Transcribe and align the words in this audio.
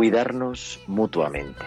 Cuidarnos 0.00 0.80
mutuamente. 0.86 1.62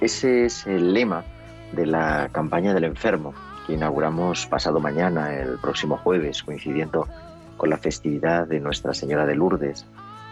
Ese 0.00 0.44
es 0.44 0.64
el 0.64 0.94
lema 0.94 1.24
de 1.72 1.86
la 1.86 2.28
campaña 2.30 2.72
del 2.72 2.84
enfermo 2.84 3.34
que 3.66 3.72
inauguramos 3.72 4.46
pasado 4.46 4.78
mañana, 4.78 5.34
el 5.34 5.58
próximo 5.58 5.96
jueves, 5.96 6.44
coincidiendo 6.44 7.08
con 7.56 7.68
la 7.68 7.78
festividad 7.78 8.46
de 8.46 8.60
Nuestra 8.60 8.94
Señora 8.94 9.26
de 9.26 9.34
Lourdes 9.34 9.86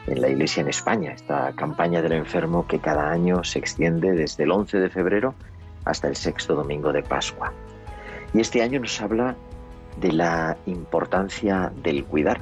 en 0.07 0.21
la 0.21 0.29
Iglesia 0.29 0.61
en 0.61 0.69
España. 0.69 1.11
Esta 1.11 1.53
campaña 1.57 2.01
del 2.01 2.13
enfermo 2.13 2.69
que 2.69 2.79
cada 2.79 3.11
año 3.11 3.43
se 3.43 3.59
extiende 3.59 4.13
desde 4.13 4.45
el 4.45 4.53
11 4.53 4.79
de 4.79 4.89
febrero 4.89 5.35
hasta 5.87 6.07
el 6.07 6.15
sexto 6.15 6.55
domingo 6.55 6.93
de 6.93 7.03
Pascua. 7.03 7.53
Y 8.33 8.39
este 8.39 8.63
año 8.63 8.79
nos 8.79 9.01
habla 9.01 9.35
de 10.01 10.13
la 10.13 10.57
importancia 10.67 11.73
del 11.83 12.05
cuidar. 12.05 12.41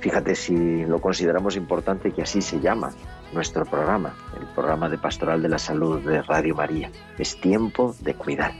Fíjate 0.00 0.34
si 0.34 0.84
lo 0.84 1.00
consideramos 1.00 1.56
importante 1.56 2.12
que 2.12 2.20
así 2.20 2.42
se 2.42 2.60
llama 2.60 2.92
nuestro 3.34 3.64
programa, 3.64 4.14
el 4.40 4.46
programa 4.48 4.88
de 4.88 4.96
Pastoral 4.98 5.42
de 5.42 5.48
la 5.48 5.58
Salud 5.58 6.00
de 6.00 6.22
Radio 6.22 6.54
María. 6.54 6.90
Es 7.18 7.38
tiempo 7.40 7.94
de 8.00 8.14
cuidar. 8.14 8.52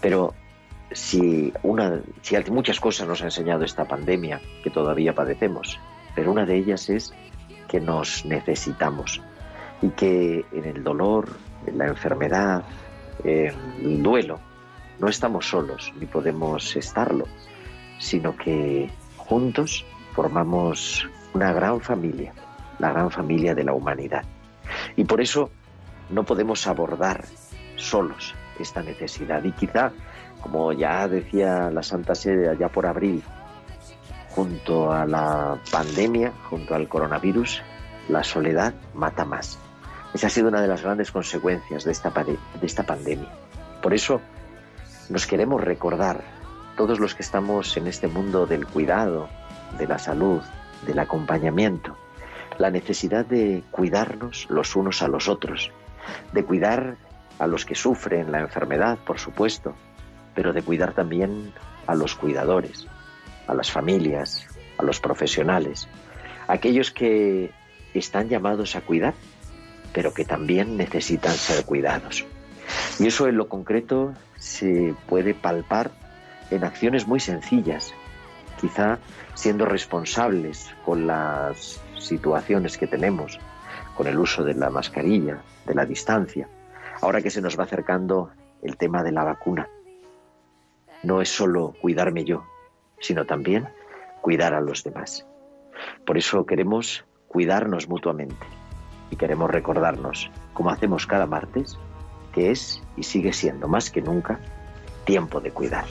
Pero 0.00 0.34
si, 0.92 1.52
una, 1.62 2.00
si 2.22 2.36
muchas 2.50 2.80
cosas 2.80 3.08
nos 3.08 3.22
ha 3.22 3.26
enseñado 3.26 3.64
esta 3.64 3.84
pandemia 3.84 4.40
que 4.62 4.70
todavía 4.70 5.14
padecemos, 5.14 5.78
pero 6.14 6.32
una 6.32 6.46
de 6.46 6.56
ellas 6.56 6.88
es 6.88 7.12
que 7.68 7.80
nos 7.80 8.24
necesitamos 8.24 9.20
y 9.82 9.90
que 9.90 10.44
en 10.52 10.64
el 10.64 10.82
dolor, 10.82 11.28
en 11.66 11.78
la 11.78 11.88
enfermedad, 11.88 12.64
en 13.24 13.54
el 13.82 14.02
duelo, 14.02 14.40
no 14.98 15.08
estamos 15.08 15.48
solos 15.48 15.92
ni 15.98 16.06
podemos 16.06 16.74
estarlo, 16.76 17.26
sino 17.98 18.36
que 18.36 18.90
juntos 19.16 19.84
formamos 20.14 21.08
una 21.34 21.52
gran 21.52 21.80
familia, 21.80 22.32
la 22.78 22.92
gran 22.92 23.10
familia 23.10 23.54
de 23.54 23.64
la 23.64 23.72
humanidad. 23.72 24.24
Y 24.96 25.04
por 25.04 25.20
eso 25.20 25.50
no 26.10 26.24
podemos 26.24 26.66
abordar 26.66 27.24
solos 27.76 28.34
esta 28.58 28.82
necesidad. 28.82 29.42
Y 29.44 29.52
quizá, 29.52 29.92
como 30.40 30.72
ya 30.72 31.06
decía 31.08 31.70
la 31.70 31.82
Santa 31.82 32.14
Sede 32.14 32.48
allá 32.48 32.68
por 32.68 32.86
abril, 32.86 33.22
junto 34.30 34.92
a 34.92 35.06
la 35.06 35.58
pandemia, 35.70 36.32
junto 36.48 36.74
al 36.74 36.88
coronavirus, 36.88 37.62
la 38.08 38.22
soledad 38.24 38.74
mata 38.94 39.24
más. 39.24 39.58
Esa 40.14 40.28
ha 40.28 40.30
sido 40.30 40.48
una 40.48 40.62
de 40.62 40.68
las 40.68 40.82
grandes 40.82 41.10
consecuencias 41.10 41.84
de 41.84 41.92
esta, 41.92 42.10
de 42.10 42.38
esta 42.66 42.84
pandemia. 42.84 43.28
Por 43.82 43.94
eso 43.94 44.20
nos 45.08 45.26
queremos 45.26 45.62
recordar, 45.62 46.22
todos 46.76 47.00
los 47.00 47.14
que 47.14 47.22
estamos 47.22 47.76
en 47.76 47.88
este 47.88 48.06
mundo 48.06 48.46
del 48.46 48.66
cuidado, 48.66 49.28
de 49.78 49.86
la 49.86 49.98
salud, 49.98 50.40
del 50.86 50.98
acompañamiento, 51.00 51.96
la 52.58 52.70
necesidad 52.70 53.24
de 53.24 53.62
cuidarnos 53.70 54.46
los 54.50 54.76
unos 54.76 55.02
a 55.02 55.08
los 55.08 55.28
otros, 55.28 55.70
de 56.32 56.44
cuidar 56.44 56.96
a 57.38 57.46
los 57.46 57.64
que 57.64 57.74
sufren 57.74 58.32
la 58.32 58.40
enfermedad, 58.40 58.98
por 58.98 59.18
supuesto, 59.18 59.74
pero 60.34 60.52
de 60.52 60.62
cuidar 60.62 60.92
también 60.92 61.52
a 61.86 61.94
los 61.94 62.14
cuidadores, 62.14 62.86
a 63.46 63.54
las 63.54 63.70
familias, 63.70 64.46
a 64.76 64.82
los 64.82 65.00
profesionales, 65.00 65.88
aquellos 66.48 66.90
que 66.90 67.50
están 67.94 68.28
llamados 68.28 68.76
a 68.76 68.80
cuidar, 68.80 69.14
pero 69.92 70.12
que 70.12 70.24
también 70.24 70.76
necesitan 70.76 71.32
ser 71.32 71.64
cuidados. 71.64 72.26
Y 72.98 73.06
eso 73.06 73.28
en 73.28 73.36
lo 73.36 73.48
concreto 73.48 74.14
se 74.36 74.94
puede 75.08 75.34
palpar 75.34 75.90
en 76.50 76.64
acciones 76.64 77.06
muy 77.06 77.20
sencillas, 77.20 77.94
quizá 78.60 78.98
siendo 79.34 79.64
responsables 79.64 80.70
con 80.84 81.06
las 81.06 81.80
situaciones 81.98 82.78
que 82.78 82.86
tenemos, 82.86 83.38
con 83.96 84.06
el 84.06 84.18
uso 84.18 84.44
de 84.44 84.54
la 84.54 84.70
mascarilla, 84.70 85.42
de 85.66 85.74
la 85.74 85.84
distancia, 85.84 86.48
ahora 87.00 87.22
que 87.22 87.30
se 87.30 87.40
nos 87.40 87.58
va 87.58 87.64
acercando 87.64 88.30
el 88.62 88.76
tema 88.76 89.02
de 89.02 89.12
la 89.12 89.24
vacuna. 89.24 89.68
No 91.02 91.20
es 91.20 91.28
solo 91.28 91.74
cuidarme 91.80 92.24
yo, 92.24 92.44
sino 93.00 93.24
también 93.24 93.68
cuidar 94.20 94.54
a 94.54 94.60
los 94.60 94.82
demás. 94.84 95.26
Por 96.04 96.18
eso 96.18 96.44
queremos 96.46 97.04
cuidarnos 97.28 97.88
mutuamente 97.88 98.46
y 99.10 99.16
queremos 99.16 99.50
recordarnos, 99.50 100.30
como 100.54 100.70
hacemos 100.70 101.06
cada 101.06 101.26
martes, 101.26 101.78
que 102.32 102.50
es 102.50 102.82
y 102.96 103.04
sigue 103.04 103.32
siendo 103.32 103.68
más 103.68 103.90
que 103.90 104.02
nunca 104.02 104.40
tiempo 105.04 105.40
de 105.40 105.50
cuidar. 105.50 105.86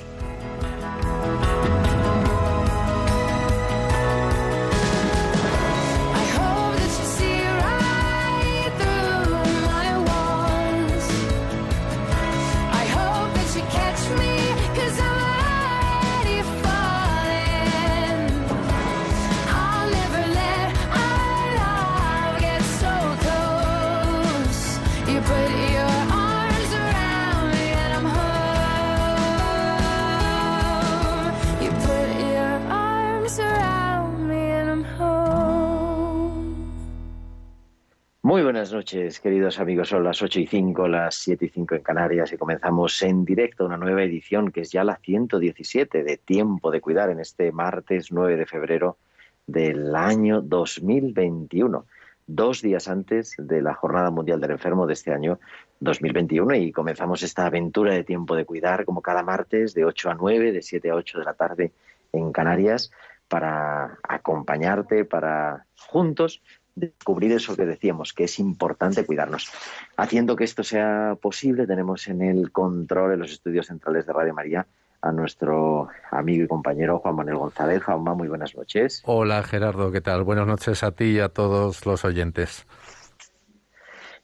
Buenas 38.58 38.74
noches, 38.74 39.20
queridos 39.20 39.60
amigos. 39.60 39.90
Son 39.90 40.04
las 40.04 40.20
8 40.20 40.40
y 40.40 40.48
5, 40.48 40.88
las 40.88 41.14
7 41.14 41.46
y 41.46 41.50
5 41.50 41.76
en 41.76 41.84
Canarias 41.84 42.34
y 42.34 42.38
comenzamos 42.38 43.00
en 43.04 43.24
directo 43.24 43.64
una 43.68 43.78
nueva 43.78 44.02
edición 44.02 44.52
que 44.52 44.62
es 44.62 44.72
ya 44.72 44.84
la 44.84 44.96
117 44.96 46.04
de 46.04 46.18
Tiempo 46.18 46.72
de 46.72 46.82
Cuidar 46.82 47.12
en 47.12 47.20
este 47.20 47.52
martes 47.52 48.12
9 48.12 48.36
de 48.36 48.48
febrero 48.48 48.98
del 49.46 49.96
año 49.96 50.42
2021, 50.42 51.86
dos 52.26 52.64
días 52.64 52.88
antes 52.88 53.36
de 53.38 53.62
la 53.62 53.76
Jornada 53.76 54.10
Mundial 54.10 54.42
del 54.42 54.50
Enfermo 54.50 54.88
de 54.88 54.94
este 54.94 55.14
año 55.14 55.40
2021 55.80 56.56
y 56.56 56.72
comenzamos 56.72 57.22
esta 57.22 57.46
aventura 57.46 57.94
de 57.94 58.04
Tiempo 58.04 58.36
de 58.36 58.46
Cuidar 58.46 58.86
como 58.86 59.04
cada 59.04 59.22
martes 59.22 59.76
de 59.76 59.86
8 59.86 60.10
a 60.10 60.14
9, 60.16 60.52
de 60.52 60.64
7 60.64 60.90
a 60.90 60.96
8 60.96 61.20
de 61.20 61.26
la 61.26 61.36
tarde 61.36 61.74
en 62.12 62.32
Canarias 62.32 62.90
para 63.28 64.00
acompañarte, 64.02 65.06
para 65.06 65.66
juntos 65.76 66.42
descubrir 66.78 67.32
eso 67.32 67.56
que 67.56 67.66
decíamos, 67.66 68.14
que 68.14 68.26
es 68.26 68.40
importante 68.40 69.06
cuidarnos. 69.06 69.52
Haciendo 69.98 70.36
que 70.36 70.44
esto 70.44 70.64
sea 70.64 71.18
posible, 71.20 71.66
tenemos 71.66 72.08
en 72.08 72.22
el 72.22 72.52
control 72.52 73.12
de 73.12 73.18
los 73.18 73.32
estudios 73.32 73.68
centrales 73.68 74.06
de 74.06 74.14
Radio 74.14 74.34
María 74.34 74.68
a 75.02 75.12
nuestro 75.12 75.90
amigo 76.12 76.44
y 76.44 76.48
compañero 76.48 77.00
Juan 77.00 77.16
Manuel 77.16 77.38
González. 77.38 77.84
Juanma, 77.84 78.14
muy 78.14 78.28
buenas 78.28 78.56
noches. 78.56 79.02
Hola 79.06 79.44
Gerardo, 79.44 79.92
¿qué 79.92 80.02
tal? 80.02 80.24
Buenas 80.24 80.48
noches 80.48 80.84
a 80.84 80.92
ti 80.92 81.06
y 81.06 81.20
a 81.20 81.30
todos 81.30 81.86
los 81.86 82.06
oyentes. 82.06 82.66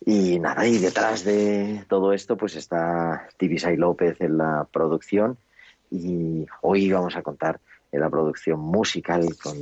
Y 0.06 0.40
nada, 0.40 0.68
y 0.68 0.78
detrás 0.78 1.24
de 1.24 1.86
todo 1.88 2.14
esto 2.14 2.38
pues 2.38 2.56
está 2.56 3.28
Tibisay 3.38 3.78
López 3.78 4.20
en 4.20 4.38
la 4.38 4.68
producción 4.72 5.38
y 5.90 6.46
hoy 6.62 6.92
vamos 6.92 7.16
a 7.16 7.22
contar 7.22 7.60
en 7.92 8.02
la 8.02 8.10
producción 8.10 8.60
musical 8.60 9.26
con 9.42 9.56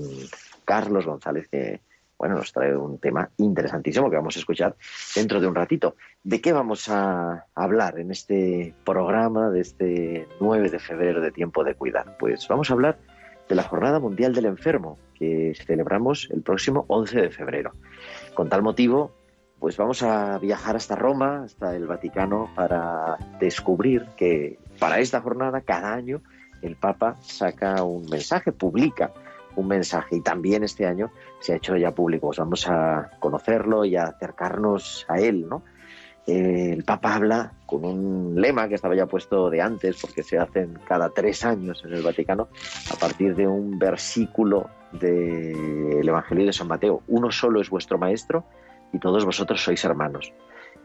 Carlos 0.65 1.05
González 1.05 1.47
que 1.49 1.81
bueno, 2.21 2.35
nos 2.35 2.53
trae 2.53 2.77
un 2.77 3.00
tema 3.00 3.31
interesantísimo 3.38 4.07
que 4.07 4.15
vamos 4.15 4.35
a 4.35 4.39
escuchar 4.39 4.75
dentro 5.15 5.41
de 5.41 5.47
un 5.47 5.56
ratito. 5.56 5.95
¿De 6.23 6.39
qué 6.39 6.53
vamos 6.53 6.88
a 6.88 7.47
hablar 7.56 7.97
en 7.97 8.12
este 8.12 8.75
programa 8.85 9.50
de 9.50 9.62
este 9.62 10.27
9 10.39 10.69
de 10.69 10.77
febrero 10.77 11.19
de 11.19 11.31
Tiempo 11.31 11.63
de 11.63 11.73
Cuidar? 11.73 12.18
Pues 12.19 12.47
vamos 12.47 12.69
a 12.69 12.73
hablar 12.73 13.00
de 13.50 13.56
la 13.56 13.63
Jornada 13.63 14.00
Mundial 14.00 14.35
del 14.35 14.45
Enfermo, 14.45 15.00
que 15.15 15.56
celebramos 15.65 16.29
el 16.31 16.44
próximo 16.44 16.85
11 16.89 17.21
de 17.21 17.29
febrero. 17.31 17.71
Con 18.35 18.50
tal 18.50 18.62
motivo, 18.62 19.15
pues 19.59 19.75
vamos 19.77 20.03
a 20.03 20.38
viajar 20.38 20.75
hasta 20.75 20.95
Roma, 20.95 21.45
hasta 21.45 21.75
el 21.75 21.88
Vaticano, 21.88 22.51
para 22.56 23.18
descubrir 23.39 24.06
que 24.15 24.59
para 24.77 25.00
esta 25.00 25.21
jornada, 25.21 25.62
cada 25.62 25.91
año, 25.91 26.21
el 26.62 26.75
Papa 26.75 27.15
saca 27.21 27.81
un 27.81 28.07
mensaje, 28.12 28.51
publica 28.51 29.12
un 29.56 29.68
mensaje 29.68 30.18
y 30.18 30.21
también 30.21 30.63
este 30.63 30.86
año 30.86 31.12
se 31.39 31.53
ha 31.53 31.56
hecho 31.57 31.75
ya 31.75 31.92
público. 31.92 32.27
Pues 32.27 32.39
vamos 32.39 32.68
a 32.68 33.12
conocerlo 33.19 33.86
y 33.86 33.95
a 33.95 34.03
acercarnos 34.03 35.06
a 35.07 35.19
él, 35.19 35.48
¿no? 35.48 35.63
Eh, 36.27 36.71
el 36.74 36.83
Papa 36.83 37.15
habla 37.15 37.53
con 37.65 37.83
un 37.83 38.39
lema 38.39 38.68
que 38.68 38.75
estaba 38.75 38.95
ya 38.95 39.07
puesto 39.07 39.50
de 39.50 39.62
antes, 39.62 40.00
porque 40.00 40.24
se 40.24 40.38
hacen 40.38 40.77
cada 40.88 41.09
tres 41.09 41.44
años 41.44 41.83
en 41.83 41.94
el 41.94 42.03
Vaticano, 42.03 42.50
a 42.94 42.95
partir 43.00 43.36
de 43.36 43.48
un 43.48 43.80
versículo 43.80 44.69
del 44.92 46.07
Evangelio 46.07 46.45
de 46.45 46.54
San 46.54 46.68
Mateo. 46.68 47.01
Uno 47.07 47.31
solo 47.31 47.59
es 47.59 47.69
vuestro 47.69 47.97
maestro 47.97 48.45
y 48.94 49.00
todos 49.00 49.25
vosotros 49.25 49.63
sois 49.63 49.83
hermanos. 49.83 50.31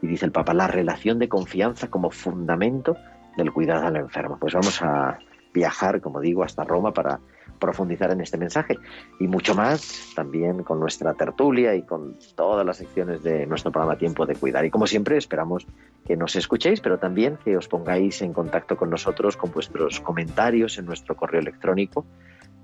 Y 0.01 0.07
dice 0.07 0.25
el 0.25 0.31
Papa, 0.31 0.53
la 0.53 0.67
relación 0.67 1.19
de 1.19 1.29
confianza 1.29 1.89
como 1.89 2.09
fundamento 2.09 2.97
del 3.35 3.51
cuidado 3.51 3.85
al 3.85 3.97
enfermo. 3.97 4.37
Pues 4.39 4.53
vamos 4.53 4.81
a 4.81 5.19
viajar, 5.53 6.01
como 6.01 6.19
digo, 6.19 6.43
hasta 6.43 6.63
Roma 6.63 6.93
para 6.93 7.19
profundizar 7.59 8.11
en 8.11 8.21
este 8.21 8.37
mensaje 8.37 8.77
y 9.19 9.27
mucho 9.27 9.55
más 9.55 10.11
también 10.15 10.63
con 10.63 10.79
nuestra 10.79 11.13
tertulia 11.13 11.75
y 11.75 11.83
con 11.83 12.17
todas 12.35 12.65
las 12.65 12.77
secciones 12.77 13.23
de 13.23 13.45
nuestro 13.45 13.71
programa 13.71 13.97
Tiempo 13.97 14.25
de 14.25 14.35
Cuidar. 14.35 14.65
Y 14.65 14.71
como 14.71 14.87
siempre 14.87 15.17
esperamos 15.17 15.67
que 16.05 16.15
nos 16.15 16.35
escuchéis, 16.35 16.81
pero 16.81 16.97
también 16.97 17.37
que 17.43 17.57
os 17.57 17.67
pongáis 17.67 18.21
en 18.21 18.33
contacto 18.33 18.77
con 18.77 18.89
nosotros 18.89 19.37
con 19.37 19.51
vuestros 19.51 19.99
comentarios 19.99 20.77
en 20.77 20.85
nuestro 20.85 21.15
correo 21.15 21.41
electrónico 21.41 22.05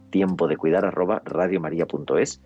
tiempo 0.09 0.47
de 0.47 0.57
cuidar 0.57 0.85
arroba 0.85 1.21
radiomaria.es 1.25 2.39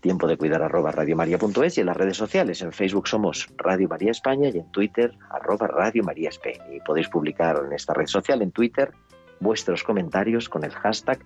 tiempo 0.00 0.26
de 0.26 0.36
cuidar 0.36 0.62
arroba 0.62 0.90
radiomaria.es 0.90 1.78
y 1.78 1.80
en 1.80 1.86
las 1.86 1.96
redes 1.96 2.16
sociales. 2.16 2.60
En 2.60 2.72
Facebook 2.72 3.08
somos 3.08 3.48
Radio 3.56 3.88
María 3.88 4.10
España 4.10 4.48
y 4.48 4.58
en 4.58 4.70
Twitter 4.72 5.14
arroba 5.30 5.68
Radio 5.68 6.02
María 6.02 6.28
España. 6.28 6.64
Y 6.72 6.80
podéis 6.80 7.08
publicar 7.08 7.62
en 7.64 7.72
esta 7.72 7.94
red 7.94 8.06
social, 8.06 8.42
en 8.42 8.50
Twitter, 8.50 8.92
vuestros 9.40 9.84
comentarios 9.84 10.48
con 10.48 10.64
el 10.64 10.72
hashtag 10.72 11.20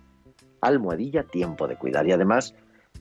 almohadilla 0.60 1.24
tiempo 1.24 1.66
de 1.66 1.76
cuidar. 1.76 2.06
Y 2.06 2.12
además, 2.12 2.54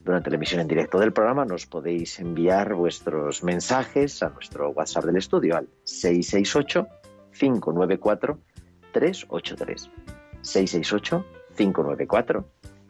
durante 0.04 0.30
la 0.30 0.36
emisión 0.36 0.60
en 0.60 0.68
directo 0.68 0.98
del 0.98 1.12
programa 1.12 1.44
nos 1.44 1.66
podéis 1.66 2.20
enviar 2.20 2.74
vuestros 2.74 3.42
mensajes 3.42 4.22
a 4.22 4.30
nuestro 4.30 4.70
WhatsApp 4.70 5.04
del 5.04 5.16
estudio 5.16 5.56
al 5.56 5.68
668 5.84 6.86
594 7.32 8.38
383. 8.92 9.90
668 10.42 11.26
594 11.56 12.44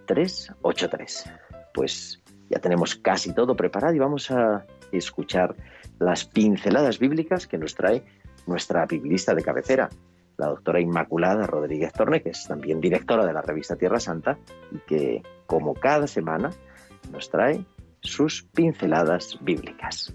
383. 0.06 1.30
Pues 1.72 2.22
ya 2.50 2.58
tenemos 2.58 2.96
casi 2.96 3.32
todo 3.34 3.56
preparado 3.56 3.94
y 3.94 3.98
vamos 3.98 4.30
a 4.30 4.64
escuchar 4.92 5.54
las 5.98 6.24
pinceladas 6.24 6.98
bíblicas 6.98 7.46
que 7.46 7.58
nos 7.58 7.74
trae 7.74 8.04
nuestra 8.46 8.86
biblista 8.86 9.34
de 9.34 9.42
cabecera, 9.42 9.88
la 10.38 10.48
doctora 10.48 10.80
Inmaculada 10.80 11.46
Rodríguez 11.46 11.92
Torne, 11.92 12.22
que 12.22 12.30
es 12.30 12.46
también 12.46 12.80
directora 12.80 13.24
de 13.26 13.32
la 13.32 13.42
revista 13.42 13.76
Tierra 13.76 14.00
Santa 14.00 14.38
y 14.70 14.78
que, 14.80 15.22
como 15.46 15.74
cada 15.74 16.06
semana, 16.06 16.50
nos 17.10 17.30
trae 17.30 17.64
sus 18.00 18.42
pinceladas 18.42 19.38
bíblicas. 19.40 20.14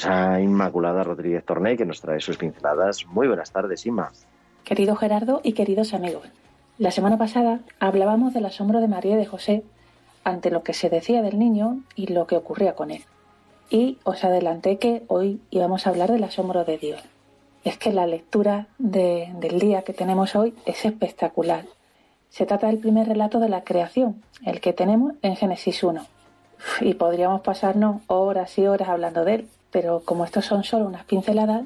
Y 0.00 0.02
tenemos 0.02 0.06
a 0.34 0.40
Inmaculada 0.40 1.04
Rodríguez 1.04 1.44
Torné 1.44 1.76
que 1.76 1.84
nos 1.84 2.00
trae 2.00 2.20
sus 2.20 2.38
pinceladas. 2.38 3.04
Muy 3.06 3.26
buenas 3.28 3.50
tardes, 3.52 3.84
Inma. 3.84 4.10
Querido 4.64 4.96
Gerardo 4.96 5.40
y 5.44 5.52
queridos 5.52 5.92
amigos, 5.94 6.26
la 6.78 6.90
semana 6.90 7.18
pasada 7.18 7.60
hablábamos 7.80 8.32
del 8.32 8.46
asombro 8.46 8.80
de 8.80 8.88
María 8.88 9.14
y 9.14 9.18
de 9.18 9.26
José 9.26 9.62
ante 10.24 10.50
lo 10.50 10.62
que 10.62 10.72
se 10.72 10.88
decía 10.88 11.20
del 11.22 11.38
niño 11.38 11.80
y 11.96 12.06
lo 12.12 12.26
que 12.26 12.36
ocurría 12.36 12.74
con 12.74 12.90
él. 12.90 13.02
Y 13.68 13.98
os 14.04 14.24
adelanté 14.24 14.78
que 14.78 15.02
hoy 15.08 15.40
íbamos 15.50 15.86
a 15.86 15.90
hablar 15.90 16.10
del 16.10 16.24
asombro 16.24 16.64
de 16.64 16.78
Dios. 16.78 17.02
Es 17.64 17.76
que 17.76 17.92
la 17.92 18.06
lectura 18.06 18.68
de- 18.78 19.30
del 19.38 19.58
día 19.58 19.82
que 19.82 19.92
tenemos 19.92 20.34
hoy 20.34 20.54
es 20.66 20.84
espectacular. 20.86 21.64
Se 22.30 22.46
trata 22.46 22.68
del 22.68 22.78
primer 22.78 23.06
relato 23.06 23.38
de 23.38 23.48
la 23.50 23.64
creación, 23.64 24.22
el 24.46 24.60
que 24.62 24.72
tenemos 24.72 25.12
en 25.22 25.36
Génesis 25.36 25.82
1. 25.82 26.00
Uf, 26.56 26.82
Y 26.82 26.94
podríamos 26.94 27.42
pasarnos 27.42 28.00
horas 28.06 28.56
y 28.58 28.66
horas 28.66 28.88
hablando 28.88 29.24
de 29.24 29.34
él, 29.34 29.48
pero 29.70 30.02
como 30.04 30.24
estos 30.24 30.46
son 30.46 30.64
solo 30.64 30.86
unas 30.86 31.04
pinceladas, 31.04 31.64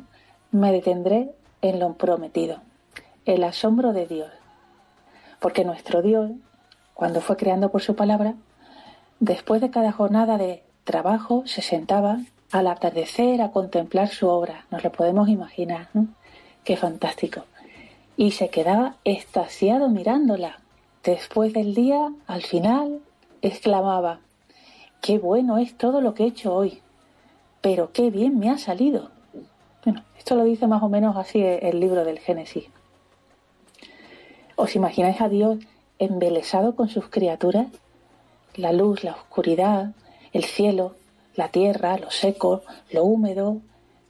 me 0.51 0.73
detendré 0.73 1.31
en 1.63 1.81
lo 1.81 1.94
prometido, 1.94 2.58
el 3.25 3.43
asombro 3.44 3.93
de 3.93 4.06
Dios. 4.06 4.31
Porque 5.41 5.65
nuestro 5.65 6.03
Dios, 6.03 6.31
cuando 6.94 7.20
fue 7.20 7.37
creando 7.37 7.70
por 7.70 7.82
su 7.82 7.96
palabra, 7.96 8.34
después 9.20 9.61
de 9.61 9.70
cada 9.70 9.93
jornada 9.93 10.39
de 10.39 10.63
trabajo, 10.84 11.43
se 11.46 11.63
sentaba 11.63 12.19
al 12.53 12.69
atardecer 12.69 13.43
a 13.43 13.51
contemplar 13.51 14.08
su 14.08 14.29
obra. 14.29 14.67
Nos 14.70 14.84
lo 14.84 14.93
podemos 14.93 15.29
imaginar. 15.29 15.89
Qué 16.63 16.77
fantástico. 16.77 17.44
Y 18.17 18.31
se 18.31 18.49
quedaba 18.49 18.96
extasiado 19.05 19.89
mirándola. 19.89 20.61
Después 21.03 21.53
del 21.53 21.75
día, 21.75 22.13
al 22.27 22.43
final, 22.43 23.01
exclamaba, 23.43 24.20
qué 25.01 25.19
bueno 25.19 25.58
es 25.58 25.77
todo 25.77 26.01
lo 26.01 26.15
que 26.15 26.25
he 26.25 26.29
hecho 26.29 26.55
hoy, 26.55 26.81
pero 27.65 27.93
qué 27.93 28.11
bien 28.11 28.39
me 28.39 28.51
ha 28.51 28.59
salido. 28.59 29.09
Bueno, 29.87 30.05
esto 30.19 30.35
lo 30.35 30.44
dice 30.44 30.67
más 30.67 30.83
o 30.83 30.91
menos 30.91 31.17
así 31.17 31.43
el 31.43 31.81
libro 31.81 32.05
del 32.05 32.19
Génesis. 32.19 32.67
¿Os 34.55 34.77
imagináis 34.77 35.19
a 35.23 35.31
Dios 35.31 35.61
embelesado 35.99 36.77
con 36.77 36.91
sus 36.91 37.09
criaturas? 37.09 37.69
La 38.55 38.71
luz, 38.71 39.03
la 39.03 39.13
oscuridad, 39.13 39.94
el 40.35 40.44
cielo, 40.44 40.97
la 41.37 41.49
tierra, 41.49 41.97
lo 41.97 42.11
seco, 42.11 42.61
lo 42.93 43.03
húmedo, 43.05 43.63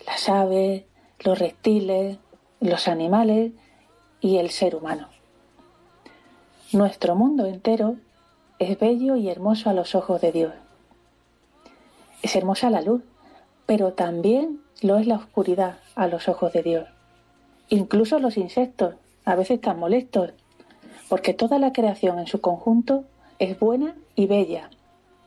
las 0.04 0.28
aves, 0.28 0.82
los 1.20 1.38
reptiles, 1.38 2.18
los 2.58 2.88
animales 2.88 3.52
y 4.20 4.38
el 4.38 4.50
ser 4.50 4.74
humano. 4.74 5.10
Nuestro 6.72 7.14
mundo 7.14 7.46
entero 7.46 7.94
es 8.58 8.76
bello 8.80 9.14
y 9.14 9.28
hermoso 9.28 9.70
a 9.70 9.74
los 9.74 9.94
ojos 9.94 10.20
de 10.20 10.32
Dios. 10.32 10.52
Es 12.20 12.34
hermosa 12.34 12.68
la 12.68 12.80
luz, 12.80 13.02
pero 13.66 13.92
también 13.92 14.60
lo 14.82 14.98
es 14.98 15.06
la 15.06 15.16
oscuridad 15.16 15.78
a 15.94 16.06
los 16.06 16.28
ojos 16.28 16.52
de 16.52 16.62
Dios. 16.62 16.88
Incluso 17.68 18.18
los 18.18 18.36
insectos, 18.36 18.96
a 19.24 19.34
veces 19.34 19.60
tan 19.60 19.78
molestos, 19.78 20.32
porque 21.08 21.34
toda 21.34 21.58
la 21.58 21.72
creación 21.72 22.18
en 22.18 22.26
su 22.26 22.40
conjunto 22.40 23.04
es 23.38 23.58
buena 23.58 23.94
y 24.14 24.26
bella. 24.26 24.70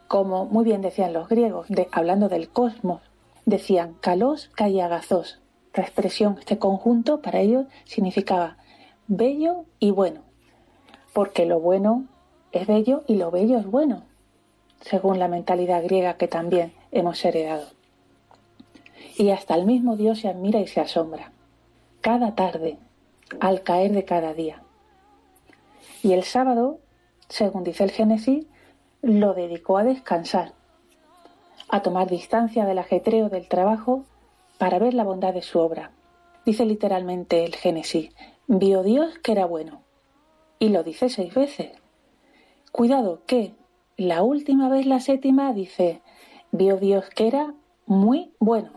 Como 0.07 0.45
muy 0.45 0.65
bien 0.65 0.81
decían 0.81 1.13
los 1.13 1.27
griegos, 1.27 1.67
hablando 1.91 2.29
del 2.29 2.49
cosmos, 2.49 3.01
decían 3.45 3.95
kalos 4.01 4.49
kaiagazos. 4.55 5.39
La 5.73 5.83
expresión, 5.83 6.37
este 6.39 6.57
conjunto, 6.57 7.21
para 7.21 7.39
ellos 7.39 7.65
significaba 7.85 8.57
bello 9.07 9.65
y 9.79 9.91
bueno, 9.91 10.21
porque 11.13 11.45
lo 11.45 11.59
bueno 11.59 12.05
es 12.51 12.67
bello 12.67 13.03
y 13.07 13.15
lo 13.15 13.31
bello 13.31 13.57
es 13.57 13.65
bueno, 13.65 14.03
según 14.81 15.19
la 15.19 15.27
mentalidad 15.27 15.83
griega 15.83 16.17
que 16.17 16.27
también 16.27 16.73
hemos 16.91 17.23
heredado. 17.23 17.76
Y 19.17 19.31
hasta 19.31 19.55
el 19.55 19.65
mismo 19.65 19.97
Dios 19.97 20.19
se 20.19 20.27
admira 20.27 20.59
y 20.59 20.67
se 20.67 20.79
asombra, 20.79 21.31
cada 22.01 22.35
tarde, 22.35 22.77
al 23.39 23.61
caer 23.63 23.91
de 23.91 24.05
cada 24.05 24.35
día. 24.35 24.61
Y 26.03 26.13
el 26.13 26.23
sábado, 26.23 26.79
según 27.27 27.63
dice 27.63 27.83
el 27.83 27.91
Génesis, 27.91 28.45
lo 29.01 29.33
dedicó 29.33 29.77
a 29.79 29.83
descansar. 29.83 30.53
a 31.69 31.81
tomar 31.81 32.09
distancia 32.09 32.65
del 32.65 32.77
ajetreo 32.77 33.29
del 33.29 33.47
trabajo 33.49 34.05
para 34.57 34.79
ver 34.79 34.93
la 34.93 35.03
bondad 35.03 35.33
de 35.33 35.41
su 35.41 35.59
obra. 35.59 35.91
Dice 36.45 36.65
literalmente 36.65 37.43
el 37.43 37.55
Génesis, 37.55 38.11
vio 38.47 38.83
Dios 38.83 39.19
que 39.19 39.33
era 39.33 39.45
bueno. 39.45 39.81
Y 40.59 40.69
lo 40.69 40.83
dice 40.83 41.09
seis 41.09 41.33
veces. 41.33 41.71
Cuidado 42.71 43.23
que 43.25 43.53
la 43.97 44.23
última 44.23 44.69
vez, 44.69 44.85
la 44.85 44.99
séptima, 44.99 45.51
dice, 45.53 46.01
vio 46.51 46.77
Dios 46.77 47.09
que 47.09 47.27
era 47.27 47.53
muy 47.85 48.31
bueno. 48.39 48.71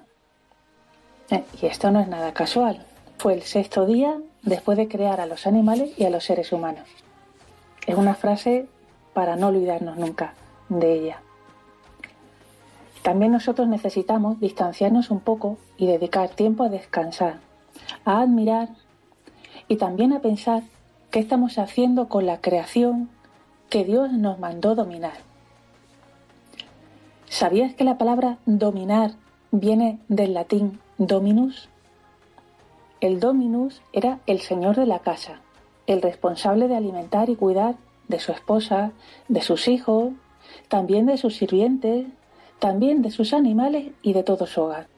Eh, 1.31 1.45
y 1.61 1.67
esto 1.67 1.91
no 1.91 2.01
es 2.01 2.09
nada 2.09 2.33
casual. 2.33 2.85
Fue 3.19 3.35
el 3.35 3.43
sexto 3.43 3.87
día 3.87 4.19
después 4.43 4.77
de 4.79 4.89
crear 4.89 5.21
a 5.21 5.27
los 5.27 5.47
animales 5.47 5.93
y 5.99 6.05
a 6.05 6.11
los 6.11 6.25
seres 6.25 6.53
humanos. 6.53 6.89
Es 7.87 7.97
una 7.97 8.15
frase 8.15 8.67
para 9.15 9.37
no 9.37 9.49
olvidarnos 9.49 9.97
nunca 9.97 10.35
de 10.69 10.93
ella. 10.93 11.23
También 13.03 13.33
nosotros 13.33 13.67
necesitamos 13.67 14.41
distanciarnos 14.41 15.11
un 15.11 15.21
poco 15.21 15.57
y 15.79 15.87
dedicar 15.87 16.29
tiempo 16.31 16.65
a 16.65 16.69
descansar, 16.69 17.39
a 18.05 18.21
admirar 18.21 18.69
y 19.69 19.77
también 19.77 20.13
a 20.13 20.21
pensar 20.21 20.63
qué 21.11 21.19
estamos 21.19 21.59
haciendo 21.59 22.09
con 22.09 22.27
la 22.27 22.41
creación 22.41 23.09
que 23.71 23.85
Dios 23.85 24.13
nos 24.13 24.39
mandó 24.39 24.75
dominar. 24.75 25.15
¿Sabías 27.29 27.75
que 27.75 27.85
la 27.85 27.97
palabra 27.97 28.39
dominar 28.45 29.13
viene 29.51 29.99
del 30.09 30.35
latín 30.35 30.81
dominus? 31.01 31.71
El 33.01 33.21
dominus 33.21 33.81
era 33.95 34.21
el 34.27 34.41
señor 34.41 34.77
de 34.77 34.85
la 34.85 34.99
casa, 34.99 35.41
el 35.87 36.03
responsable 36.03 36.69
de 36.69 36.77
alimentar 36.77 37.31
y 37.31 37.37
cuidar 37.37 37.77
de 38.09 38.21
su 38.21 38.33
esposa, 38.33 38.93
de 39.27 39.41
sus 39.41 39.67
hijos, 39.67 40.13
también 40.69 41.07
de 41.07 41.17
sus 41.17 41.37
sirvientes, 41.37 42.07
también 42.59 43.01
de 43.01 43.11
sus 43.11 43.33
animales 43.33 43.93
y 44.03 44.13
de 44.13 44.23
todo 44.23 44.47
su 44.47 44.61
hogar. 44.61 44.89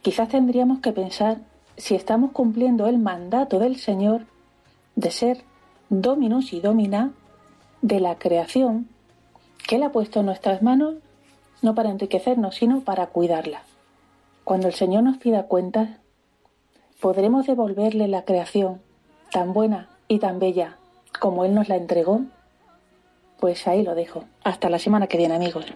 Quizás 0.00 0.30
tendríamos 0.30 0.80
que 0.80 0.92
pensar 0.92 1.42
si 1.76 1.94
estamos 1.94 2.32
cumpliendo 2.32 2.86
el 2.86 2.96
mandato 2.96 3.58
del 3.58 3.76
Señor 3.76 4.22
de 4.96 5.10
ser 5.10 5.44
dominus 5.90 6.54
y 6.54 6.60
domina 6.60 7.12
de 7.82 8.00
la 8.00 8.16
creación 8.16 8.88
que 9.66 9.76
Él 9.76 9.82
ha 9.82 9.92
puesto 9.92 10.20
en 10.20 10.26
nuestras 10.26 10.62
manos 10.62 10.94
no 11.60 11.74
para 11.74 11.90
enriquecernos, 11.90 12.54
sino 12.54 12.80
para 12.80 13.08
cuidarla. 13.08 13.67
Cuando 14.48 14.66
el 14.68 14.72
Señor 14.72 15.02
nos 15.02 15.18
pida 15.18 15.42
cuentas, 15.42 15.90
podremos 17.02 17.46
devolverle 17.46 18.08
la 18.08 18.24
creación 18.24 18.80
tan 19.30 19.52
buena 19.52 19.90
y 20.08 20.20
tan 20.20 20.38
bella 20.38 20.78
como 21.20 21.44
Él 21.44 21.54
nos 21.54 21.68
la 21.68 21.76
entregó. 21.76 22.22
Pues 23.38 23.68
ahí 23.68 23.82
lo 23.82 23.94
dejo. 23.94 24.24
Hasta 24.44 24.70
la 24.70 24.78
semana 24.78 25.06
que 25.06 25.18
viene, 25.18 25.34
amigos. 25.34 25.66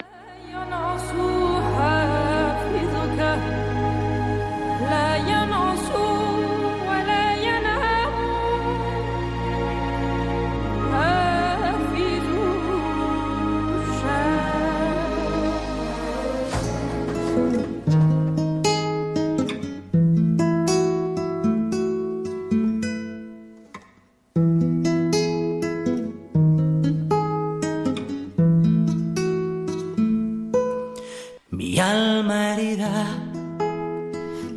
Mi 31.63 31.79
alma 31.79 32.55
herida, 32.55 33.07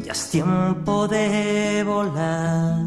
ya 0.04 0.12
es 0.12 0.30
tiempo 0.32 1.08
de 1.08 1.84
volar. 1.86 2.80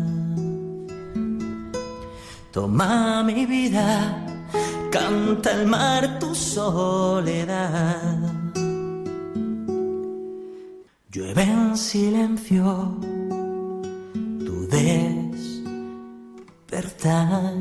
Toma 2.50 3.22
mi 3.22 3.46
vida, 3.46 4.26
canta 4.90 5.52
el 5.52 5.68
mar 5.68 6.18
tu 6.18 6.34
soledad. 6.34 8.18
Llueve 11.12 11.42
en 11.44 11.76
silencio 11.76 12.98
tu 14.44 14.66
despertar. 16.66 17.54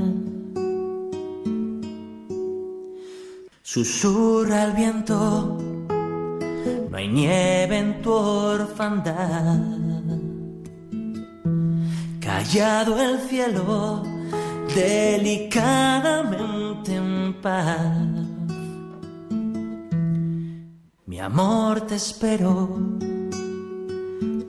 Susurra 3.62 4.64
el 4.64 4.72
viento 4.74 5.67
no 6.98 7.02
hay 7.02 7.10
nieve 7.10 7.78
en 7.78 8.02
tu 8.02 8.12
orfandad. 8.12 9.60
Callado 12.20 13.00
el 13.00 13.20
cielo, 13.20 14.02
delicadamente 14.74 16.96
en 16.96 17.36
paz. 17.40 18.00
Mi 21.06 21.20
amor 21.20 21.82
te 21.82 21.98
espero 21.98 22.68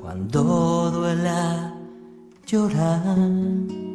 cuando 0.00 0.90
duela 0.90 1.74
llorar. 2.46 3.87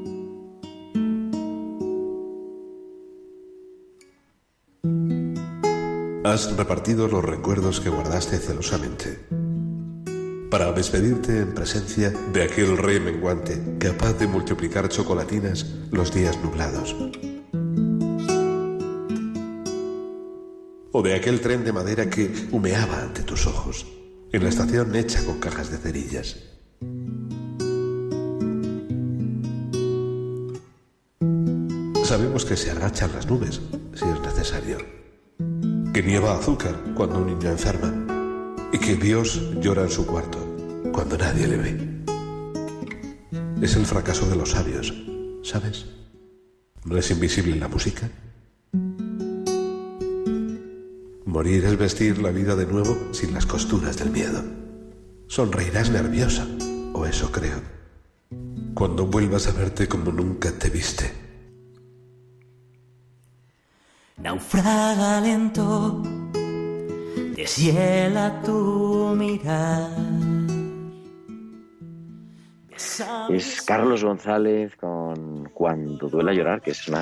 Has 6.33 6.51
repartido 6.57 7.07
los 7.07 7.23
recuerdos 7.23 7.79
que 7.79 7.89
guardaste 7.89 8.39
celosamente 8.39 9.19
para 10.49 10.71
despedirte 10.71 11.37
en 11.37 11.53
presencia 11.53 12.09
de 12.09 12.41
aquel 12.41 12.75
rey 12.75 12.99
menguante 12.99 13.77
capaz 13.77 14.13
de 14.13 14.25
multiplicar 14.25 14.89
chocolatinas 14.89 15.63
los 15.91 16.11
días 16.11 16.35
nublados. 16.43 16.95
O 20.91 21.03
de 21.03 21.13
aquel 21.13 21.39
tren 21.39 21.63
de 21.63 21.71
madera 21.71 22.09
que 22.09 22.47
humeaba 22.51 23.03
ante 23.03 23.21
tus 23.21 23.45
ojos 23.45 23.85
en 24.31 24.41
la 24.41 24.49
estación 24.49 24.95
hecha 24.95 25.23
con 25.23 25.39
cajas 25.39 25.69
de 25.69 25.77
cerillas. 25.77 26.37
Sabemos 32.03 32.43
que 32.43 32.57
se 32.57 32.71
agachan 32.71 33.11
las 33.13 33.27
nubes 33.27 33.61
si 33.93 34.05
es 34.05 34.19
necesario 34.19 35.02
que 35.93 36.01
nieva 36.01 36.35
azúcar 36.35 36.75
cuando 36.95 37.19
un 37.19 37.27
niño 37.27 37.51
enferma 37.51 37.93
y 38.71 38.79
que 38.79 38.95
Dios 38.95 39.39
llora 39.62 39.83
en 39.83 39.91
su 39.91 40.07
cuarto 40.07 40.39
cuando 40.91 41.15
nadie 41.19 41.47
le 41.47 41.57
ve. 41.57 42.03
Es 43.62 43.75
el 43.75 43.85
fracaso 43.85 44.27
de 44.27 44.35
los 44.35 44.50
sabios, 44.51 44.91
¿sabes? 45.43 45.85
¿No 46.83 46.97
es 46.97 47.12
invisible 47.12 47.55
la 47.57 47.67
música? 47.67 48.09
Morir 51.25 51.63
es 51.65 51.77
vestir 51.77 52.17
la 52.17 52.31
vida 52.31 52.55
de 52.55 52.65
nuevo 52.65 52.97
sin 53.12 53.31
las 53.35 53.45
costuras 53.45 53.97
del 53.97 54.09
miedo. 54.09 54.43
Sonreirás 55.27 55.91
nerviosa, 55.91 56.47
o 56.93 57.05
eso 57.05 57.31
creo, 57.31 57.62
cuando 58.73 59.05
vuelvas 59.05 59.47
a 59.47 59.51
verte 59.51 59.88
como 59.88 60.12
nunca 60.12 60.51
te 60.51 60.71
viste. 60.71 61.22
Naufraga 64.17 65.22
lento, 65.22 66.01
deshiela 67.36 68.41
tu 68.43 69.15
mirar. 69.17 69.89
Es 73.29 73.62
Carlos 73.62 74.03
González 74.03 74.75
con 74.75 75.50
Cuando 75.53 76.10
duela 76.10 76.34
llorar, 76.34 76.62
que 76.62 76.72
es 76.72 76.88
un 76.88 76.96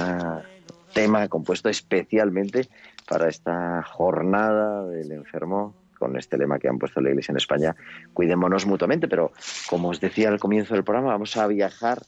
tema 0.93 1.27
compuesto 1.27 1.69
especialmente 1.69 2.69
para 3.07 3.27
esta 3.27 3.83
jornada 3.83 4.87
del 4.87 5.11
enfermo, 5.11 5.75
con 5.99 6.17
este 6.17 6.37
lema 6.37 6.59
que 6.59 6.69
han 6.69 6.79
puesto 6.79 7.01
la 7.01 7.09
Iglesia 7.09 7.33
en 7.33 7.37
España, 7.37 7.75
cuidémonos 8.13 8.65
mutuamente. 8.65 9.07
Pero 9.07 9.33
como 9.69 9.89
os 9.89 9.99
decía 9.99 10.29
al 10.29 10.39
comienzo 10.39 10.73
del 10.73 10.83
programa, 10.83 11.09
vamos 11.09 11.35
a 11.35 11.45
viajar 11.47 12.01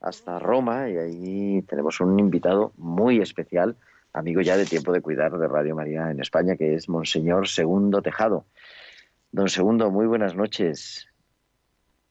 hasta 0.00 0.38
Roma 0.38 0.90
y 0.90 0.96
ahí 0.96 1.62
tenemos 1.62 2.00
un 2.00 2.18
invitado 2.18 2.72
muy 2.76 3.20
especial, 3.20 3.76
amigo 4.18 4.40
ya 4.40 4.56
de 4.56 4.66
tiempo 4.66 4.92
de 4.92 5.00
cuidar 5.00 5.36
de 5.38 5.48
Radio 5.48 5.74
María 5.74 6.10
en 6.10 6.20
España, 6.20 6.56
que 6.56 6.74
es 6.74 6.88
Monseñor 6.88 7.48
Segundo 7.48 8.02
Tejado. 8.02 8.46
Don 9.30 9.48
Segundo, 9.48 9.90
muy 9.90 10.06
buenas 10.06 10.34
noches. 10.34 11.06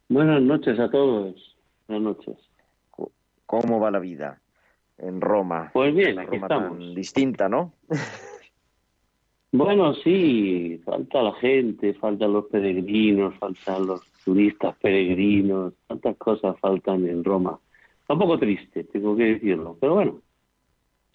Buenas 0.09 0.41
noches 0.41 0.79
a 0.79 0.89
todos. 0.89 1.57
Buenas 1.87 2.17
noches. 2.17 2.37
¿Cómo 3.45 3.79
va 3.79 3.91
la 3.91 3.99
vida 3.99 4.41
en 4.97 5.21
Roma? 5.21 5.71
Pues 5.73 5.93
bien, 5.93 6.19
aquí 6.19 6.35
Roma 6.37 6.47
estamos. 6.47 6.79
tan 6.79 6.95
distinta, 6.95 7.49
¿no? 7.49 7.73
Bueno, 9.51 9.93
sí, 9.93 10.81
falta 10.83 11.23
la 11.23 11.33
gente, 11.35 11.93
faltan 11.93 12.33
los 12.33 12.45
peregrinos, 12.47 13.33
faltan 13.35 13.87
los 13.87 14.01
turistas 14.25 14.75
peregrinos, 14.77 15.73
tantas 15.87 16.17
cosas 16.17 16.59
faltan 16.59 17.07
en 17.07 17.23
Roma. 17.23 17.57
Está 18.01 18.13
un 18.13 18.19
poco 18.19 18.37
triste, 18.37 18.83
tengo 18.83 19.15
que 19.15 19.23
decirlo, 19.23 19.77
pero 19.79 19.95
bueno, 19.95 20.21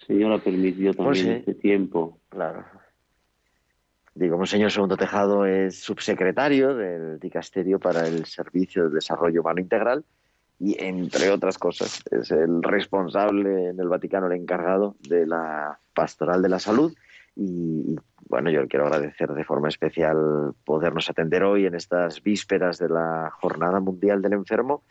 Señor 0.07 0.33
ha 0.33 0.37
permitido 0.39 0.93
también 0.93 1.07
Pues 1.11 1.19
sí. 1.19 1.29
este 1.29 1.53
tiempo. 1.55 2.19
Claro. 2.29 2.65
Digo, 4.15 4.37
Monseñor 4.37 4.71
Segundo 4.71 4.95
Tejado 4.95 5.45
es 5.45 5.79
subsecretario 5.79 6.75
del 6.75 7.19
Dicasterio 7.19 7.79
para 7.79 8.07
el 8.07 8.25
Servicio 8.25 8.87
de 8.87 8.95
Desarrollo 8.95 9.41
Humano 9.41 9.59
Integral 9.59 10.03
y, 10.59 10.81
entre 10.83 11.31
otras 11.31 11.57
cosas, 11.57 12.03
es 12.11 12.29
el 12.29 12.61
responsable 12.61 13.69
en 13.69 13.79
el 13.79 13.87
Vaticano, 13.87 14.27
el 14.27 14.33
encargado 14.33 14.95
de 15.09 15.25
la 15.25 15.79
Pastoral 15.95 16.43
de 16.43 16.49
la 16.49 16.59
Salud. 16.59 16.93
Y, 17.35 17.95
bueno, 18.29 18.51
yo 18.51 18.61
le 18.61 18.67
quiero 18.67 18.85
agradecer 18.85 19.33
de 19.33 19.43
forma 19.43 19.69
especial 19.69 20.53
podernos 20.63 21.09
atender 21.09 21.43
hoy 21.43 21.65
en 21.65 21.73
estas 21.73 22.21
vísperas 22.21 22.77
de 22.77 22.89
la 22.89 23.31
Jornada 23.41 23.79
Mundial 23.79 24.21
del 24.21 24.33
Enfermo, 24.33 24.83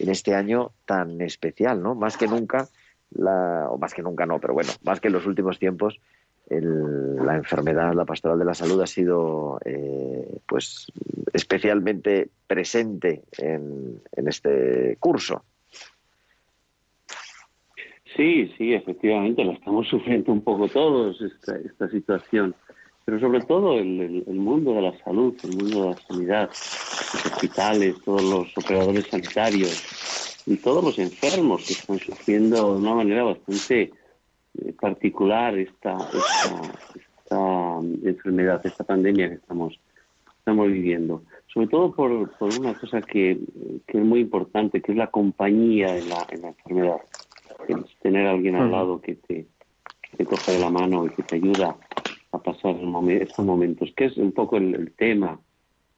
en 0.00 0.10
este 0.10 0.34
año 0.34 0.72
tan 0.84 1.20
especial, 1.20 1.80
¿no? 1.80 1.94
Más 1.94 2.16
que 2.16 2.26
nunca, 2.26 2.66
la, 3.14 3.68
o 3.70 3.78
más 3.78 3.94
que 3.94 4.02
nunca 4.02 4.26
no, 4.26 4.38
pero 4.40 4.54
bueno, 4.54 4.70
más 4.84 5.00
que 5.00 5.08
en 5.08 5.14
los 5.14 5.26
últimos 5.26 5.58
tiempos, 5.58 5.98
el- 6.50 7.16
la 7.16 7.36
enfermedad, 7.36 7.94
la 7.94 8.04
pastoral 8.04 8.38
de 8.38 8.44
la 8.44 8.54
salud 8.54 8.80
ha 8.82 8.86
sido 8.86 9.58
eh, 9.64 10.38
pues 10.46 10.86
especialmente 11.32 12.28
presente 12.46 13.22
en, 13.38 14.00
en 14.12 14.28
este 14.28 14.96
curso. 15.00 15.42
Sí, 18.16 18.52
sí, 18.56 18.74
efectivamente, 18.74 19.44
la 19.44 19.54
estamos 19.54 19.88
sufriendo 19.88 20.30
un 20.32 20.42
poco 20.42 20.68
todos, 20.68 21.20
esta, 21.20 21.56
esta 21.56 21.88
situación. 21.88 22.54
Pero 23.06 23.20
sobre 23.20 23.40
todo 23.42 23.78
el, 23.78 24.00
el- 24.00 24.24
el 24.26 24.36
mundo 24.36 24.72
de 24.74 24.82
la 24.82 24.98
salud, 25.04 25.34
el 25.42 25.56
mundo 25.56 25.82
de 25.82 25.90
la 25.90 26.00
sanidad, 26.06 26.48
los 26.48 27.26
hospitales, 27.26 27.96
todos 28.04 28.22
los 28.22 28.56
operadores 28.56 29.06
sanitarios 29.08 29.84
y 30.46 30.56
todos 30.56 30.84
los 30.84 30.98
enfermos 30.98 31.66
que 31.66 31.72
están 31.72 31.98
sufriendo 31.98 32.74
de 32.74 32.80
una 32.80 32.94
manera 32.94 33.24
bastante 33.24 33.92
eh, 34.58 34.72
particular 34.78 35.58
esta, 35.58 35.96
esta, 35.96 36.72
esta 36.94 37.80
enfermedad, 38.02 38.64
esta 38.64 38.84
pandemia 38.84 39.28
que 39.28 39.36
estamos, 39.36 39.80
estamos 40.38 40.68
viviendo. 40.68 41.22
Sobre 41.52 41.68
todo 41.68 41.92
por, 41.92 42.30
por 42.36 42.58
una 42.58 42.74
cosa 42.74 43.00
que, 43.00 43.38
que 43.86 43.98
es 43.98 44.04
muy 44.04 44.20
importante, 44.20 44.82
que 44.82 44.92
es 44.92 44.98
la 44.98 45.06
compañía 45.06 45.96
en 45.96 46.08
la, 46.08 46.26
en 46.30 46.42
la 46.42 46.48
enfermedad. 46.48 47.00
Es 47.68 47.76
tener 48.02 48.26
a 48.26 48.32
alguien 48.32 48.56
al 48.56 48.70
lado 48.70 49.00
que 49.00 49.14
te, 49.14 49.46
que 50.02 50.16
te 50.16 50.24
coja 50.26 50.52
de 50.52 50.58
la 50.58 50.70
mano 50.70 51.06
y 51.06 51.10
que 51.10 51.22
te 51.22 51.36
ayuda 51.36 51.76
a 52.32 52.38
pasar 52.38 52.74
estos 53.08 53.44
momentos, 53.44 53.92
que 53.96 54.06
es 54.06 54.16
un 54.16 54.32
poco 54.32 54.56
el, 54.56 54.74
el 54.74 54.92
tema 54.92 55.38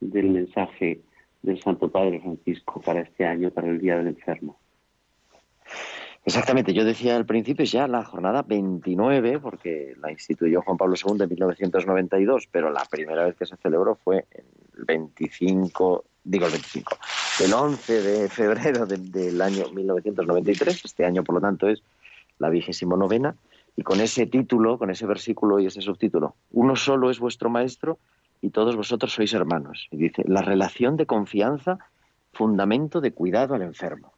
del 0.00 0.28
mensaje 0.28 1.00
del 1.46 1.62
Santo 1.62 1.88
Padre 1.88 2.20
Francisco 2.20 2.80
para 2.80 3.00
este 3.00 3.24
año, 3.24 3.50
para 3.50 3.68
el 3.68 3.78
Día 3.80 3.96
del 3.96 4.08
Enfermo. 4.08 4.58
Exactamente, 6.24 6.74
yo 6.74 6.84
decía 6.84 7.14
al 7.16 7.24
principio 7.24 7.62
es 7.62 7.70
ya 7.70 7.86
la 7.86 8.04
jornada 8.04 8.42
29, 8.42 9.38
porque 9.38 9.94
la 10.00 10.10
instituyó 10.10 10.60
Juan 10.62 10.76
Pablo 10.76 10.96
II 10.96 11.22
en 11.22 11.28
1992, 11.28 12.48
pero 12.50 12.70
la 12.70 12.84
primera 12.84 13.24
vez 13.24 13.36
que 13.36 13.46
se 13.46 13.56
celebró 13.56 13.94
fue 13.94 14.26
el 14.32 14.84
25, 14.84 16.04
digo 16.24 16.46
el 16.46 16.52
25, 16.52 16.96
el 17.44 17.52
11 17.54 18.02
de 18.02 18.28
febrero 18.28 18.86
de- 18.86 18.96
del 18.98 19.40
año 19.40 19.68
1993, 19.68 20.84
este 20.84 21.04
año 21.04 21.22
por 21.22 21.36
lo 21.36 21.40
tanto 21.40 21.68
es 21.68 21.80
la 22.40 22.50
vigésimo 22.50 22.96
novena, 22.96 23.36
y 23.76 23.82
con 23.82 24.00
ese 24.00 24.26
título, 24.26 24.78
con 24.78 24.90
ese 24.90 25.06
versículo 25.06 25.60
y 25.60 25.66
ese 25.66 25.80
subtítulo, 25.80 26.34
uno 26.50 26.74
solo 26.74 27.08
es 27.10 27.20
vuestro 27.20 27.50
maestro 27.50 27.98
y 28.42 28.50
todos 28.50 28.76
vosotros 28.76 29.12
sois 29.12 29.32
hermanos. 29.32 29.88
Y 29.90 29.96
dice, 29.96 30.22
la 30.26 30.42
relación 30.42 30.96
de 30.96 31.06
confianza, 31.06 31.78
fundamento 32.32 33.00
de 33.00 33.12
cuidado 33.12 33.54
al 33.54 33.62
enfermo. 33.62 34.12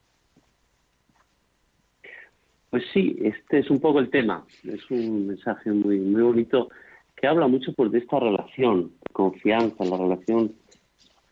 Pues 2.71 2.85
sí, 2.93 3.17
este 3.21 3.61
es 3.61 3.71
un 3.71 3.81
poco 3.81 3.99
el 3.99 4.11
tema. 4.11 4.45
Es 4.65 4.91
un 4.91 5.29
mensaje 5.29 5.71
muy, 5.71 5.99
muy 5.99 6.23
bonito 6.23 6.69
que 7.17 7.27
habla 7.27 7.49
mucho 7.49 7.73
pues, 7.73 7.91
de 7.91 7.99
esta 7.99 8.21
relación 8.21 8.93
confianza, 9.13 9.85
la 9.85 9.97
relación 9.97 10.53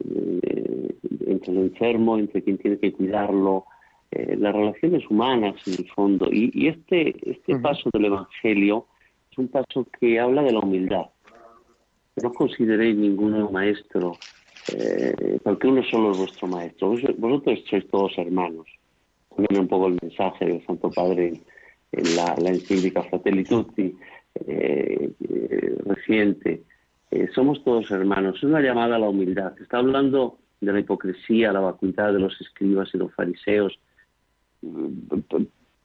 eh, 0.00 0.96
entre 1.26 1.52
el 1.52 1.58
enfermo, 1.58 2.18
entre 2.18 2.42
quien 2.42 2.58
tiene 2.58 2.78
que 2.78 2.92
cuidarlo, 2.92 3.66
eh, 4.10 4.36
las 4.38 4.54
relaciones 4.54 5.08
humanas 5.10 5.54
en 5.66 5.74
el 5.74 5.88
fondo. 5.90 6.28
Y, 6.32 6.50
y 6.54 6.68
este, 6.68 7.14
este 7.30 7.58
paso 7.58 7.90
del 7.92 8.06
Evangelio 8.06 8.86
es 9.30 9.38
un 9.38 9.48
paso 9.48 9.86
que 10.00 10.18
habla 10.18 10.42
de 10.42 10.52
la 10.52 10.60
humildad. 10.60 11.06
No 12.22 12.32
consideréis 12.32 12.96
ninguno 12.96 13.50
maestro, 13.50 14.16
eh, 14.72 15.38
porque 15.42 15.66
uno 15.68 15.82
solo 15.84 16.12
es 16.12 16.18
vuestro 16.18 16.48
maestro. 16.48 16.88
Vos- 16.90 17.16
Vosotros 17.18 17.62
sois 17.68 17.86
todos 17.88 18.16
hermanos 18.18 18.66
también 19.36 19.60
un 19.60 19.68
poco 19.68 19.88
el 19.88 19.98
mensaje 20.00 20.46
del 20.46 20.64
Santo 20.64 20.90
Padre 20.90 21.34
en 21.92 22.16
la, 22.16 22.34
encíclica 22.50 23.02
Fratelli 23.02 23.44
Tutti 23.44 23.94
eh, 24.46 25.10
eh, 25.28 25.76
reciente. 25.84 26.62
Somos 27.34 27.62
todos 27.62 27.90
hermanos. 27.90 28.36
Es 28.36 28.44
una 28.44 28.60
llamada 28.60 28.96
a 28.96 28.98
la 28.98 29.08
humildad. 29.10 29.52
Está 29.60 29.78
hablando 29.78 30.38
de 30.60 30.72
la 30.72 30.80
hipocresía, 30.80 31.52
la 31.52 31.60
vacuidad 31.60 32.12
de 32.14 32.18
los 32.18 32.38
escribas 32.40 32.88
y 32.94 32.98
los 32.98 33.12
fariseos. 33.14 33.78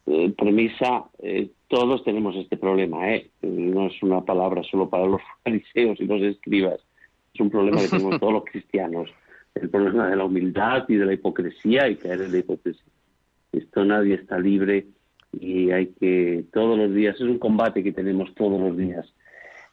Eh, 0.07 0.33
premisa, 0.35 1.05
eh, 1.19 1.51
todos 1.67 2.03
tenemos 2.03 2.35
este 2.35 2.57
problema. 2.57 3.13
¿eh? 3.13 3.29
No 3.41 3.87
es 3.87 4.01
una 4.01 4.21
palabra 4.21 4.63
solo 4.63 4.89
para 4.89 5.05
los 5.05 5.21
fariseos 5.43 5.99
y 5.99 6.05
los 6.05 6.21
escribas. 6.21 6.79
Es 7.33 7.39
un 7.39 7.49
problema 7.49 7.81
que 7.81 7.87
tenemos 7.87 8.19
todos 8.19 8.33
los 8.33 8.45
cristianos. 8.45 9.09
El 9.55 9.69
problema 9.69 10.09
de 10.09 10.15
la 10.15 10.25
humildad 10.25 10.85
y 10.87 10.95
de 10.95 11.05
la 11.05 11.13
hipocresía 11.13 11.87
y 11.89 11.97
caer 11.97 12.21
en 12.21 12.31
la 12.31 12.37
hipocresía. 12.39 12.91
Esto 13.51 13.83
nadie 13.83 14.15
está 14.15 14.39
libre 14.39 14.87
y 15.33 15.71
hay 15.71 15.87
que 15.87 16.45
todos 16.53 16.77
los 16.77 16.93
días, 16.93 17.15
es 17.15 17.21
un 17.21 17.37
combate 17.37 17.83
que 17.83 17.91
tenemos 17.91 18.33
todos 18.35 18.59
los 18.59 18.77
días. 18.77 19.13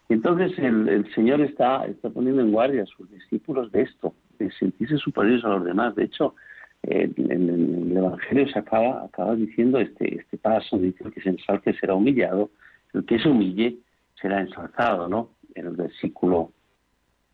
Entonces 0.09 0.59
el, 0.59 0.89
el 0.89 1.15
Señor 1.15 1.41
está, 1.43 1.87
está 1.87 2.11
poniendo 2.11 2.43
en 2.43 2.51
guardia 2.51 2.83
a 2.83 2.87
sus 2.87 3.11
discípulos 3.11 3.71
de 3.71 3.83
esto, 3.83 4.15
de 4.39 4.51
sentirse 4.53 4.97
superiores 4.99 5.45
a 5.45 5.51
los 5.51 5.65
demás. 5.65 5.95
De 5.95 6.05
hecho, 6.05 6.35
en, 6.83 7.15
en 7.31 7.91
el 7.91 7.97
Evangelio 7.97 8.49
se 8.49 8.59
acaba, 8.59 9.05
acaba 9.05 9.35
diciendo 9.35 9.79
este, 9.79 10.17
este 10.17 10.39
paso, 10.39 10.79
dice 10.79 11.05
el 11.05 11.13
que 11.13 11.21
se 11.21 11.31
ensalce 11.31 11.75
será 11.75 11.95
humillado, 11.95 12.51
el 12.95 13.05
que 13.05 13.19
se 13.19 13.29
humille 13.29 13.77
será 14.21 14.41
ensalzado, 14.41 15.09
¿no? 15.09 15.31
En 15.55 15.67
el 15.67 15.77
versículo 15.77 16.53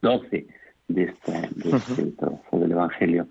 12 0.02 0.46
de 0.88 1.02
este, 1.02 1.32
de 1.32 1.76
este 1.76 2.04
trozo 2.12 2.58
del 2.58 2.72
Evangelio. 2.72 3.28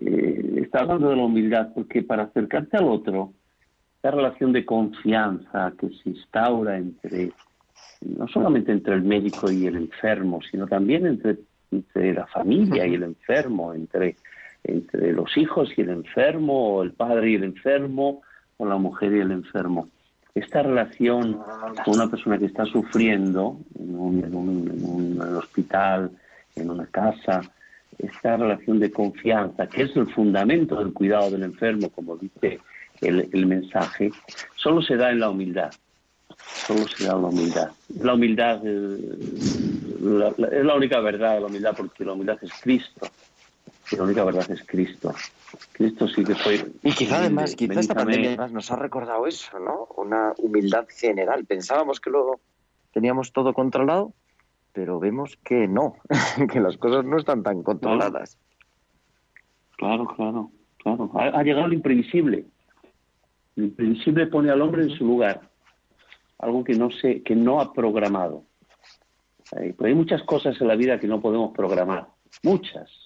Eh, 0.00 0.60
está 0.62 0.80
hablando 0.80 1.10
de 1.10 1.16
la 1.16 1.24
humildad, 1.24 1.72
porque 1.74 2.02
para 2.02 2.24
acercarte 2.24 2.76
al 2.76 2.84
otro, 2.84 3.32
esta 3.96 4.10
relación 4.10 4.52
de 4.52 4.64
confianza 4.64 5.72
que 5.78 5.88
se 5.88 6.10
instaura 6.10 6.76
entre, 6.76 7.32
no 8.00 8.28
solamente 8.28 8.72
entre 8.72 8.94
el 8.94 9.02
médico 9.02 9.50
y 9.50 9.66
el 9.66 9.76
enfermo, 9.76 10.40
sino 10.50 10.66
también 10.66 11.06
entre, 11.06 11.38
entre 11.70 12.14
la 12.14 12.26
familia 12.26 12.86
y 12.86 12.94
el 12.94 13.02
enfermo, 13.02 13.72
entre, 13.72 14.16
entre 14.64 15.12
los 15.12 15.36
hijos 15.36 15.70
y 15.76 15.82
el 15.82 15.90
enfermo, 15.90 16.76
o 16.76 16.82
el 16.82 16.92
padre 16.92 17.30
y 17.30 17.34
el 17.34 17.44
enfermo, 17.44 18.22
o 18.56 18.66
la 18.66 18.76
mujer 18.76 19.12
y 19.12 19.20
el 19.20 19.30
enfermo. 19.30 19.88
Esta 20.34 20.62
relación 20.62 21.38
con 21.84 21.94
una 21.94 22.10
persona 22.10 22.38
que 22.38 22.46
está 22.46 22.64
sufriendo 22.64 23.58
en 23.78 23.94
un, 23.94 25.20
hospital, 25.36 26.10
en 26.56 26.70
una 26.70 26.86
casa, 26.86 27.40
esta 27.98 28.36
relación 28.36 28.80
de 28.80 28.90
confianza, 28.90 29.68
que 29.68 29.82
es 29.82 29.94
el 29.96 30.06
fundamento 30.12 30.76
del 30.76 30.92
cuidado 30.92 31.30
del 31.30 31.44
enfermo, 31.44 31.90
como 31.90 32.16
dice 32.16 32.58
el, 33.00 33.28
el 33.32 33.46
mensaje, 33.46 34.10
solo 34.56 34.82
se 34.82 34.96
da 34.96 35.10
en 35.12 35.20
la 35.20 35.30
humildad. 35.30 35.70
Solo 36.66 36.86
se 36.88 37.04
da 37.06 37.12
en 37.14 37.22
la 37.22 37.28
humildad. 37.28 37.70
La 38.00 38.14
humildad 38.14 38.60
eh, 38.64 38.98
la- 40.00 40.34
la- 40.36 40.48
es 40.48 40.64
la 40.64 40.74
única 40.74 41.00
verdad, 41.00 41.40
la 41.40 41.46
humildad, 41.46 41.74
porque 41.76 42.04
la 42.04 42.12
humildad 42.12 42.38
es 42.42 42.50
Cristo. 42.60 43.06
Y 43.90 43.96
la 43.96 44.04
única 44.04 44.24
verdad 44.24 44.50
es 44.50 44.64
Cristo. 44.66 45.14
Cristo 45.72 46.08
sí 46.08 46.24
que 46.24 46.34
fue. 46.34 46.72
Y 46.82 46.92
quizá 46.92 47.18
además, 47.18 47.54
quizá 47.54 47.80
esta 47.80 47.94
pandemia 47.94 48.30
además 48.30 48.52
nos 48.52 48.70
ha 48.70 48.76
recordado 48.76 49.26
eso, 49.26 49.58
¿no? 49.58 49.88
Una 49.96 50.32
humildad 50.38 50.86
general. 50.88 51.44
Pensábamos 51.44 52.00
que 52.00 52.10
luego 52.10 52.40
teníamos 52.92 53.32
todo 53.32 53.52
controlado, 53.52 54.14
pero 54.72 54.98
vemos 54.98 55.36
que 55.44 55.68
no, 55.68 55.96
que 56.52 56.60
las 56.60 56.76
cosas 56.78 57.04
no 57.04 57.18
están 57.18 57.42
tan 57.42 57.62
controladas. 57.62 58.38
Claro, 59.76 60.06
claro, 60.06 60.50
claro. 60.78 61.10
Ha, 61.14 61.38
ha 61.38 61.42
llegado 61.42 61.68
lo 61.68 61.74
imprevisible. 61.74 62.46
Lo 63.56 63.64
imprevisible 63.64 64.26
pone 64.26 64.50
al 64.50 64.62
hombre 64.62 64.84
en 64.84 64.90
su 64.90 65.04
lugar. 65.04 65.50
Algo 66.38 66.64
que 66.64 66.74
no 66.74 66.90
se, 66.90 67.22
que 67.22 67.36
no 67.36 67.60
ha 67.60 67.72
programado. 67.72 68.44
Pero 69.50 69.86
hay 69.86 69.94
muchas 69.94 70.22
cosas 70.22 70.60
en 70.60 70.68
la 70.68 70.74
vida 70.74 70.98
que 70.98 71.06
no 71.06 71.20
podemos 71.20 71.54
programar. 71.54 72.08
Muchas. 72.42 73.03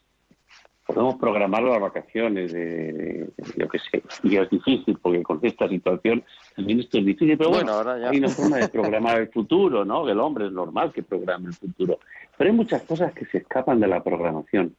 Podemos 0.89 1.17
programar 1.17 1.63
las 1.63 1.81
vacaciones, 1.81 2.51
de, 2.51 2.93
de- 2.93 3.31
yo 3.59 3.69
qué 3.69 3.79
sé. 3.79 4.03
Y 4.23 4.37
es 4.37 4.49
difícil 4.49 4.99
porque 5.03 5.23
con 5.23 5.39
esta 5.43 5.69
situación 5.69 6.25
también 6.57 6.81
esto 6.81 6.97
es 6.99 7.05
difícil. 7.05 7.37
Pero 7.37 7.51
bueno, 7.51 7.65
Bueno, 7.67 7.73
ahora 7.79 7.99
ya. 8.01 8.09
hay 8.11 8.19
una 8.19 8.31
forma 8.31 8.57
de 8.57 8.69
programar 8.69 9.21
el 9.21 9.29
futuro, 9.29 9.85
¿no? 9.85 10.09
El 10.09 10.19
hombre 10.19 10.47
es 10.47 10.53
normal 10.53 10.93
que 10.93 11.03
programe 11.03 11.49
el 11.49 11.55
futuro. 11.55 11.99
Pero 12.39 12.51
hay 12.51 12.57
muchas 12.57 12.83
cosas 12.85 13.13
que 13.13 13.27
se 13.27 13.39
escapan 13.39 13.81
de 13.81 13.87
la 13.87 14.03
programación. 14.03 14.75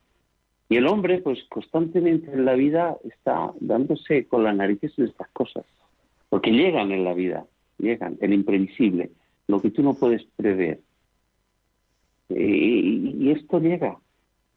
Y 0.67 0.77
el 0.77 0.87
hombre, 0.87 1.19
pues 1.19 1.43
constantemente 1.47 2.31
en 2.31 2.43
la 2.45 2.53
vida 2.53 2.97
está 3.03 3.53
dándose 3.59 4.25
con 4.25 4.43
las 4.43 4.55
narices 4.55 4.91
en 4.97 5.05
estas 5.05 5.27
cosas. 5.29 5.63
Porque 6.29 6.49
llegan 6.51 6.91
en 6.91 7.03
la 7.03 7.13
vida, 7.13 7.45
llegan, 7.77 8.17
el 8.19 8.33
imprevisible, 8.33 9.11
lo 9.47 9.61
que 9.61 9.69
tú 9.71 9.83
no 9.83 9.93
puedes 9.93 10.23
prever. 10.35 10.79
Y, 12.29 13.15
y 13.19 13.31
esto 13.31 13.59
llega. 13.59 13.97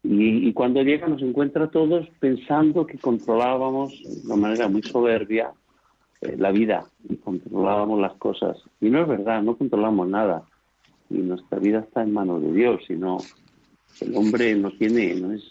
Y, 0.03 0.49
y 0.49 0.53
cuando 0.53 0.81
llega 0.83 1.07
nos 1.07 1.21
encuentra 1.21 1.65
a 1.65 1.71
todos 1.71 2.07
pensando 2.19 2.85
que 2.85 2.97
controlábamos 2.97 3.93
de 4.03 4.25
una 4.25 4.35
manera 4.35 4.67
muy 4.67 4.81
soberbia 4.83 5.53
eh, 6.23 6.35
la 6.37 6.51
vida 6.51 6.85
y 7.09 7.15
controlábamos 7.17 7.99
las 7.99 8.13
cosas. 8.13 8.57
Y 8.79 8.89
no 8.89 9.01
es 9.01 9.07
verdad, 9.07 9.41
no 9.41 9.57
controlamos 9.57 10.07
nada. 10.07 10.43
Y 11.09 11.17
nuestra 11.17 11.59
vida 11.59 11.79
está 11.79 12.01
en 12.01 12.13
manos 12.13 12.41
de 12.41 12.51
Dios, 12.53 12.81
y 12.89 12.93
no 12.93 13.17
el 13.99 14.15
hombre 14.15 14.55
no 14.55 14.71
tiene, 14.71 15.15
no 15.15 15.33
es, 15.33 15.43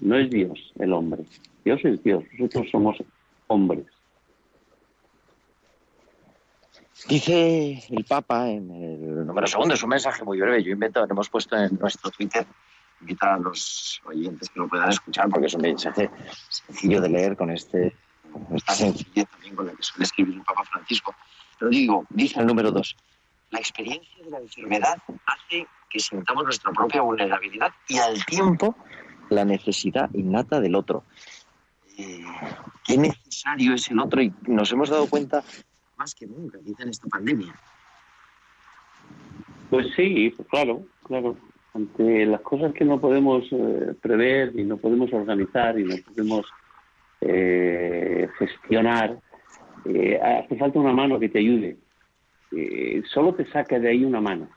no 0.00 0.16
es 0.16 0.30
Dios 0.30 0.72
el 0.78 0.92
hombre. 0.92 1.24
Dios 1.64 1.80
es 1.84 2.02
Dios, 2.02 2.24
nosotros 2.38 2.68
somos 2.70 2.96
hombres. 3.48 3.86
Dice 7.08 7.82
el 7.90 8.04
Papa 8.04 8.48
en 8.48 8.70
el 8.70 9.26
número 9.26 9.46
segundo 9.48 9.74
de 9.74 9.80
su 9.80 9.88
mensaje 9.88 10.24
muy 10.24 10.40
breve, 10.40 10.62
yo 10.62 10.70
invento, 10.70 11.00
lo 11.00 11.10
hemos 11.10 11.28
puesto 11.28 11.56
en 11.56 11.76
nuestro 11.80 12.10
Twitter, 12.10 12.46
invitar 13.02 13.30
a 13.30 13.38
los 13.38 14.00
oyentes 14.04 14.48
que 14.48 14.60
lo 14.60 14.68
puedan 14.68 14.88
escuchar 14.88 15.28
porque 15.28 15.46
es 15.46 15.54
un 15.54 15.62
mensaje 15.62 16.10
sencillo 16.48 17.00
de 17.00 17.08
leer 17.08 17.36
con 17.36 17.50
este 17.50 17.94
esta 18.54 18.72
sencillez 18.72 19.28
también 19.28 19.54
con 19.54 19.66
la 19.66 19.72
que 19.72 19.82
suele 19.82 20.04
escribir 20.04 20.34
el 20.36 20.42
Papa 20.42 20.64
Francisco. 20.64 21.14
Pero 21.58 21.70
digo, 21.70 22.06
dice 22.08 22.40
el 22.40 22.46
número 22.46 22.70
dos, 22.70 22.96
la 23.50 23.58
experiencia 23.58 24.24
de 24.24 24.30
la 24.30 24.38
enfermedad 24.38 24.96
hace 25.26 25.66
que 25.90 26.00
sintamos 26.00 26.44
nuestra 26.44 26.72
propia 26.72 27.02
vulnerabilidad 27.02 27.72
y 27.88 27.98
al 27.98 28.24
tiempo 28.24 28.74
la 29.28 29.44
necesidad 29.44 30.08
innata 30.14 30.60
del 30.60 30.74
otro. 30.74 31.04
Eh, 31.98 32.24
qué 32.84 32.96
necesario 32.96 33.74
es 33.74 33.90
el 33.90 33.98
otro 33.98 34.22
y 34.22 34.32
nos 34.46 34.72
hemos 34.72 34.88
dado 34.88 35.06
cuenta 35.08 35.44
más 35.96 36.14
que 36.14 36.26
nunca, 36.26 36.58
quizá 36.64 36.84
en 36.84 36.88
esta 36.88 37.06
pandemia. 37.08 37.54
Pues 39.68 39.88
sí, 39.94 40.34
claro, 40.50 40.82
claro. 41.04 41.36
Ante 41.74 42.26
las 42.26 42.40
cosas 42.42 42.72
que 42.74 42.84
no 42.84 43.00
podemos 43.00 43.44
eh, 43.50 43.94
prever 44.00 44.52
y 44.58 44.64
no 44.64 44.76
podemos 44.76 45.12
organizar 45.12 45.78
y 45.78 45.84
no 45.84 45.94
podemos 46.06 46.46
eh, 47.22 48.28
gestionar, 48.38 49.18
eh, 49.84 50.20
hace 50.20 50.56
falta 50.56 50.78
una 50.78 50.92
mano 50.92 51.18
que 51.18 51.28
te 51.28 51.38
ayude. 51.38 51.76
Eh, 52.54 53.02
solo 53.12 53.34
te 53.34 53.46
saca 53.50 53.78
de 53.78 53.88
ahí 53.88 54.04
una 54.04 54.20
mano 54.20 54.48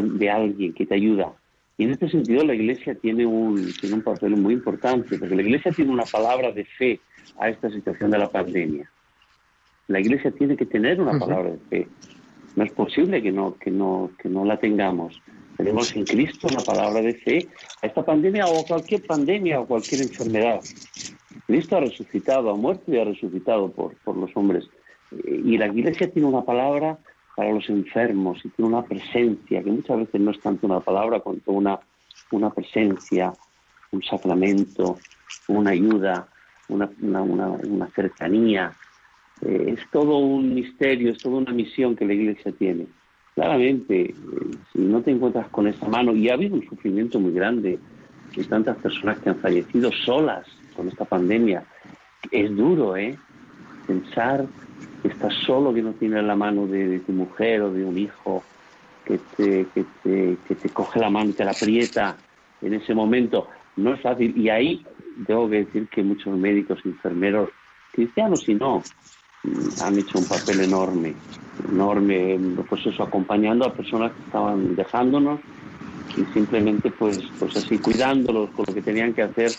de 0.00 0.30
alguien 0.30 0.72
que 0.74 0.86
te 0.86 0.94
ayuda. 0.94 1.32
Y 1.76 1.84
en 1.84 1.92
este 1.92 2.08
sentido 2.08 2.44
la 2.44 2.54
Iglesia 2.54 2.94
tiene 2.94 3.26
un, 3.26 3.72
tiene 3.80 3.96
un 3.96 4.02
papel 4.02 4.36
muy 4.36 4.54
importante, 4.54 5.18
porque 5.18 5.34
la 5.34 5.42
Iglesia 5.42 5.72
tiene 5.72 5.90
una 5.90 6.04
palabra 6.04 6.52
de 6.52 6.64
fe 6.64 7.00
a 7.38 7.48
esta 7.48 7.70
situación 7.70 8.10
de 8.10 8.18
la 8.18 8.30
pandemia. 8.30 8.88
La 9.88 9.98
Iglesia 9.98 10.30
tiene 10.30 10.56
que 10.56 10.66
tener 10.66 11.00
una 11.00 11.18
palabra 11.18 11.50
de 11.50 11.58
fe. 11.70 11.88
No 12.54 12.64
es 12.64 12.72
posible 12.72 13.22
que 13.22 13.32
no, 13.32 13.56
que 13.58 13.70
no, 13.70 14.10
que 14.18 14.28
no 14.28 14.44
la 14.44 14.58
tengamos. 14.58 15.20
Tenemos 15.62 15.94
en 15.94 16.04
Cristo 16.04 16.48
una 16.50 16.60
palabra 16.64 17.00
de 17.00 17.14
fe 17.14 17.46
a 17.82 17.86
esta 17.86 18.04
pandemia 18.04 18.46
o 18.46 18.62
a 18.62 18.66
cualquier 18.66 19.06
pandemia 19.06 19.60
o 19.60 19.66
cualquier 19.66 20.02
enfermedad. 20.02 20.60
Cristo 21.46 21.76
ha 21.76 21.80
resucitado, 21.80 22.50
ha 22.50 22.56
muerto 22.56 22.92
y 22.92 22.98
ha 22.98 23.04
resucitado 23.04 23.70
por, 23.70 23.94
por 23.98 24.16
los 24.16 24.36
hombres. 24.36 24.68
Eh, 25.12 25.40
Y 25.44 25.58
la 25.58 25.68
Iglesia 25.68 26.10
tiene 26.10 26.26
una 26.26 26.44
palabra 26.44 26.98
para 27.36 27.52
los 27.52 27.68
enfermos 27.68 28.44
y 28.44 28.48
tiene 28.48 28.70
una 28.74 28.82
presencia, 28.82 29.62
que 29.62 29.70
muchas 29.70 29.98
veces 29.98 30.20
no 30.20 30.32
es 30.32 30.40
tanto 30.40 30.66
una 30.66 30.80
palabra 30.80 31.20
cuanto 31.20 31.52
una, 31.52 31.78
una 32.32 32.50
presencia, 32.50 33.32
un 33.92 34.02
sacramento, 34.02 34.98
una 35.46 35.70
ayuda, 35.70 36.26
una, 36.70 36.90
una, 37.00 37.22
una, 37.22 37.46
una 37.50 37.86
cercanía. 37.94 38.72
Eh, 39.42 39.74
es 39.76 39.90
todo 39.92 40.18
un 40.18 40.54
misterio, 40.54 41.12
es 41.12 41.18
toda 41.18 41.36
una 41.36 41.52
misión 41.52 41.94
que 41.94 42.04
la 42.04 42.14
Iglesia 42.14 42.50
tiene. 42.50 42.88
Claramente, 43.34 44.10
eh, 44.10 44.14
si 44.72 44.78
no 44.78 45.00
te 45.02 45.10
encuentras 45.10 45.48
con 45.48 45.66
esa 45.66 45.88
mano, 45.88 46.14
y 46.14 46.28
ha 46.28 46.34
habido 46.34 46.56
un 46.56 46.68
sufrimiento 46.68 47.18
muy 47.18 47.32
grande 47.32 47.78
de 48.36 48.44
tantas 48.44 48.76
personas 48.78 49.18
que 49.18 49.30
han 49.30 49.36
fallecido 49.36 49.90
solas 49.92 50.46
con 50.76 50.88
esta 50.88 51.04
pandemia, 51.04 51.64
es 52.30 52.54
duro, 52.54 52.96
¿eh? 52.96 53.16
Pensar 53.86 54.46
que 55.02 55.08
estás 55.08 55.34
solo, 55.46 55.74
que 55.74 55.82
no 55.82 55.92
tienes 55.92 56.22
la 56.24 56.36
mano 56.36 56.66
de, 56.66 57.00
tu 57.00 57.12
mujer 57.12 57.62
o 57.62 57.72
de 57.72 57.84
un 57.84 57.98
hijo 57.98 58.42
que 59.04 59.18
te, 59.36 59.66
que, 59.74 59.84
te, 60.02 60.36
que 60.46 60.54
te 60.54 60.68
coge 60.68 61.00
la 61.00 61.10
mano 61.10 61.30
y 61.30 61.32
te 61.32 61.44
la 61.44 61.50
aprieta 61.50 62.16
en 62.60 62.74
ese 62.74 62.94
momento. 62.94 63.48
No 63.76 63.94
es 63.94 64.00
fácil. 64.00 64.36
Y 64.36 64.48
ahí 64.48 64.84
tengo 65.26 65.48
que 65.48 65.64
decir 65.64 65.88
que 65.88 66.02
muchos 66.02 66.36
médicos, 66.36 66.78
enfermeros, 66.84 67.50
cristianos 67.92 68.48
y 68.48 68.54
no, 68.54 68.82
han 69.80 69.98
hecho 69.98 70.18
un 70.18 70.26
papel 70.26 70.60
enorme, 70.60 71.16
enorme, 71.68 72.38
pues 72.68 72.86
eso, 72.86 73.02
acompañando 73.02 73.66
a 73.66 73.74
personas 73.74 74.12
que 74.12 74.22
estaban 74.22 74.76
dejándonos 74.76 75.40
y 76.16 76.24
simplemente 76.32 76.90
pues, 76.90 77.18
pues 77.38 77.56
así 77.56 77.78
cuidándolos 77.78 78.50
con 78.50 78.64
lo 78.68 78.74
que 78.74 78.82
tenían 78.82 79.14
que 79.14 79.22
hacer 79.22 79.50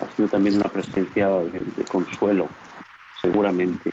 ha 0.00 0.16
sido 0.16 0.28
también 0.28 0.56
una 0.56 0.68
presencia 0.70 1.28
de, 1.28 1.60
de 1.60 1.84
consuelo, 1.84 2.48
seguramente. 3.20 3.90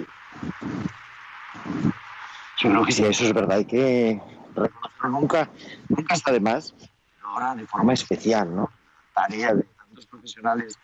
Yo 2.59 2.69
creo 2.69 2.85
que 2.85 2.91
sí, 2.91 3.03
eso 3.03 3.25
es 3.25 3.33
verdad. 3.33 3.57
Hay 3.57 3.65
que 3.65 4.21
reconocerlo 4.55 5.09
nunca, 5.09 5.49
nunca 5.89 6.15
está 6.15 6.31
de 6.31 6.39
más, 6.39 6.73
pero 7.15 7.27
ahora 7.29 7.55
de 7.55 7.67
forma 7.67 7.93
especial, 7.93 8.55
¿no? 8.55 8.69
Tarea 9.13 9.53
de 9.53 9.63
tantos 9.63 10.05
profesionales 10.05 10.77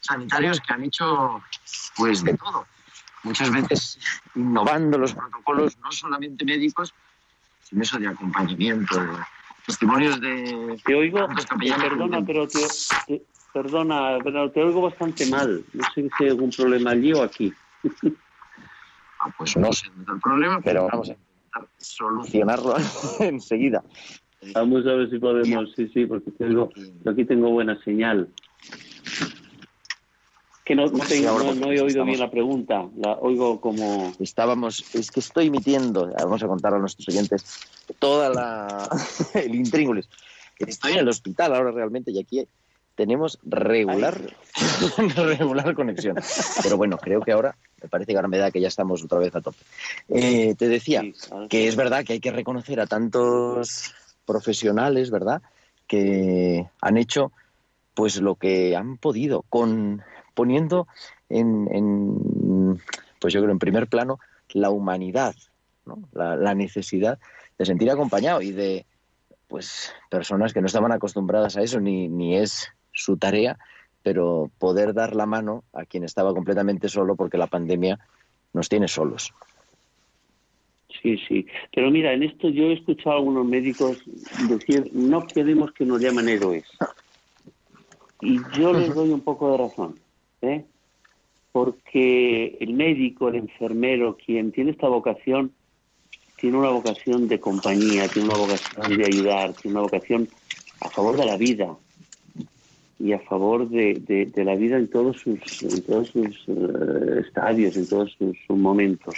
sanitarios 0.00 0.60
que 0.60 0.72
han 0.72 0.84
hecho, 0.84 1.42
pues, 1.96 2.22
de 2.22 2.34
todo. 2.36 2.66
Muchas 3.24 3.50
veces 3.50 3.98
innovando 4.34 4.96
los 4.98 5.14
protocolos, 5.14 5.76
no 5.78 5.90
solamente 5.92 6.44
médicos, 6.44 6.94
sino 7.60 7.82
eso 7.82 7.98
de 7.98 8.06
acompañamiento, 8.08 8.98
de 9.00 9.08
testimonios 9.66 10.20
de... 10.20 10.80
Te 10.84 10.94
oigo, 10.94 11.28
perdona, 11.80 12.24
pero 12.24 12.46
te, 12.48 12.60
te- 13.06 13.22
perdona, 13.52 14.18
pero 14.22 14.50
te 14.50 14.62
oigo 14.62 14.82
bastante 14.82 15.26
mal. 15.26 15.64
No 15.74 15.84
sé 15.94 16.08
si 16.16 16.24
hay 16.24 16.30
algún 16.30 16.50
problema 16.50 16.90
allí 16.92 17.12
o 17.12 17.22
aquí. 17.22 17.52
Ah, 19.20 19.34
pues 19.36 19.56
no 19.56 19.72
sé 19.72 19.88
dónde 19.88 20.02
está 20.02 20.12
el 20.14 20.20
problema, 20.20 20.60
pero 20.60 20.86
vamos 20.90 21.10
a 21.10 21.12
intentar 21.12 21.68
solucionarlo 21.78 22.76
enseguida. 23.20 23.82
Vamos 24.54 24.86
a 24.86 24.92
ver 24.92 25.10
si 25.10 25.18
podemos, 25.18 25.72
sí, 25.74 25.88
sí, 25.88 26.06
porque 26.06 26.30
aquí 27.06 27.24
tengo 27.24 27.50
buena 27.50 27.76
señal. 27.82 28.28
Que 30.68 30.74
no, 30.74 30.86
no, 30.86 31.02
Sí, 31.06 31.22
tengo- 31.22 31.38
no- 31.38 31.44
no 31.54 31.70
he 31.70 31.74
estamos- 31.76 31.80
oído 31.92 32.04
bien 32.04 32.20
la 32.20 32.30
pregunta, 32.30 32.86
la 32.98 33.14
oigo 33.14 33.58
como... 33.58 34.12
Estábamos, 34.20 34.84
es 34.94 35.10
que 35.10 35.20
estoy 35.20 35.46
emitiendo, 35.46 36.12
vamos 36.18 36.42
a 36.42 36.46
contar 36.46 36.74
a 36.74 36.78
nuestros 36.78 37.08
oyentes, 37.08 37.42
toda 37.98 38.28
la 38.28 38.86
el 39.34 39.54
intríngulis. 39.54 40.10
Estoy 40.58 40.92
en 40.92 40.98
el 40.98 41.08
hospital 41.08 41.54
ahora 41.54 41.70
realmente 41.70 42.10
y 42.10 42.20
aquí 42.20 42.46
tenemos 42.96 43.38
regular, 43.44 44.20
regular 45.16 45.74
conexión. 45.74 46.16
Pero 46.62 46.76
bueno, 46.76 46.98
creo 46.98 47.22
que 47.22 47.32
ahora, 47.32 47.56
me 47.82 47.88
parece 47.88 48.12
que 48.12 48.16
ahora 48.18 48.28
me 48.28 48.36
da 48.36 48.50
que 48.50 48.60
ya 48.60 48.68
estamos 48.68 49.02
otra 49.02 49.20
vez 49.20 49.34
a 49.36 49.40
tope. 49.40 49.58
Eh, 50.10 50.54
te 50.58 50.68
decía 50.68 51.00
Sí, 51.00 51.14
que 51.48 51.66
es 51.66 51.76
verdad 51.76 52.04
que 52.04 52.12
hay 52.14 52.20
que 52.20 52.30
reconocer 52.32 52.78
a 52.80 52.86
tantos 52.86 53.94
profesionales, 54.26 55.10
¿verdad? 55.10 55.40
Que 55.86 56.66
han 56.82 56.98
hecho 56.98 57.32
pues 57.94 58.20
lo 58.20 58.34
que 58.34 58.76
han 58.76 58.98
podido, 58.98 59.44
con 59.48 60.02
poniendo 60.38 60.86
en, 61.28 61.66
en, 61.72 62.80
pues 63.18 63.34
yo 63.34 63.40
creo 63.40 63.50
en 63.50 63.58
primer 63.58 63.88
plano 63.88 64.20
la 64.50 64.70
humanidad, 64.70 65.34
¿no? 65.84 65.98
la, 66.12 66.36
la 66.36 66.54
necesidad 66.54 67.18
de 67.58 67.66
sentir 67.66 67.90
acompañado 67.90 68.40
y 68.40 68.52
de 68.52 68.86
pues 69.48 69.92
personas 70.08 70.52
que 70.52 70.60
no 70.60 70.68
estaban 70.68 70.92
acostumbradas 70.92 71.56
a 71.56 71.62
eso 71.62 71.80
ni, 71.80 72.06
ni 72.06 72.36
es 72.36 72.68
su 72.92 73.16
tarea, 73.16 73.58
pero 74.04 74.48
poder 74.60 74.94
dar 74.94 75.16
la 75.16 75.26
mano 75.26 75.64
a 75.72 75.84
quien 75.84 76.04
estaba 76.04 76.32
completamente 76.32 76.88
solo 76.88 77.16
porque 77.16 77.36
la 77.36 77.48
pandemia 77.48 77.98
nos 78.52 78.68
tiene 78.68 78.86
solos. 78.86 79.34
Sí, 81.02 81.18
sí. 81.26 81.46
Pero 81.74 81.90
mira, 81.90 82.12
en 82.12 82.22
esto 82.22 82.48
yo 82.48 82.66
he 82.66 82.74
escuchado 82.74 83.16
a 83.16 83.18
algunos 83.18 83.44
médicos 83.44 83.98
decir, 84.48 84.88
no 84.92 85.26
queremos 85.26 85.72
que 85.72 85.84
nos 85.84 86.00
llamen 86.00 86.28
héroes. 86.28 86.66
Y 88.20 88.38
yo 88.56 88.72
les 88.72 88.94
doy 88.94 89.10
un 89.10 89.20
poco 89.20 89.50
de 89.50 89.58
razón, 89.58 89.98
¿eh? 90.42 90.64
Porque 91.52 92.56
el 92.60 92.74
médico, 92.74 93.28
el 93.28 93.36
enfermero, 93.36 94.16
quien 94.16 94.52
tiene 94.52 94.72
esta 94.72 94.88
vocación, 94.88 95.52
tiene 96.36 96.56
una 96.56 96.70
vocación 96.70 97.26
de 97.26 97.40
compañía, 97.40 98.08
tiene 98.08 98.28
una 98.28 98.38
vocación 98.38 98.96
de 98.96 99.04
ayudar, 99.04 99.54
tiene 99.54 99.76
una 99.76 99.82
vocación 99.82 100.28
a 100.80 100.88
favor 100.88 101.16
de 101.16 101.26
la 101.26 101.36
vida 101.36 101.76
y 103.00 103.12
a 103.12 103.18
favor 103.20 103.68
de, 103.68 104.30
la 104.36 104.54
vida 104.56 104.76
en 104.76 104.88
todos 104.88 105.16
sus, 105.18 105.62
en 105.62 105.82
todos 105.82 106.08
sus 106.08 106.44
eh, 106.48 107.20
estadios, 107.20 107.76
en 107.76 107.88
todos 107.88 108.12
sus, 108.12 108.36
sus 108.46 108.56
momentos. 108.56 109.14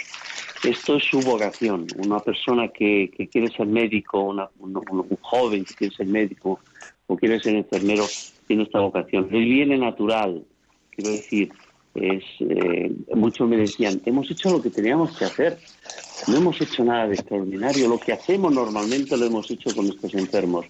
Esto 0.63 0.97
es 0.97 1.03
su 1.05 1.19
vocación. 1.21 1.87
Una 1.97 2.19
persona 2.19 2.67
que, 2.67 3.09
quiere 3.31 3.49
ser 3.49 3.65
médico, 3.65 4.21
un 4.59 5.17
joven 5.21 5.65
que 5.65 5.73
quiere 5.73 5.95
ser 5.95 6.05
médico 6.05 6.59
o 7.07 7.17
quiere 7.17 7.39
ser 7.39 7.55
enfermero, 7.55 8.05
tiene 8.45 8.63
esta 8.63 8.79
vocación. 8.79 9.27
Le 9.31 9.39
viene 9.39 9.77
natural. 9.77 10.43
Quiero 10.91 11.11
decir, 11.11 11.51
es, 11.95 12.23
eh, 12.39 12.91
muchos 13.15 13.47
me 13.49 13.57
decían, 13.57 14.01
hemos 14.05 14.29
hecho 14.31 14.49
lo 14.49 14.61
que 14.61 14.69
teníamos 14.69 15.17
que 15.17 15.25
hacer. 15.25 15.57
No 16.27 16.37
hemos 16.37 16.61
hecho 16.61 16.83
nada 16.83 17.07
de 17.07 17.15
extraordinario. 17.15 17.89
Lo 17.89 17.99
que 17.99 18.13
hacemos 18.13 18.53
normalmente 18.53 19.17
lo 19.17 19.25
hemos 19.25 19.49
hecho 19.51 19.75
con 19.75 19.87
estos 19.87 20.13
enfermos. 20.13 20.65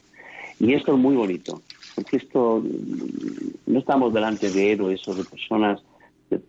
Y 0.59 0.73
esto 0.73 0.93
es 0.93 0.99
muy 0.99 1.15
bonito, 1.15 1.61
porque 1.95 2.17
esto 2.17 2.61
mm, 2.63 3.71
no 3.71 3.79
estamos 3.79 4.13
delante 4.13 4.49
de 4.51 4.71
héroes 4.71 5.07
o 5.07 5.15
de 5.15 5.23
personas, 5.23 5.81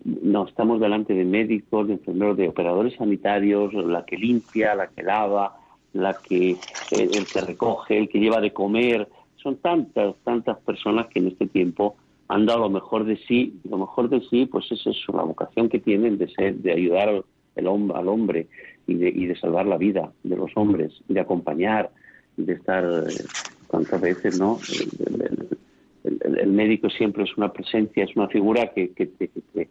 no, 0.05 0.47
estamos 0.47 0.81
delante 0.81 1.15
de 1.15 1.25
médicos, 1.25 1.89
de 1.89 1.95
enfermeros, 1.95 2.37
de 2.37 2.49
operadores 2.49 2.95
sanitarios, 2.97 3.73
la 3.73 4.05
que 4.05 4.17
limpia, 4.17 4.75
la 4.75 4.89
que 4.89 5.03
lava, 5.03 5.57
la 5.95 6.15
que 6.15 6.57
el, 6.91 7.17
el 7.17 7.27
que 7.27 7.41
recoge, 7.41 7.99
el 7.99 8.09
que 8.09 8.19
lleva 8.19 8.41
de 8.41 8.53
comer. 8.53 9.09
Son 9.37 9.57
tantas, 9.57 10.15
tantas 10.25 10.59
personas 10.59 11.09
que 11.09 11.19
en 11.19 11.29
este 11.29 11.47
tiempo 11.47 11.97
han 12.29 12.47
dado 12.47 12.61
lo 12.61 12.71
mejor 12.71 13.05
de 13.05 13.17
sí. 13.17 13.61
Lo 13.69 13.79
mejor 13.79 14.09
de 14.09 14.21
sí, 14.23 14.47
pues 14.47 14.71
es 14.73 14.87
eso, 14.87 15.13
la 15.13 15.23
vocación 15.25 15.69
que 15.69 15.79
tienen 15.81 16.19
de 16.19 16.29
ser, 16.29 16.55
de 16.57 16.73
ayudar 16.73 17.09
al, 17.09 17.25
el 17.57 17.67
hom- 17.67 17.95
al 17.95 18.09
hombre 18.09 18.49
y 18.87 18.95
de, 18.95 19.09
y 19.11 19.27
de 19.27 19.37
salvar 19.37 19.67
la 19.67 19.77
vida 19.79 20.13
de 20.23 20.37
los 20.37 20.51
hombres, 20.57 20.93
y 21.09 21.15
de 21.15 21.21
acompañar, 21.21 21.91
y 22.37 22.43
de 22.45 22.55
estar 22.55 22.85
eh, 22.85 23.25
veces, 24.01 24.35
¿no? 24.35 24.61
El, 24.69 24.89
el- 25.23 26.19
el- 26.25 26.39
el 26.39 26.53
médico 26.53 26.91
siempre 26.91 27.25
es 27.25 27.37
una 27.37 27.53
presencia, 27.53 28.05
es 28.05 28.17
una 28.17 28.29
figura 28.29 28.73
que, 28.75 28.91
que 28.93 29.07
te, 29.07 29.29
que 29.29 29.41
te- 29.53 29.69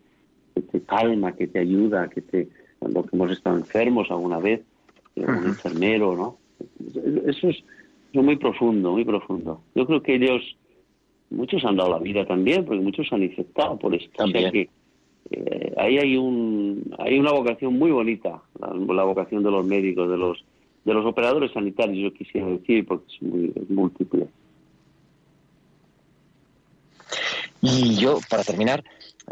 que 0.55 0.61
te 0.61 0.81
calma, 0.81 1.33
que 1.35 1.47
te 1.47 1.59
ayuda, 1.59 2.09
que 2.09 2.21
te 2.21 2.49
cuando 2.79 3.05
hemos 3.11 3.31
estado 3.31 3.57
enfermos 3.57 4.09
alguna 4.09 4.39
vez, 4.39 4.61
eh, 5.15 5.25
un 5.25 5.45
enfermero, 5.47 6.15
¿no? 6.15 6.37
Eso 7.27 7.49
es, 7.49 7.57
eso 7.57 8.19
es 8.19 8.23
muy 8.23 8.35
profundo, 8.37 8.91
muy 8.93 9.05
profundo. 9.05 9.61
Yo 9.75 9.85
creo 9.85 10.01
que 10.01 10.15
ellos, 10.15 10.57
muchos 11.31 11.63
han 11.65 11.77
dado 11.77 11.91
la 11.91 11.99
vida 11.99 12.25
también, 12.25 12.65
porque 12.65 12.81
muchos 12.81 13.07
se 13.07 13.15
han 13.15 13.23
infectado 13.23 13.77
por 13.77 13.95
esto. 13.95 14.09
O 14.13 14.15
sea 14.15 14.25
También. 14.25 14.51
que 14.51 14.69
eh, 15.31 15.73
ahí 15.77 15.97
hay 15.97 16.17
un 16.17 16.93
hay 16.99 17.19
una 17.19 17.31
vocación 17.31 17.77
muy 17.77 17.91
bonita, 17.91 18.41
la, 18.59 18.73
la 18.93 19.03
vocación 19.03 19.43
de 19.43 19.51
los 19.51 19.65
médicos, 19.65 20.09
de 20.09 20.17
los 20.17 20.43
de 20.83 20.93
los 20.93 21.05
operadores 21.05 21.51
sanitarios, 21.51 22.11
yo 22.11 22.17
quisiera 22.17 22.47
decir, 22.47 22.85
porque 22.85 23.05
es 23.13 23.21
muy 23.21 23.53
es 23.55 23.69
múltiple. 23.69 24.27
Y 27.61 27.95
yo, 27.97 28.19
para 28.27 28.43
terminar, 28.43 28.83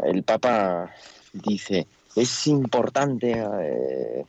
el 0.04 0.22
Papa 0.22 0.90
dice, 1.32 1.86
es 2.14 2.46
importante, 2.46 3.32
eh, 3.32 4.24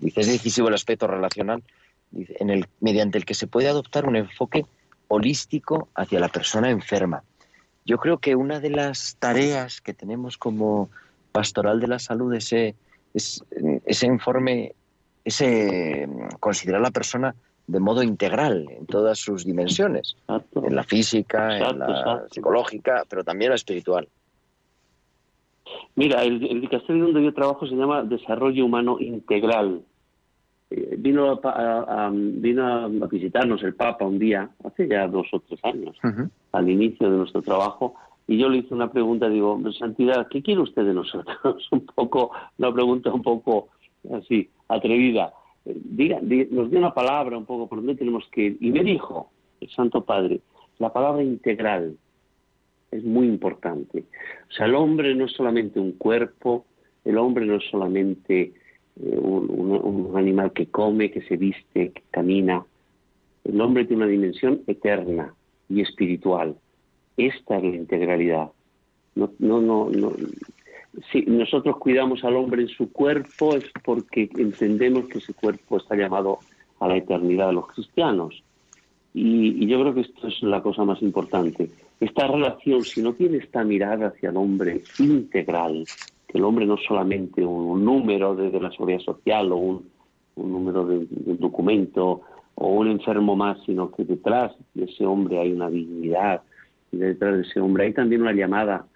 dice, 0.00 0.20
es 0.20 0.26
decisivo 0.26 0.68
el 0.68 0.74
aspecto 0.74 1.06
relacional, 1.06 1.62
dice, 2.10 2.34
en 2.40 2.50
el, 2.50 2.66
mediante 2.80 3.18
el 3.18 3.24
que 3.24 3.34
se 3.34 3.46
puede 3.46 3.68
adoptar 3.68 4.06
un 4.06 4.16
enfoque 4.16 4.66
holístico 5.12 5.88
hacia 5.94 6.18
la 6.20 6.28
persona 6.28 6.70
enferma. 6.70 7.22
Yo 7.84 7.98
creo 7.98 8.18
que 8.18 8.34
una 8.34 8.60
de 8.60 8.70
las 8.70 9.16
tareas 9.18 9.80
que 9.80 9.92
tenemos 9.92 10.38
como 10.38 10.88
pastoral 11.32 11.80
de 11.80 11.88
la 11.88 11.98
salud 11.98 12.32
es 12.34 12.46
ese, 12.52 12.74
es- 13.14 13.44
ese 13.84 14.06
informe, 14.06 14.72
ese 15.24 16.08
considerar 16.40 16.80
a 16.80 16.84
la 16.84 16.90
persona 16.90 17.34
de 17.66 17.78
modo 17.78 18.02
integral 18.02 18.66
en 18.70 18.86
todas 18.86 19.18
sus 19.18 19.44
dimensiones, 19.44 20.16
Exacto. 20.22 20.64
en 20.66 20.74
la 20.74 20.82
física, 20.84 21.56
en 21.58 21.78
la 21.78 21.86
exacto. 21.90 22.28
psicológica, 22.34 23.04
pero 23.08 23.22
también 23.22 23.50
la 23.50 23.56
espiritual. 23.56 24.08
Mira, 25.94 26.22
el, 26.24 26.44
el 26.46 26.60
dicasterio 26.60 27.04
donde 27.04 27.22
yo 27.22 27.34
trabajo 27.34 27.66
se 27.66 27.74
llama 27.74 28.02
Desarrollo 28.02 28.64
Humano 28.64 28.96
Integral. 28.98 29.82
Eh, 30.74 30.96
vino, 30.98 31.30
a, 31.30 31.40
a- 31.50 32.06
a- 32.06 32.10
vino 32.12 32.66
a 32.66 32.88
visitarnos 33.08 33.62
el 33.62 33.74
Papa 33.74 34.06
un 34.06 34.18
día, 34.18 34.48
hace 34.64 34.88
ya 34.88 35.06
dos 35.06 35.26
o 35.32 35.40
tres 35.40 35.60
años, 35.64 35.96
al 36.52 36.70
inicio 36.70 37.10
de 37.10 37.18
nuestro 37.18 37.42
trabajo, 37.42 37.94
y 38.26 38.38
yo 38.38 38.48
le 38.48 38.58
hice 38.58 38.72
una 38.72 38.90
pregunta, 38.90 39.28
digo, 39.28 39.60
Santidad, 39.78 40.28
¿qué 40.28 40.40
quiere 40.42 40.60
usted 40.62 40.84
de 40.84 40.94
nosotros? 40.94 41.68
un 41.72 41.84
poco, 41.86 42.30
una 42.58 42.72
pregunta 42.72 43.12
un 43.12 43.22
poco 43.22 43.68
así, 44.14 44.48
atrevida. 44.68 45.32
Eh, 45.66 45.76
Diga, 45.76 46.18
di- 46.22 46.48
nos 46.50 46.70
dio 46.70 46.78
una 46.78 46.94
palabra 46.94 47.36
un 47.36 47.44
poco 47.44 47.68
por 47.68 47.78
dónde 47.78 47.96
tenemos 47.96 48.24
que 48.32 48.42
ir. 48.44 48.56
Y 48.60 48.70
me 48.72 48.82
dijo, 48.82 49.30
el 49.60 49.68
Santo 49.70 50.04
Padre, 50.04 50.40
la 50.78 50.92
palabra 50.92 51.22
integral 51.22 51.96
es 52.90 53.04
muy 53.04 53.26
importante. 53.26 54.04
O 54.48 54.52
sea, 54.52 54.66
el 54.66 54.74
hombre 54.74 55.14
no 55.14 55.26
es 55.26 55.32
solamente 55.32 55.78
un 55.80 55.92
cuerpo, 55.92 56.64
el 57.04 57.18
hombre 57.18 57.44
no 57.46 57.56
es 57.56 57.64
solamente 57.70 58.54
un, 58.96 59.48
un- 59.50 60.06
un 60.10 60.16
animal 60.16 60.52
que 60.52 60.66
come, 60.66 61.10
que 61.10 61.22
se 61.22 61.36
viste, 61.36 61.90
que 61.92 62.02
camina. 62.10 62.64
El 63.44 63.60
hombre 63.60 63.84
tiene 63.84 64.04
una 64.04 64.12
dimensión 64.12 64.60
eterna 64.66 65.34
y 65.68 65.80
espiritual. 65.80 66.56
Esta 67.16 67.56
es 67.58 67.62
la 67.62 67.76
integralidad. 67.76 68.50
No, 69.14 69.30
no, 69.38 69.60
no, 69.60 69.90
no. 69.90 70.12
Si 71.10 71.22
nosotros 71.22 71.78
cuidamos 71.78 72.22
al 72.24 72.36
hombre 72.36 72.62
en 72.62 72.68
su 72.68 72.92
cuerpo 72.92 73.56
es 73.56 73.64
porque 73.84 74.28
entendemos 74.36 75.06
que 75.08 75.18
ese 75.18 75.32
cuerpo 75.34 75.78
está 75.78 75.96
llamado 75.96 76.38
a 76.80 76.88
la 76.88 76.96
eternidad 76.98 77.48
de 77.48 77.52
los 77.54 77.66
cristianos. 77.68 78.42
Y, 79.14 79.62
y 79.64 79.66
yo 79.66 79.80
creo 79.80 79.94
que 79.94 80.02
esto 80.02 80.28
es 80.28 80.42
la 80.42 80.62
cosa 80.62 80.84
más 80.84 81.00
importante. 81.02 81.70
Esta 82.00 82.26
relación, 82.26 82.82
si 82.84 83.02
no 83.02 83.12
tiene 83.14 83.38
esta 83.38 83.62
mirada 83.64 84.08
hacia 84.08 84.30
el 84.30 84.36
hombre 84.36 84.82
integral, 84.98 85.84
el 86.34 86.44
hombre 86.44 86.66
no 86.66 86.74
es 86.74 86.84
solamente 86.86 87.44
un, 87.44 87.84
número 87.84 88.34
de, 88.34 88.50
de 88.50 88.60
la 88.60 88.70
seguridad 88.70 89.00
social 89.00 89.52
o 89.52 89.56
un, 89.56 89.88
un 90.36 90.52
número 90.52 90.86
de, 90.86 91.06
de 91.08 91.34
documento 91.36 92.22
o 92.54 92.68
un 92.68 92.88
enfermo 92.88 93.36
más, 93.36 93.58
sino 93.64 93.90
que 93.90 94.04
detrás 94.04 94.52
de 94.74 94.84
ese 94.84 95.04
hombre 95.06 95.38
hay 95.38 95.52
una 95.52 95.70
dignidad 95.70 96.42
y 96.90 96.96
detrás 96.98 97.36
de 97.36 97.42
ese 97.42 97.60
hombre 97.60 97.84
hay 97.86 97.92
también 97.94 98.22
una 98.22 98.32
llamada 98.32 98.86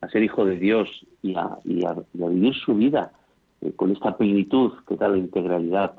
a 0.00 0.08
ser 0.08 0.22
hijo 0.22 0.44
de 0.44 0.56
Dios 0.58 0.88
y 1.22 1.34
a, 1.34 1.58
y 1.64 1.84
a- 1.84 1.96
vivir 2.12 2.54
su 2.54 2.74
vida 2.74 3.12
eh, 3.62 3.72
con 3.74 3.90
esta 3.90 4.16
plenitud 4.16 4.72
que 4.86 4.96
da 4.96 5.08
la 5.08 5.18
integralidad. 5.18 5.94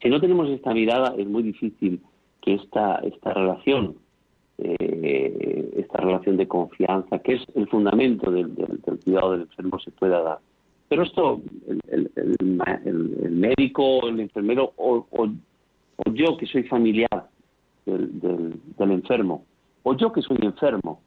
Si 0.00 0.08
no 0.08 0.20
tenemos 0.20 0.48
esta 0.48 0.72
mirada 0.72 1.14
es 1.18 1.26
muy 1.26 1.42
difícil 1.42 2.00
que 2.40 2.54
esta, 2.54 2.96
esta 2.96 3.34
relación, 3.34 3.96
eh, 4.58 5.70
esta 5.76 5.98
relación 5.98 6.36
de 6.36 6.48
confianza, 6.48 7.18
que 7.20 7.34
es 7.34 7.42
el 7.54 7.68
fundamento 7.68 8.30
del, 8.30 8.54
del- 8.54 8.80
del 8.80 8.98
cuidado 9.04 9.32
del 9.32 9.42
enfermo, 9.42 9.78
se 9.78 9.90
pueda 9.92 10.20
dar. 10.22 10.38
Pero 10.88 11.02
esto, 11.02 11.40
el, 11.66 12.10
el- 12.16 13.18
el 13.22 13.30
médico, 13.32 14.08
el 14.08 14.20
enfermero 14.20 14.72
o, 14.76 15.06
o- 15.10 15.28
o 15.96 16.12
yo 16.12 16.36
que 16.36 16.46
soy 16.46 16.64
familiar 16.64 17.28
del, 17.86 18.20
del- 18.20 18.60
del 18.76 18.90
enfermo, 18.92 19.44
o 19.82 19.94
yo 19.94 20.12
que 20.12 20.22
soy 20.22 20.38
enfermo, 20.42 21.00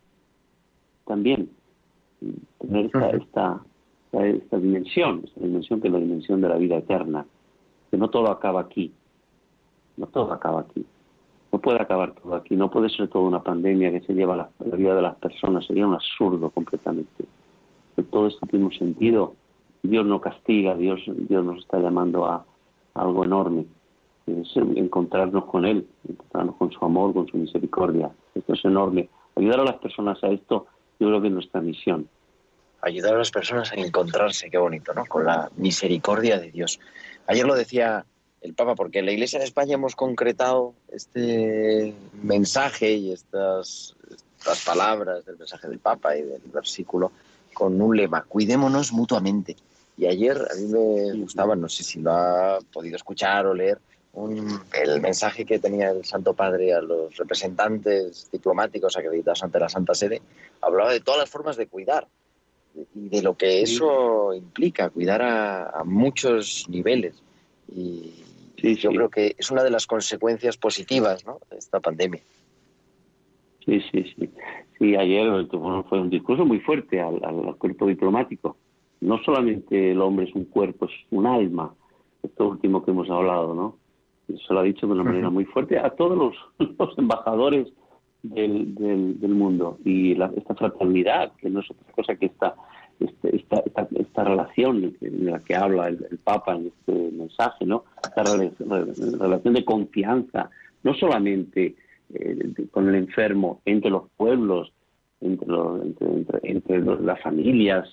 también 1.05 1.49
tener 2.59 2.85
esta, 2.85 3.09
esta, 3.09 3.61
esta, 4.11 4.27
esta 4.27 4.57
dimensión, 4.59 5.21
esta 5.25 5.39
dimensión 5.41 5.81
que 5.81 5.87
es 5.87 5.93
la 5.93 5.99
dimensión 5.99 6.41
de 6.41 6.49
la 6.49 6.57
vida 6.57 6.77
eterna, 6.77 7.25
que 7.89 7.97
no 7.97 8.09
todo 8.09 8.29
acaba 8.31 8.61
aquí, 8.61 8.91
no 9.97 10.07
todo 10.07 10.31
acaba 10.31 10.61
aquí, 10.61 10.85
no 11.51 11.59
puede 11.59 11.81
acabar 11.81 12.13
todo 12.13 12.35
aquí, 12.35 12.55
no 12.55 12.69
puede 12.69 12.89
ser 12.89 13.09
toda 13.09 13.27
una 13.27 13.43
pandemia 13.43 13.91
que 13.91 14.01
se 14.01 14.13
lleva 14.13 14.35
la, 14.35 14.49
la 14.59 14.75
vida 14.75 14.95
de 14.95 15.01
las 15.01 15.15
personas, 15.15 15.65
sería 15.65 15.85
un 15.85 15.93
absurdo 15.93 16.49
completamente. 16.49 17.25
Todo 18.09 18.27
esto 18.27 18.47
tiene 18.47 18.65
un 18.65 18.73
sentido, 18.73 19.35
Dios 19.83 20.05
no 20.05 20.21
castiga, 20.21 20.75
Dios, 20.75 21.01
Dios 21.07 21.43
nos 21.43 21.59
está 21.59 21.79
llamando 21.79 22.25
a, 22.25 22.45
algo 22.93 23.23
enorme, 23.23 23.65
encontrarnos 24.27 25.45
con 25.45 25.65
Él, 25.65 25.87
encontrarnos 26.07 26.55
con 26.55 26.71
su 26.71 26.83
amor, 26.85 27.13
con 27.13 27.27
su 27.27 27.37
misericordia, 27.37 28.11
esto 28.35 28.53
es 28.53 28.65
enorme. 28.65 29.09
Ayudar 29.35 29.61
a 29.61 29.65
las 29.65 29.77
personas 29.77 30.23
a 30.23 30.27
esto, 30.27 30.67
yo 30.99 31.07
creo 31.07 31.21
que 31.21 31.27
es 31.27 31.33
nuestra 31.33 31.61
misión. 31.61 32.07
Ayudar 32.81 33.15
a 33.15 33.19
las 33.19 33.31
personas 33.31 33.71
a 33.71 33.75
encontrarse, 33.75 34.49
qué 34.49 34.57
bonito, 34.57 34.93
¿no? 34.93 35.05
Con 35.05 35.25
la 35.25 35.49
misericordia 35.55 36.39
de 36.39 36.51
Dios. 36.51 36.79
Ayer 37.27 37.45
lo 37.45 37.55
decía 37.55 38.05
el 38.41 38.53
Papa, 38.53 38.75
porque 38.75 38.99
en 38.99 39.05
la 39.05 39.11
Iglesia 39.11 39.37
en 39.37 39.43
España 39.43 39.75
hemos 39.75 39.95
concretado 39.95 40.73
este 40.91 41.93
mensaje 42.23 42.91
y 42.93 43.11
estas, 43.11 43.95
estas 44.39 44.65
palabras 44.65 45.23
del 45.25 45.37
mensaje 45.37 45.67
del 45.67 45.79
Papa 45.79 46.17
y 46.17 46.23
del 46.23 46.41
versículo 46.51 47.11
con 47.53 47.79
un 47.81 47.95
lema, 47.95 48.23
cuidémonos 48.23 48.91
mutuamente. 48.93 49.55
Y 49.97 50.07
ayer 50.07 50.37
a 50.37 50.55
mí 50.55 50.65
me 50.67 51.13
gustaba, 51.21 51.55
no 51.55 51.69
sé 51.69 51.83
si 51.83 51.99
lo 51.99 52.11
ha 52.11 52.59
podido 52.73 52.95
escuchar 52.95 53.45
o 53.45 53.53
leer, 53.53 53.77
un- 54.13 54.59
el 54.73 54.99
mensaje 55.01 55.45
que 55.45 55.59
tenía 55.59 55.91
el 55.91 56.03
Santo 56.03 56.33
Padre 56.33 56.73
a 56.73 56.81
los 56.81 57.15
representantes 57.17 58.27
diplomáticos 58.31 58.97
acreditados 58.97 59.43
ante 59.43 59.59
la 59.59 59.69
Santa 59.69 59.93
Sede, 59.93 60.21
hablaba 60.61 60.91
de 60.91 60.99
todas 61.01 61.19
las 61.19 61.29
formas 61.29 61.55
de 61.57 61.67
cuidar 61.67 62.07
y 62.95 63.09
de 63.09 63.21
lo 63.21 63.35
que 63.37 63.61
eso 63.61 64.33
implica, 64.33 64.89
cuidar 64.89 65.21
a, 65.21 65.69
a 65.69 65.83
muchos 65.83 66.65
niveles. 66.69 67.15
Y 67.73 68.11
Sí, 68.61 68.75
yo 68.75 68.91
sí. 68.91 68.95
creo 68.97 69.09
que 69.09 69.35
es 69.37 69.49
una 69.51 69.63
de 69.63 69.71
las 69.71 69.87
consecuencias 69.87 70.57
positivas 70.57 71.25
¿no? 71.25 71.39
de 71.49 71.57
esta 71.57 71.79
pandemia. 71.79 72.21
Sí, 73.65 73.79
sí, 73.91 74.03
sí. 74.17 74.29
Sí, 74.79 74.95
ayer 74.95 75.47
fue 75.89 75.99
un 76.01 76.09
discurso 76.09 76.45
muy 76.45 76.59
fuerte 76.59 76.99
al, 76.99 77.23
al 77.23 77.55
cuerpo 77.57 77.85
diplomático. 77.87 78.57
No 79.01 79.19
solamente 79.23 79.91
el 79.91 80.01
hombre 80.01 80.25
es 80.27 80.35
un 80.35 80.45
cuerpo, 80.45 80.85
es 80.85 80.91
un 81.11 81.25
alma. 81.27 81.73
Esto 82.23 82.47
último 82.49 82.83
que 82.83 82.91
hemos 82.91 83.09
hablado, 83.09 83.53
¿no? 83.53 83.77
Se 84.27 84.53
lo 84.53 84.59
ha 84.59 84.63
dicho 84.63 84.87
de 84.87 84.93
una 84.93 85.03
manera 85.03 85.29
muy 85.29 85.45
fuerte 85.45 85.77
a 85.77 85.89
todos 85.91 86.17
los, 86.17 86.35
los 86.79 86.97
embajadores 86.97 87.67
del, 88.23 88.73
del, 88.75 89.19
del 89.19 89.31
mundo. 89.31 89.77
Y 89.85 90.15
la- 90.15 90.31
esta 90.35 90.55
fraternidad, 90.55 91.31
que 91.37 91.49
no 91.49 91.59
es 91.59 91.69
otra 91.69 91.91
cosa 91.93 92.15
que 92.15 92.27
esta, 92.27 92.55
este- 92.99 93.35
esta, 93.35 93.63
esta, 93.65 93.87
esta 93.95 94.23
relación 94.23 94.81
de 94.99 95.09
la 95.31 95.39
que 95.39 95.55
habla 95.55 95.87
el, 95.87 96.05
el 96.09 96.17
Papa 96.17 96.55
en 96.55 96.67
este 96.67 97.11
mensaje, 97.11 97.65
¿no? 97.65 97.85
Esta 98.03 98.23
re- 98.23 98.51
relación 99.19 99.53
de 99.53 99.65
confianza, 99.65 100.49
no 100.83 100.93
solamente 100.95 101.75
eh, 102.13 102.35
de- 102.35 102.67
con 102.67 102.89
el 102.89 102.95
enfermo 102.95 103.61
entre 103.65 103.89
los 103.89 104.03
pueblos, 104.17 104.71
entre, 105.21 105.47
los- 105.47 105.81
entre, 105.83 106.07
entre- 106.07 106.39
entre 106.43 106.79
los- 106.79 107.01
las 107.01 107.21
familias. 107.21 107.87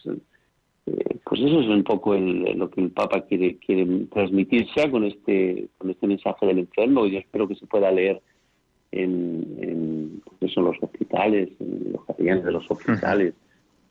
Eh, 0.87 1.17
pues 1.25 1.41
eso 1.43 1.61
es 1.61 1.69
un 1.69 1.85
poco 1.85 2.15
el- 2.15 2.59
lo 2.59 2.71
que 2.71 2.81
el 2.81 2.91
Papa 2.91 3.21
quiere, 3.27 3.57
quiere 3.59 3.87
transmitir 4.11 4.67
ya 4.75 4.91
con 4.91 5.05
este, 5.05 5.69
con 5.79 5.91
este 5.91 6.07
mensaje 6.07 6.47
del 6.47 6.61
enfermo 6.61 7.07
y 7.07 7.13
yo 7.13 7.19
espero 7.19 7.47
que 7.47 7.55
se 7.57 7.67
pueda 7.67 7.91
leer 7.93 8.21
en, 8.91 9.45
en, 9.61 10.23
pues 10.25 10.51
eso, 10.51 10.61
en 10.61 10.67
los 10.67 10.83
hospitales, 10.83 11.51
en 11.61 11.93
los 11.93 12.05
capellanes 12.07 12.45
de 12.45 12.53
los 12.53 12.71
hospitales, 12.71 13.35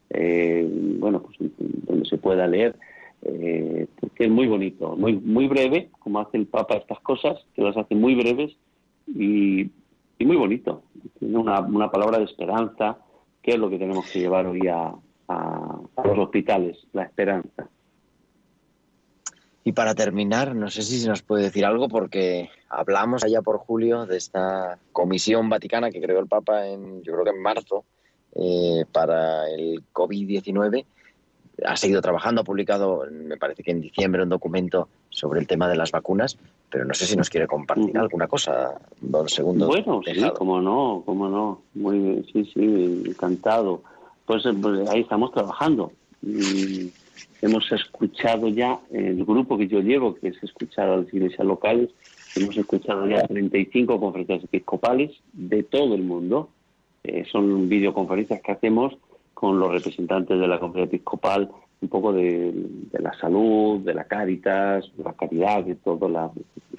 eh, 0.09 0.67
bueno, 0.99 1.21
pues 1.21 1.37
donde 1.59 2.05
se 2.05 2.17
pueda 2.17 2.47
leer, 2.47 2.75
eh, 3.23 3.87
porque 3.99 4.25
es 4.25 4.29
muy 4.29 4.47
bonito, 4.47 4.95
muy 4.95 5.13
muy 5.13 5.47
breve, 5.47 5.89
como 5.99 6.19
hace 6.19 6.37
el 6.37 6.47
Papa 6.47 6.75
estas 6.75 6.99
cosas, 7.01 7.37
que 7.55 7.61
las 7.61 7.75
hace 7.77 7.95
muy 7.95 8.15
breves 8.15 8.55
y, 9.07 9.69
muy 10.19 10.35
bonito. 10.35 10.83
Tiene 11.19 11.37
una, 11.37 11.61
una 11.61 11.89
palabra 11.91 12.17
de 12.19 12.25
esperanza, 12.25 12.97
que 13.41 13.51
es 13.51 13.57
lo 13.59 13.69
que 13.69 13.77
tenemos 13.77 14.09
que 14.11 14.19
llevar 14.19 14.45
hoy 14.47 14.67
a- 14.67 14.93
a 15.29 15.79
los 16.05 16.17
hospitales, 16.19 16.77
la 16.93 17.03
esperanza. 17.03 17.69
Y 19.63 19.73
para 19.73 19.93
terminar, 19.95 20.55
no 20.55 20.69
sé 20.69 20.81
si 20.81 20.97
se 20.97 21.09
nos 21.09 21.21
puede 21.21 21.43
decir 21.43 21.65
algo, 21.65 21.89
porque 21.89 22.49
hablamos 22.69 23.25
allá 23.25 23.41
por 23.41 23.57
julio 23.57 24.05
de 24.05 24.15
esta 24.15 24.79
comisión 24.93 25.49
vaticana 25.49 25.91
que 25.91 25.99
creó 25.99 26.19
el 26.19 26.27
Papa 26.27 26.67
en, 26.67 27.03
yo 27.03 27.11
creo 27.11 27.25
que 27.25 27.31
en 27.31 27.41
marzo, 27.41 27.83
eh, 28.39 28.85
para 28.91 29.49
el 29.49 29.83
COVID-19. 29.93 30.85
Ha 31.65 31.75
seguido 31.75 32.01
trabajando, 32.01 32.41
ha 32.41 32.43
publicado, 32.43 33.03
me 33.11 33.37
parece 33.37 33.63
que 33.63 33.71
en 33.71 33.81
diciembre, 33.81 34.21
un 34.21 34.29
documento 34.29 34.89
sobre 35.09 35.39
el 35.39 35.47
tema 35.47 35.67
de 35.67 35.75
las 35.75 35.91
vacunas, 35.91 36.37
pero 36.69 36.85
no 36.85 36.93
sé 36.93 37.05
si 37.05 37.15
nos 37.15 37.31
quiere 37.31 37.47
compartir 37.47 37.97
alguna 37.97 38.27
cosa, 38.27 38.79
don 39.01 39.27
Segundo. 39.27 39.65
Bueno, 39.65 40.01
sí, 40.05 40.21
cómo 40.35 40.61
no, 40.61 41.01
cómo 41.03 41.27
no. 41.29 41.61
Muy 41.73 41.97
bien, 41.97 42.25
sí, 42.31 42.45
sí, 42.53 43.03
encantado. 43.07 43.81
Pues, 44.27 44.45
eh, 44.45 44.53
pues 44.61 44.87
ahí 44.89 45.01
estamos 45.01 45.31
trabajando. 45.31 45.91
Y 46.21 46.91
hemos 47.41 47.71
escuchado 47.71 48.49
ya, 48.49 48.79
el 48.91 49.25
grupo 49.25 49.57
que 49.57 49.67
yo 49.67 49.79
llevo, 49.79 50.13
que 50.13 50.27
es 50.27 50.43
escuchar 50.43 50.89
a 50.89 50.97
las 50.97 51.11
iglesias 51.11 51.47
locales, 51.47 51.89
hemos 52.35 52.55
escuchado 52.55 53.07
ya 53.07 53.25
35 53.25 53.99
conferencias 53.99 54.43
episcopales 54.43 55.11
de 55.33 55.63
todo 55.63 55.95
el 55.95 56.03
mundo. 56.03 56.49
Eh, 57.07 57.23
son 57.31 57.69
videoconferencias 57.69 58.41
que 58.41 58.51
hacemos 58.51 58.97
con 59.33 59.59
los 59.59 59.71
representantes 59.71 60.37
de 60.37 60.47
la 60.47 60.59
conferencia 60.59 60.97
episcopal, 60.97 61.49
un 61.79 61.87
poco 61.89 62.11
de, 62.11 62.53
la 62.91 63.13
salud, 63.13 63.79
de 63.79 63.93
la 63.93 64.03
Cáritas, 64.03 64.91
de 64.97 65.03
la 65.03 65.13
caridad, 65.13 65.63
de 65.63 65.75
todo 65.75 66.09
la 66.09 66.29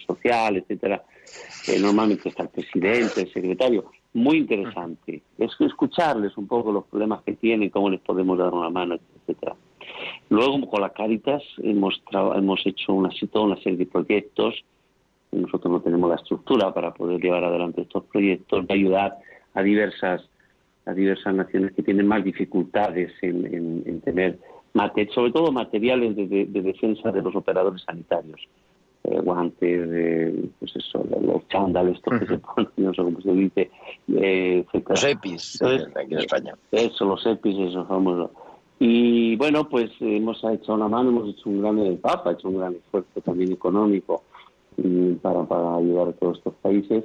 social, 0.07 0.57
etcétera. 0.59 1.03
Eh, 1.69 1.79
normalmente 1.81 2.29
está 2.29 2.43
el 2.43 2.51
presidente, 2.51 3.23
el 3.23 3.33
secretario. 3.33 3.87
Muy 4.13 4.39
interesante. 4.39 5.23
Es 5.39 5.53
escucharles 5.61 6.37
un 6.37 6.47
poco 6.47 6.73
los 6.73 6.85
problemas 6.85 7.23
que 7.23 7.35
tienen, 7.35 7.71
cómo 7.71 7.89
les 7.89 8.01
podemos 8.01 8.37
dar 8.37 8.53
una 8.53 8.69
mano, 8.69 8.97
etcétera. 9.21 9.55
Luego, 10.29 10.69
con 10.69 10.83
la 10.83 10.91
Cáritas, 10.91 11.43
hemos, 11.63 12.03
hemos 12.13 12.67
hecho 12.67 12.93
una, 12.93 13.09
toda 13.31 13.47
una 13.47 13.57
serie 13.63 13.79
de 13.79 13.87
proyectos. 13.87 14.63
Nosotros 15.33 15.73
no 15.73 15.81
tenemos 15.81 16.11
la 16.11 16.17
estructura 16.17 16.75
para 16.75 16.93
poder 16.93 17.19
llevar 17.19 17.45
adelante 17.45 17.83
estos 17.83 18.05
proyectos, 18.05 18.67
de 18.67 18.75
ayudar 18.75 19.17
a 19.55 19.63
diversas 19.63 20.23
a 20.87 20.95
diversas 20.95 21.35
naciones 21.35 21.73
que 21.73 21.83
tienen 21.83 22.07
más 22.07 22.25
dificultades 22.25 23.13
en, 23.21 23.45
en- 23.55 23.83
en 23.85 24.01
tener, 24.01 24.39
mate- 24.73 25.11
sobre 25.15 25.33
todo 25.33 25.53
materiales 25.53 26.17
de, 26.17 26.27
de- 26.27 26.47
de 26.47 26.63
defensa 26.63 27.13
de 27.13 27.21
los 27.21 27.37
operadores 27.37 27.83
sanitarios. 27.83 28.41
Eh, 29.05 29.21
guantes, 29.21 29.89
eh, 29.93 30.49
pues 30.59 30.75
eso, 30.77 31.05
los- 31.21 31.47
chándales, 31.49 31.97
estos 31.97 32.19
que 32.19 32.27
se 32.27 32.39
ponen, 32.39 32.71
no 32.79 32.95
sé 32.95 33.03
cómo 33.03 33.21
se 33.21 33.33
dice, 33.33 33.71
eh. 34.17 34.65
Los 34.73 35.05
EPIs, 35.05 35.59
Entonces, 35.61 35.89
eh, 35.89 36.01
aquí 36.01 36.13
en 36.15 36.19
España. 36.21 36.55
Eso, 36.73 37.05
los 37.05 37.27
EPIs, 37.27 37.59
esos 37.59 37.87
famosos. 37.87 38.31
Y 38.79 39.37
bueno, 39.37 39.69
pues 39.69 39.91
hemos 40.01 40.43
hecho 40.45 40.73
una 40.73 40.89
mano, 40.89 41.11
hemos 41.11 41.29
hecho 41.31 41.51
un 41.51 41.61
gran, 41.61 41.79
el 41.81 41.99
Papa 41.99 42.31
ha 42.31 42.33
hecho 42.33 42.49
un 42.49 42.59
gran 42.59 42.75
esfuerzo 42.75 43.21
también 43.23 43.53
económico 43.53 44.23
mm, 44.79 45.15
para, 45.17 45.45
para 45.45 45.77
ayudar 45.77 46.09
a 46.09 46.13
todos 46.13 46.39
estos 46.39 46.55
países. 46.63 47.05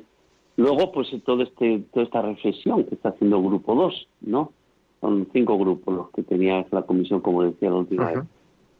Luego, 0.56 0.92
pues 0.92 1.10
todo 1.26 1.44
este, 1.44 1.84
toda 1.92 2.06
esta 2.06 2.22
reflexión 2.22 2.84
que 2.86 2.96
está 2.96 3.10
haciendo 3.10 3.42
Grupo 3.42 3.76
2, 3.76 4.08
¿no? 4.22 4.52
Son 5.02 5.28
cinco 5.34 5.58
grupos 5.58 5.94
los 5.94 6.10
que 6.12 6.24
tenía 6.24 6.66
la 6.72 6.84
comisión, 6.84 7.20
como 7.20 7.44
decía 7.44 7.70
la 7.70 7.76
última 7.76 8.12
vez. 8.12 8.24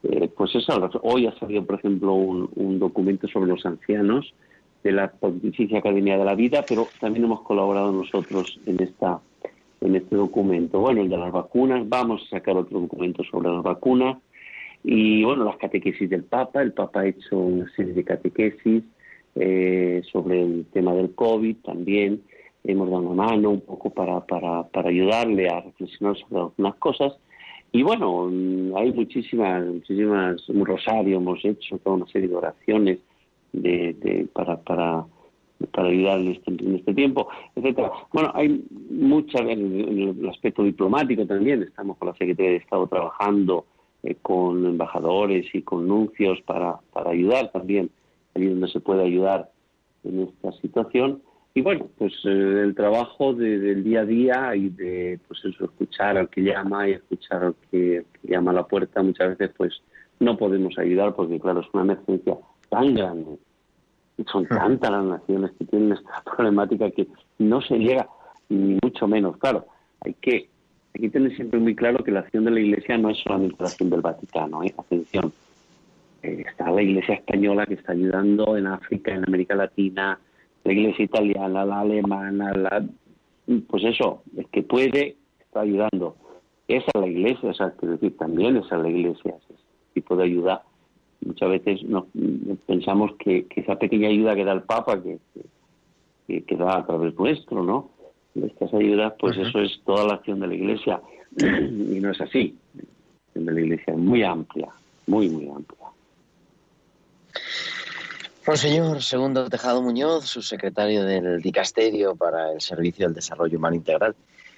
Eh, 0.04 0.30
pues 0.34 0.54
eso, 0.54 0.72
hoy 1.02 1.26
ha 1.26 1.38
salido, 1.38 1.64
por 1.66 1.78
ejemplo, 1.78 2.14
un, 2.14 2.48
un 2.56 2.78
documento 2.78 3.28
sobre 3.28 3.48
los 3.48 3.66
ancianos 3.66 4.32
de 4.82 4.92
la 4.92 5.10
Pontificia 5.10 5.80
Academia 5.80 6.16
de 6.16 6.24
la 6.24 6.34
Vida, 6.34 6.64
pero 6.66 6.86
también 6.98 7.26
hemos 7.26 7.42
colaborado 7.42 7.92
nosotros 7.92 8.58
en 8.64 8.82
esta 8.82 9.20
en 9.84 9.96
este 9.96 10.16
documento. 10.16 10.80
Bueno, 10.80 11.02
el 11.02 11.08
de 11.08 11.18
las 11.18 11.30
vacunas, 11.30 11.86
vamos 11.88 12.22
a 12.26 12.38
sacar 12.38 12.56
otro 12.56 12.80
documento 12.80 13.22
sobre 13.24 13.50
las 13.50 13.62
vacunas 13.62 14.16
y 14.82 15.22
bueno, 15.24 15.44
las 15.44 15.56
catequesis 15.56 16.08
del 16.08 16.24
Papa. 16.24 16.62
El 16.62 16.72
Papa 16.72 17.00
ha 17.00 17.06
hecho 17.06 17.36
una 17.36 17.70
serie 17.74 17.92
de 17.92 18.04
catequesis 18.04 18.82
eh, 19.34 20.02
sobre 20.12 20.42
el 20.42 20.66
tema 20.72 20.94
del 20.94 21.14
COVID 21.14 21.56
también. 21.64 22.22
Hemos 22.64 22.88
dado 22.90 23.02
una 23.02 23.26
mano 23.26 23.50
un 23.50 23.60
poco 23.60 23.90
para, 23.90 24.20
para, 24.20 24.64
para 24.68 24.88
ayudarle 24.88 25.48
a 25.48 25.60
reflexionar 25.60 26.16
sobre 26.16 26.40
algunas 26.40 26.74
cosas. 26.76 27.12
Y 27.72 27.82
bueno, 27.82 28.28
mm, 28.30 28.76
hay 28.76 28.92
muchísimas, 28.92 29.66
muchísimas, 29.66 30.48
un 30.48 30.64
rosario 30.64 31.16
hemos 31.16 31.44
hecho, 31.44 31.78
toda 31.78 31.96
una 31.96 32.06
serie 32.06 32.28
de 32.28 32.36
oraciones 32.36 32.98
de, 33.52 34.28
para, 34.32 34.56
para, 34.60 35.04
para 35.72 35.88
ayudar 35.88 36.20
en 36.20 36.32
este, 36.32 36.50
en 36.50 36.76
este 36.76 36.94
tiempo, 36.94 37.28
etcétera. 37.54 37.90
Bueno, 38.12 38.30
hay 38.34 38.64
muchas, 38.90 39.42
en, 39.42 39.80
en 39.80 40.18
el 40.20 40.28
aspecto 40.28 40.62
diplomático 40.62 41.26
también, 41.26 41.62
estamos 41.62 41.96
con 41.98 42.08
la 42.08 42.14
Secretaría 42.14 42.52
de 42.52 42.58
Estado 42.58 42.86
trabajando 42.86 43.66
eh, 44.04 44.16
con 44.20 44.66
embajadores 44.66 45.46
y 45.54 45.62
con 45.62 45.88
nuncios 45.88 46.40
para, 46.42 46.78
para 46.92 47.10
ayudar 47.10 47.50
también, 47.52 47.90
allí 48.34 48.46
donde 48.48 48.68
se 48.68 48.80
puede 48.80 49.04
ayudar 49.04 49.50
en 50.04 50.22
esta 50.22 50.52
situación. 50.60 51.22
Y 51.54 51.62
bueno, 51.62 51.86
pues 51.98 52.12
eh, 52.24 52.62
el 52.64 52.74
trabajo 52.74 53.32
de- 53.32 53.58
del 53.58 53.84
día 53.84 54.00
a 54.00 54.04
día 54.04 54.56
y 54.56 54.70
de 54.70 55.20
pues 55.28 55.44
eso, 55.44 55.64
escuchar 55.66 56.18
al 56.18 56.28
que 56.28 56.42
llama 56.42 56.88
y 56.88 56.92
escuchar 56.92 57.44
al 57.44 57.54
que, 57.70 57.98
al 57.98 58.04
que 58.20 58.28
llama 58.28 58.50
a 58.50 58.54
la 58.54 58.66
puerta, 58.66 59.02
muchas 59.02 59.38
veces 59.38 59.54
pues 59.56 59.72
no 60.20 60.36
podemos 60.36 60.76
ayudar 60.78 61.14
porque 61.14 61.38
claro, 61.38 61.60
es 61.60 61.66
una 61.72 61.84
emergencia 61.84 62.36
tan 62.70 62.94
grande 62.94 63.38
y 64.16 64.24
son 64.24 64.46
tantas 64.46 64.90
las 64.90 65.04
naciones 65.04 65.52
que 65.58 65.64
tienen 65.64 65.92
esta 65.92 66.22
problemática 66.36 66.90
que 66.90 67.06
no 67.38 67.60
se 67.62 67.78
llega 67.78 68.08
ni 68.48 68.76
mucho 68.82 69.06
menos. 69.06 69.36
Claro, 69.38 69.66
hay 70.00 70.14
que, 70.14 70.48
hay 70.94 71.00
que 71.02 71.10
tener 71.10 71.34
siempre 71.36 71.60
muy 71.60 71.74
claro 71.76 72.02
que 72.02 72.10
la 72.10 72.20
acción 72.20 72.44
de 72.44 72.50
la 72.50 72.60
Iglesia 72.60 72.98
no 72.98 73.10
es 73.10 73.18
solamente 73.18 73.56
la 73.60 73.68
acción 73.68 73.90
del 73.90 74.00
Vaticano, 74.00 74.62
¿eh? 74.64 74.74
atención. 74.76 75.32
Eh, 76.24 76.42
está 76.48 76.70
la 76.70 76.80
Iglesia 76.80 77.16
española 77.16 77.66
que 77.66 77.74
está 77.74 77.92
ayudando 77.92 78.56
en 78.56 78.66
África, 78.66 79.14
en 79.14 79.24
América 79.26 79.54
Latina, 79.54 80.18
la 80.64 80.72
Iglesia 80.72 81.04
italiana, 81.04 81.66
la 81.66 81.80
alemana, 81.80 82.50
la 82.54 82.82
pues 83.68 83.84
eso, 83.84 84.22
es 84.34 84.46
que 84.48 84.62
puede, 84.62 85.16
está 85.38 85.60
ayudando. 85.60 86.16
Esa 86.66 86.86
es 86.94 87.00
la 87.00 87.06
Iglesia, 87.06 87.50
o 87.50 87.54
sea, 87.54 87.72
quiero 87.72 87.96
decir, 87.96 88.16
también 88.16 88.56
esa 88.56 88.76
es 88.76 88.82
la 88.82 88.88
Iglesia, 88.88 89.34
ese 89.36 89.60
tipo 89.92 90.16
de 90.16 90.24
ayuda. 90.24 90.62
Muchas 91.20 91.50
veces 91.50 91.82
nos, 91.82 92.06
pensamos 92.66 93.12
que, 93.18 93.44
que 93.44 93.60
esa 93.60 93.78
pequeña 93.78 94.08
ayuda 94.08 94.34
que 94.34 94.46
da 94.46 94.52
el 94.54 94.62
Papa, 94.62 95.02
que, 95.02 95.18
que, 96.26 96.42
que 96.42 96.56
da 96.56 96.78
a 96.78 96.86
través 96.86 97.14
nuestro, 97.18 97.62
¿no? 97.62 97.90
Estas 98.34 98.72
ayudas, 98.72 99.12
pues 99.20 99.36
eso 99.36 99.60
es 99.60 99.78
toda 99.84 100.06
la 100.06 100.14
acción 100.14 100.40
de 100.40 100.46
la 100.46 100.54
Iglesia. 100.54 101.02
Y 101.36 102.00
no 102.00 102.12
es 102.12 102.20
así. 102.22 102.56
La 102.74 102.82
acción 103.26 103.44
de 103.44 103.52
la 103.52 103.60
Iglesia 103.60 103.92
es 103.92 103.98
muy 103.98 104.22
amplia, 104.22 104.68
muy, 105.06 105.28
muy 105.28 105.48
amplia. 105.50 105.83
Monseñor 108.46 109.02
Segundo 109.02 109.48
Tejado 109.48 109.80
Muñoz, 109.80 110.26
subsecretario 110.26 111.02
del 111.04 111.40
Dicasterio 111.40 112.14
para 112.14 112.52
el 112.52 112.60
Servicio 112.60 113.06
del 113.06 113.14
Desarrollo 113.14 113.56
Humano 113.56 113.76
Integral. 113.76 114.14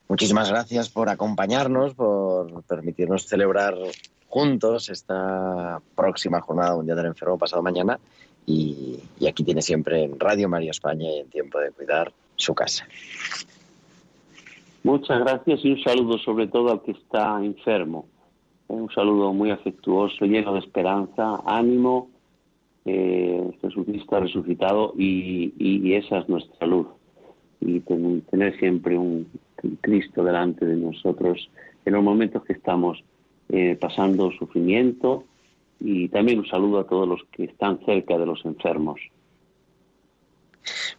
Muchísimas 0.09 0.51
gracias 0.51 0.89
por 0.89 1.09
acompañarnos, 1.09 1.95
por 1.95 2.65
permitirnos 2.65 3.29
celebrar 3.29 3.77
juntos 4.29 4.89
esta 4.89 5.81
próxima 5.95 6.41
Jornada 6.41 6.75
Mundial 6.75 6.97
del 6.97 7.07
Enfermo 7.07 7.39
pasado 7.39 7.63
mañana. 7.63 8.01
Y, 8.45 8.99
y 9.21 9.29
aquí 9.29 9.45
tiene 9.45 9.63
siempre 9.63 10.03
en 10.03 10.19
Radio 10.19 10.49
María 10.49 10.73
España 10.73 11.09
y 11.09 11.21
en 11.21 11.31
Tiempo 11.31 11.61
de 11.61 11.71
Cuidar 11.71 12.13
su 12.35 12.57
casa. 12.57 12.89
Muchas 14.83 15.21
gracias 15.21 15.65
y 15.65 15.71
un 15.71 15.83
saludo 15.85 16.19
sobre 16.19 16.49
todo 16.49 16.73
al 16.73 16.83
que 16.83 16.91
está 16.91 17.39
enfermo. 17.41 18.07
Un 18.67 18.91
saludo 18.91 19.33
muy 19.33 19.53
afectuoso, 19.53 20.25
lleno 20.25 20.55
de 20.55 20.59
esperanza, 20.59 21.41
ánimo. 21.47 22.16
Eh, 22.89 23.51
Jesucristo 23.61 24.17
ha 24.17 24.21
resucitado 24.21 24.95
y, 24.97 25.53
y 25.59 25.95
esa 25.95 26.19
es 26.21 26.29
nuestra 26.29 26.67
luz. 26.67 26.87
Y 27.61 27.81
ten- 27.81 28.21
tener 28.31 28.57
siempre 28.59 28.97
un 28.97 29.27
Cristo 29.81 30.23
delante 30.23 30.65
de 30.65 30.77
nosotros 30.77 31.51
en 31.85 31.95
los 31.95 32.03
momentos 32.05 32.45
que 32.45 32.53
estamos 32.53 33.03
eh, 33.49 33.77
pasando 33.81 34.31
sufrimiento 34.33 35.25
y 35.81 36.09
también 36.09 36.39
un 36.39 36.47
saludo 36.47 36.79
a 36.81 36.87
todos 36.87 37.09
los 37.09 37.25
que 37.33 37.45
están 37.45 37.79
cerca 37.85 38.17
de 38.19 38.27
los 38.27 38.45
enfermos. 38.45 39.01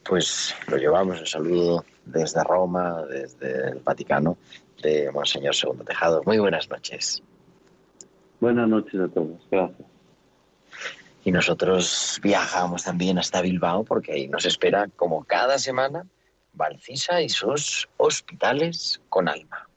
Pues 0.07 0.55
lo 0.69 0.77
llevamos, 0.77 1.19
el 1.19 1.27
saludo 1.27 1.83
desde 2.05 2.43
Roma, 2.43 3.03
desde 3.09 3.71
el 3.71 3.79
Vaticano, 3.79 4.38
de 4.81 5.11
Monseñor 5.11 5.55
Segundo 5.55 5.83
Tejado. 5.83 6.21
Muy 6.25 6.38
buenas 6.39 6.69
noches. 6.69 7.21
Buenas 8.39 8.67
noches 8.69 8.99
a 8.99 9.07
todos. 9.07 9.41
Gracias. 9.51 9.88
Y 11.28 11.32
nosotros 11.34 12.21
viajamos 12.23 12.86
también 12.86 13.19
hasta 13.19 13.41
Bilbao 13.41 13.84
porque 13.84 14.13
ahí 14.13 14.30
nos 14.30 14.45
espera, 14.45 14.88
como 14.95 15.25
cada 15.25 15.59
semana, 15.59 16.07
Valcisa 16.53 17.21
y 17.21 17.28
sus 17.28 17.89
hospitales 17.97 19.01
con 19.09 19.28
alma. 19.28 19.67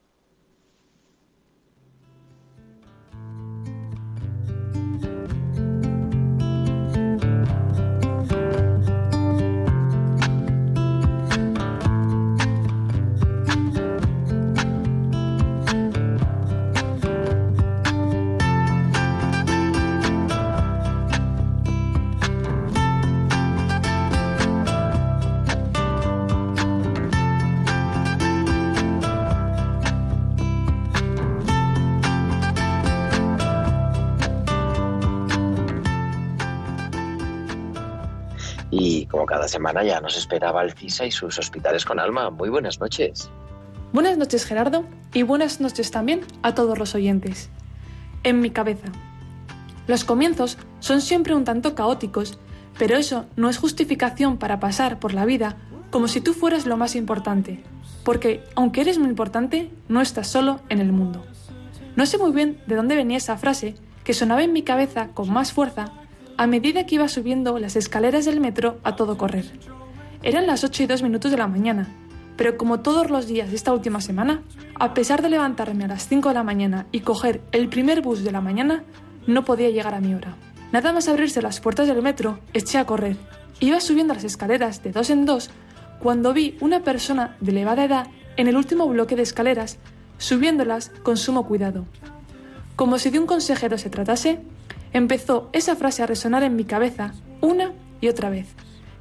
Como 39.21 39.27
cada 39.27 39.47
semana 39.47 39.83
ya 39.83 40.01
nos 40.01 40.17
espera 40.17 40.51
Valcisa 40.51 41.05
y 41.05 41.11
sus 41.11 41.37
hospitales 41.37 41.85
con 41.85 41.99
alma. 41.99 42.31
Muy 42.31 42.49
buenas 42.49 42.79
noches. 42.79 43.29
Buenas 43.93 44.17
noches 44.17 44.45
Gerardo 44.45 44.83
y 45.13 45.21
buenas 45.21 45.61
noches 45.61 45.91
también 45.91 46.21
a 46.41 46.55
todos 46.55 46.79
los 46.79 46.95
oyentes. 46.95 47.51
En 48.23 48.39
mi 48.39 48.49
cabeza. 48.49 48.87
Los 49.85 50.05
comienzos 50.05 50.57
son 50.79 51.01
siempre 51.01 51.35
un 51.35 51.43
tanto 51.43 51.75
caóticos, 51.75 52.39
pero 52.79 52.97
eso 52.97 53.27
no 53.35 53.47
es 53.47 53.59
justificación 53.59 54.37
para 54.37 54.59
pasar 54.59 54.97
por 54.97 55.13
la 55.13 55.25
vida 55.25 55.55
como 55.91 56.07
si 56.07 56.19
tú 56.19 56.33
fueras 56.33 56.65
lo 56.65 56.75
más 56.75 56.95
importante, 56.95 57.61
porque 58.03 58.43
aunque 58.55 58.81
eres 58.81 58.97
muy 58.97 59.09
importante, 59.09 59.69
no 59.87 60.01
estás 60.01 60.29
solo 60.29 60.61
en 60.69 60.79
el 60.79 60.91
mundo. 60.91 61.23
No 61.95 62.07
sé 62.07 62.17
muy 62.17 62.31
bien 62.31 62.59
de 62.65 62.75
dónde 62.75 62.95
venía 62.95 63.17
esa 63.17 63.37
frase 63.37 63.75
que 64.03 64.15
sonaba 64.15 64.41
en 64.41 64.51
mi 64.51 64.63
cabeza 64.63 65.09
con 65.09 65.31
más 65.31 65.53
fuerza 65.53 65.91
a 66.41 66.47
medida 66.47 66.87
que 66.87 66.95
iba 66.95 67.07
subiendo 67.07 67.59
las 67.59 67.75
escaleras 67.75 68.25
del 68.25 68.41
metro 68.41 68.79
a 68.83 68.95
todo 68.95 69.15
correr. 69.15 69.45
Eran 70.23 70.47
las 70.47 70.63
8 70.63 70.81
y 70.81 70.87
2 70.87 71.03
minutos 71.03 71.29
de 71.29 71.37
la 71.37 71.45
mañana, 71.45 71.87
pero 72.35 72.57
como 72.57 72.79
todos 72.79 73.11
los 73.11 73.27
días 73.27 73.51
de 73.51 73.55
esta 73.55 73.71
última 73.71 74.01
semana, 74.01 74.41
a 74.79 74.95
pesar 74.95 75.21
de 75.21 75.29
levantarme 75.29 75.83
a 75.83 75.89
las 75.89 76.07
5 76.07 76.29
de 76.29 76.33
la 76.33 76.41
mañana 76.41 76.87
y 76.91 77.01
coger 77.01 77.41
el 77.51 77.69
primer 77.69 78.01
bus 78.01 78.23
de 78.23 78.31
la 78.31 78.41
mañana, 78.41 78.83
no 79.27 79.45
podía 79.45 79.69
llegar 79.69 79.93
a 79.93 80.01
mi 80.01 80.15
hora. 80.15 80.35
Nada 80.71 80.91
más 80.93 81.07
abrirse 81.07 81.43
las 81.43 81.59
puertas 81.59 81.87
del 81.87 82.01
metro, 82.01 82.39
eché 82.55 82.79
a 82.79 82.87
correr. 82.87 83.17
Iba 83.59 83.79
subiendo 83.79 84.15
las 84.15 84.23
escaleras 84.23 84.81
de 84.81 84.91
dos 84.93 85.11
en 85.11 85.27
dos 85.27 85.51
cuando 85.99 86.33
vi 86.33 86.57
una 86.59 86.79
persona 86.79 87.37
de 87.39 87.51
elevada 87.51 87.85
edad 87.85 88.07
en 88.37 88.47
el 88.47 88.57
último 88.57 88.87
bloque 88.87 89.15
de 89.15 89.21
escaleras, 89.21 89.77
subiéndolas 90.17 90.89
con 91.03 91.17
sumo 91.17 91.45
cuidado. 91.45 91.85
Como 92.75 92.97
si 92.97 93.11
de 93.11 93.19
un 93.19 93.27
consejero 93.27 93.77
se 93.77 93.91
tratase, 93.91 94.39
empezó 94.93 95.49
esa 95.53 95.75
frase 95.75 96.03
a 96.03 96.07
resonar 96.07 96.43
en 96.43 96.55
mi 96.55 96.65
cabeza 96.65 97.13
una 97.41 97.73
y 98.01 98.07
otra 98.07 98.29
vez, 98.29 98.47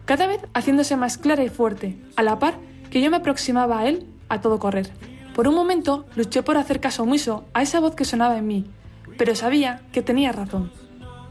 cada 0.04 0.26
vez 0.26 0.40
haciéndose 0.54 0.96
más 0.96 1.18
clara 1.18 1.44
y 1.44 1.48
fuerte, 1.48 1.98
a 2.16 2.22
la 2.22 2.38
par 2.38 2.54
que 2.90 3.00
yo 3.00 3.10
me 3.10 3.18
aproximaba 3.18 3.80
a 3.80 3.86
él 3.88 4.06
a 4.28 4.40
todo 4.40 4.58
correr. 4.58 4.90
Por 5.34 5.48
un 5.48 5.54
momento 5.54 6.06
luché 6.16 6.42
por 6.42 6.56
hacer 6.56 6.80
caso 6.80 7.04
omiso 7.04 7.44
a 7.54 7.62
esa 7.62 7.80
voz 7.80 7.94
que 7.94 8.04
sonaba 8.04 8.36
en 8.36 8.46
mí, 8.46 8.64
pero 9.16 9.34
sabía 9.34 9.82
que 9.92 10.02
tenía 10.02 10.32
razón. 10.32 10.72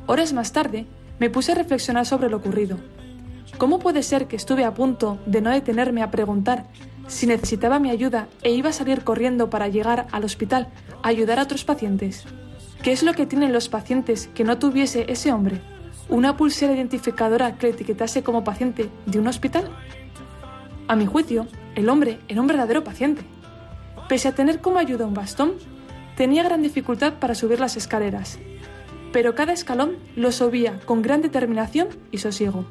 Horas 0.08 0.34
más 0.34 0.54
tarde 0.54 0.86
me 1.20 1.30
puse 1.30 1.52
a 1.52 1.56
reflexionar 1.56 2.06
sobre 2.06 2.30
lo 2.30 2.38
ocurrido. 2.38 2.78
¿Cómo 3.58 3.80
puede 3.80 4.04
ser 4.04 4.28
que 4.28 4.36
estuve 4.36 4.64
a 4.64 4.74
punto 4.74 5.20
de 5.26 5.42
no 5.42 5.50
detenerme 5.50 6.02
a 6.02 6.12
preguntar 6.12 6.66
si 7.08 7.28
necesitaba 7.28 7.80
mi 7.80 7.90
ayuda 7.90 8.28
e 8.42 8.52
iba 8.52 8.70
a 8.70 8.74
salir 8.74 9.04
corriendo 9.04 9.50
para 9.50 9.68
llegar 9.68 10.08
al 10.12 10.24
hospital 10.24 10.70
a 11.04 11.10
ayudar 11.10 11.40
a 11.40 11.44
otros 11.44 11.66
pacientes? 11.66 12.26
¿Qué 12.84 12.94
es 12.94 13.04
lo 13.04 13.14
que 13.14 13.26
tienen 13.26 13.52
los 13.52 13.68
pacientes 13.68 14.30
que 14.34 14.46
no 14.46 14.58
tuviese 14.58 15.06
ese 15.12 15.34
hombre? 15.34 15.60
¿Una 16.08 16.38
pulsera 16.38 16.74
identificadora 16.74 17.58
que 17.58 17.68
le 17.68 17.74
etiquetase 17.74 18.24
como 18.24 18.46
paciente 18.46 18.90
de 19.06 19.20
un 19.20 19.28
hospital? 19.28 19.70
A 20.88 20.96
mi 20.96 21.06
juicio, 21.06 21.46
el 21.76 21.90
hombre 21.90 22.20
era 22.30 22.40
un 22.40 22.48
verdadero 22.48 22.86
paciente. 22.86 23.22
Pese 24.08 24.30
a 24.30 24.34
tener 24.34 24.62
como 24.62 24.80
ayuda 24.80 25.06
un 25.06 25.14
bastón, 25.14 25.56
tenía 26.16 26.42
gran 26.42 26.62
dificultad 26.62 27.16
para 27.16 27.36
subir 27.36 27.60
las 27.60 27.76
escaleras, 27.76 28.40
pero 29.12 29.36
cada 29.36 29.52
escalón 29.52 29.98
lo 30.16 30.32
subía 30.32 30.80
con 30.86 31.02
gran 31.02 31.22
determinación 31.22 31.90
y 32.12 32.20
sosiego. 32.20 32.66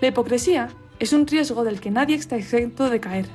La 0.00 0.08
hipocresía 0.08 0.68
es 0.98 1.12
un 1.12 1.28
riesgo 1.28 1.62
del 1.62 1.80
que 1.80 1.92
nadie 1.92 2.16
está 2.16 2.36
exento 2.36 2.90
de 2.90 2.98
caer. 2.98 3.26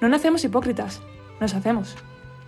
No 0.00 0.08
nacemos 0.08 0.42
hipócritas, 0.42 1.00
nos 1.40 1.54
hacemos. 1.54 1.94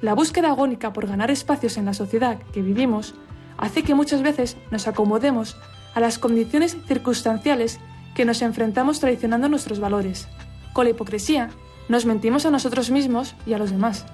La 0.04 0.12
búsqueda 0.12 0.50
agónica 0.50 0.92
por 0.92 1.06
ganar 1.06 1.30
espacios 1.30 1.78
en 1.78 1.86
la 1.86 1.94
sociedad 1.94 2.36
que 2.52 2.60
vivimos 2.60 3.14
hace 3.56 3.82
que 3.82 3.94
muchas 3.94 4.20
veces 4.20 4.58
nos 4.70 4.86
acomodemos 4.86 5.56
a 5.94 6.00
las 6.00 6.18
condiciones 6.18 6.76
circunstanciales 6.86 7.80
que 8.14 8.26
nos 8.26 8.42
enfrentamos 8.42 9.00
traicionando 9.00 9.48
nuestros 9.48 9.80
valores. 9.80 10.28
Con 10.74 10.84
la 10.84 10.90
hipocresía, 10.90 11.48
nos 11.88 12.04
mentimos 12.04 12.44
a 12.44 12.50
nosotros 12.50 12.90
mismos 12.90 13.34
y 13.46 13.54
a 13.54 13.58
los 13.58 13.70
demás. 13.70 14.04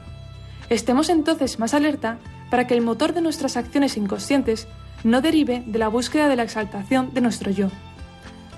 Estemos 0.69 1.09
entonces 1.09 1.59
más 1.59 1.75
alerta 1.75 2.21
para 2.53 2.69
que 2.69 2.75
el 2.75 2.83
motor 2.83 3.13
de 3.13 3.23
nuestras 3.23 3.57
acciones 3.57 3.97
inconscientes 3.97 4.69
no 5.03 5.21
derive 5.21 5.65
de 5.67 5.79
la 5.81 5.89
búsqueda 5.89 6.29
de 6.29 6.37
la 6.37 6.45
exaltación 6.45 7.13
de 7.15 7.21
nuestro 7.21 7.51
yo. 7.51 7.67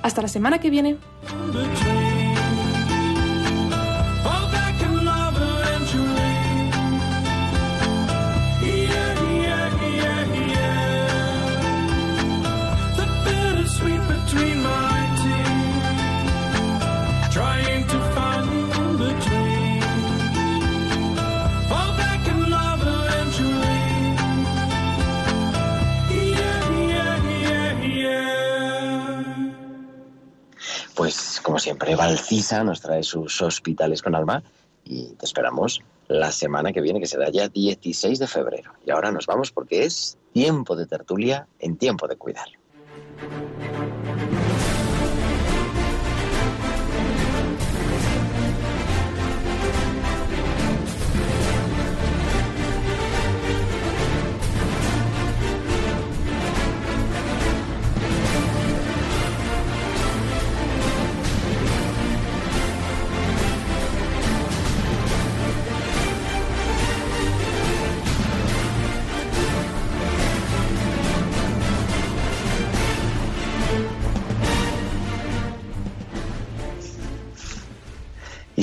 Hasta 0.03 0.21
la 0.21 0.29
semana 0.29 0.59
que 0.59 0.69
viene. 0.69 0.99
Como 31.53 31.61
siempre, 31.61 31.95
Valcisa 31.95 32.65
nos 32.65 32.81
trae 32.81 33.03
sus 33.03 33.43
hospitales 33.43 34.01
con 34.01 34.15
alma 34.15 34.43
y 34.87 35.09
te 35.17 35.27
esperamos 35.27 35.83
la 36.09 36.33
semana 36.33 36.73
que 36.73 36.81
viene, 36.81 36.99
que 36.99 37.05
será 37.05 37.29
ya 37.29 37.47
16 37.47 38.19
de 38.19 38.27
febrero. 38.27 38.73
Y 38.87 38.91
ahora 38.91 39.13
nos 39.13 39.27
vamos 39.27 39.53
porque 39.53 39.85
es 39.85 40.17
tiempo 40.33 40.75
de 40.77 40.87
tertulia 40.87 41.47
en 41.59 41.77
tiempo 41.77 42.09
de 42.09 42.17
cuidar. 42.17 42.49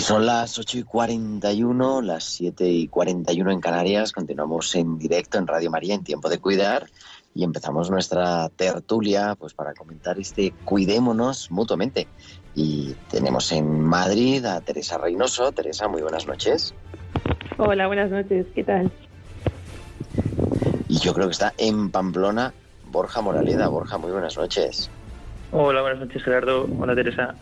Son 0.10 0.26
las 0.26 0.57
8 0.57 0.80
y 0.80 0.82
41, 0.82 2.01
las 2.01 2.24
7 2.24 2.68
y 2.68 2.88
41 2.88 3.51
en 3.51 3.62
Canarias. 3.62 4.12
Continuamos 4.12 4.74
en 4.74 4.97
directo 4.97 5.38
en 5.38 5.45
Radio 5.45 5.70
María 5.70 5.93
en 5.93 6.03
Tiempo 6.03 6.30
de 6.30 6.39
Cuidar 6.39 6.88
y 7.36 7.43
empezamos 7.43 7.91
nuestra 7.91 8.49
tertulia 8.49 9.36
pues 9.38 9.53
para 9.53 9.76
comentar 9.76 10.18
este 10.18 10.51
Cuidémonos 10.66 11.51
mutuamente. 11.51 12.07
Y 12.55 12.95
tenemos 13.12 13.51
en 13.51 13.84
Madrid 13.84 14.43
a 14.45 14.62
Teresa 14.62 14.97
Reynoso. 14.97 15.51
Teresa, 15.51 15.88
muy 15.88 16.01
buenas 16.01 16.26
noches. 16.26 16.74
Hola, 17.60 17.86
buenas 17.86 18.10
noches, 18.10 18.47
¿qué 18.55 18.64
tal? 18.64 18.91
Y 20.88 20.97
yo 20.97 21.14
creo 21.14 21.28
que 21.28 21.34
está 21.34 21.53
en 21.60 21.91
Pamplona 21.91 22.51
Borja 22.88 23.22
Moraleda. 23.22 23.68
Borja, 23.68 23.99
muy 23.99 24.10
buenas 24.10 24.36
noches. 24.36 24.89
Hola, 25.51 25.82
buenas 25.82 25.99
noches, 25.99 26.24
Gerardo. 26.24 26.68
Hola, 26.80 26.95
Teresa. 26.95 27.36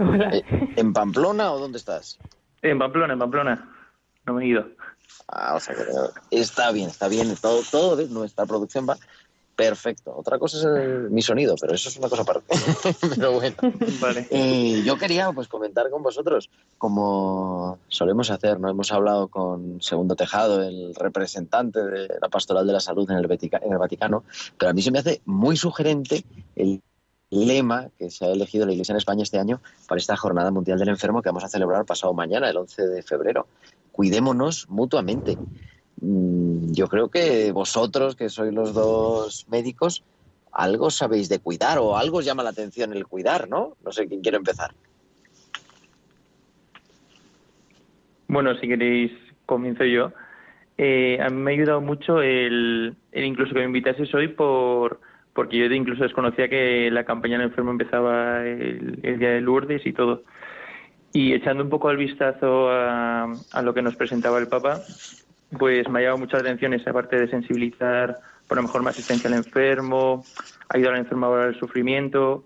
Hola. 0.00 0.30
Eh, 0.36 0.44
¿En 0.76 0.92
Pamplona 0.92 1.52
o 1.52 1.58
dónde 1.58 1.78
estás? 1.78 2.18
En 2.62 2.78
Pamplona, 2.78 3.12
en 3.12 3.18
Pamplona. 3.18 3.70
No 4.26 4.34
me 4.34 4.44
he 4.44 4.48
ido. 4.48 4.64
Ah, 5.28 5.54
o 5.54 5.60
sea 5.60 5.74
que 5.76 5.82
está 6.40 6.72
bien, 6.72 6.88
está 6.88 7.08
bien. 7.08 7.34
Todo, 7.40 7.60
todo 7.70 7.96
de 7.96 8.08
nuestra 8.08 8.46
producción 8.46 8.86
va 8.88 8.96
perfecto. 9.56 10.14
Otra 10.16 10.38
cosa 10.38 10.56
es 10.56 10.64
el- 10.64 11.10
mi 11.10 11.20
sonido, 11.20 11.54
pero 11.60 11.74
eso 11.74 11.88
es 11.90 11.96
una 11.98 12.08
cosa 12.08 12.22
aparte. 12.22 12.46
pero 13.16 13.32
bueno. 13.32 13.56
Vale. 14.00 14.26
Eh, 14.30 14.82
yo 14.86 14.96
quería 14.96 15.30
pues 15.32 15.48
comentar 15.48 15.90
con 15.90 16.02
vosotros, 16.02 16.48
como 16.78 17.78
solemos 17.88 18.30
hacer, 18.30 18.58
¿no? 18.58 18.70
Hemos 18.70 18.90
hablado 18.90 19.28
con 19.28 19.82
Segundo 19.82 20.16
Tejado, 20.16 20.62
el 20.62 20.94
representante 20.94 21.82
de 21.84 22.08
la 22.20 22.28
Pastoral 22.30 22.66
de 22.66 22.72
la 22.72 22.80
Salud 22.80 23.10
en 23.10 23.18
el, 23.18 23.28
Vatica- 23.28 23.60
en 23.62 23.72
el 23.72 23.78
Vaticano, 23.78 24.24
pero 24.56 24.70
a 24.70 24.72
mí 24.72 24.80
se 24.80 24.90
me 24.90 24.98
hace 25.00 25.20
muy 25.26 25.56
sugerente 25.58 26.24
el 26.56 26.80
lema 27.30 27.88
que 27.98 28.10
se 28.10 28.24
ha 28.24 28.28
elegido 28.32 28.66
la 28.66 28.72
Iglesia 28.72 28.92
en 28.92 28.98
España 28.98 29.22
este 29.22 29.38
año 29.38 29.60
para 29.88 29.98
esta 29.98 30.16
Jornada 30.16 30.50
Mundial 30.50 30.78
del 30.78 30.88
Enfermo 30.88 31.22
que 31.22 31.28
vamos 31.28 31.44
a 31.44 31.48
celebrar 31.48 31.84
pasado 31.84 32.12
mañana, 32.12 32.50
el 32.50 32.56
11 32.56 32.86
de 32.88 33.02
febrero. 33.02 33.46
Cuidémonos 33.92 34.68
mutuamente. 34.68 35.38
Mm, 36.00 36.72
Yo 36.72 36.88
creo 36.88 37.08
que 37.08 37.52
vosotros, 37.52 38.16
que 38.16 38.28
sois 38.28 38.52
los 38.52 38.74
dos 38.74 39.46
médicos, 39.48 40.02
algo 40.52 40.90
sabéis 40.90 41.28
de 41.28 41.38
cuidar 41.38 41.78
o 41.78 41.96
algo 41.96 42.18
os 42.18 42.24
llama 42.24 42.42
la 42.42 42.50
atención 42.50 42.92
el 42.92 43.06
cuidar, 43.06 43.48
¿no? 43.48 43.76
No 43.84 43.92
sé 43.92 44.08
quién 44.08 44.20
quiere 44.20 44.36
empezar. 44.36 44.72
Bueno, 48.26 48.54
si 48.60 48.68
queréis, 48.68 49.12
comienzo 49.46 49.84
yo. 49.84 50.12
Eh, 50.78 51.18
a 51.20 51.28
mí 51.28 51.36
me 51.36 51.50
ha 51.50 51.54
ayudado 51.54 51.80
mucho 51.80 52.22
el, 52.22 52.96
el 53.12 53.24
incluso 53.24 53.52
que 53.52 53.58
me 53.58 53.66
invitases 53.66 54.14
hoy 54.14 54.28
por 54.28 55.00
porque 55.32 55.58
yo 55.58 55.66
incluso 55.66 56.02
desconocía 56.02 56.48
que 56.48 56.90
la 56.90 57.04
campaña 57.04 57.38
del 57.38 57.48
enfermo 57.48 57.70
empezaba 57.70 58.46
el, 58.46 58.98
el 59.02 59.18
día 59.18 59.30
de 59.30 59.40
Lourdes 59.40 59.86
y 59.86 59.92
todo. 59.92 60.22
Y 61.12 61.32
echando 61.32 61.64
un 61.64 61.70
poco 61.70 61.88
al 61.88 61.96
vistazo 61.96 62.70
a, 62.70 63.32
a 63.52 63.62
lo 63.62 63.74
que 63.74 63.82
nos 63.82 63.96
presentaba 63.96 64.38
el 64.38 64.48
Papa, 64.48 64.80
pues 65.58 65.88
me 65.88 65.98
ha 65.98 66.02
llamado 66.02 66.18
mucho 66.18 66.36
la 66.36 66.42
atención 66.42 66.74
esa 66.74 66.92
parte 66.92 67.18
de 67.18 67.28
sensibilizar 67.28 68.18
por 68.46 68.56
lo 68.56 68.64
mejor 68.64 68.82
más 68.82 68.96
asistencia 68.96 69.28
al 69.28 69.36
enfermo, 69.36 70.24
ayudar 70.68 70.94
al 70.94 71.00
enfermo 71.00 71.26
a 71.26 71.28
valorar 71.28 71.54
el 71.54 71.60
sufrimiento. 71.60 72.44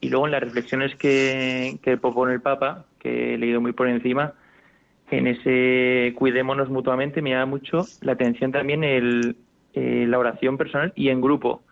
Y 0.00 0.10
luego 0.10 0.26
en 0.26 0.32
las 0.32 0.42
reflexiones 0.42 0.94
que, 0.96 1.78
que 1.82 1.96
propone 1.96 2.34
el 2.34 2.42
Papa, 2.42 2.84
que 2.98 3.34
he 3.34 3.38
leído 3.38 3.60
muy 3.60 3.72
por 3.72 3.88
encima, 3.88 4.34
en 5.10 5.26
ese 5.26 6.14
cuidémonos 6.16 6.68
mutuamente 6.68 7.22
me 7.22 7.30
llama 7.30 7.46
mucho 7.46 7.86
la 8.02 8.12
atención 8.12 8.52
también 8.52 8.84
el, 8.84 9.36
eh, 9.72 10.04
la 10.06 10.18
oración 10.18 10.58
personal 10.58 10.92
y 10.94 11.08
en 11.08 11.20
grupo. 11.20 11.62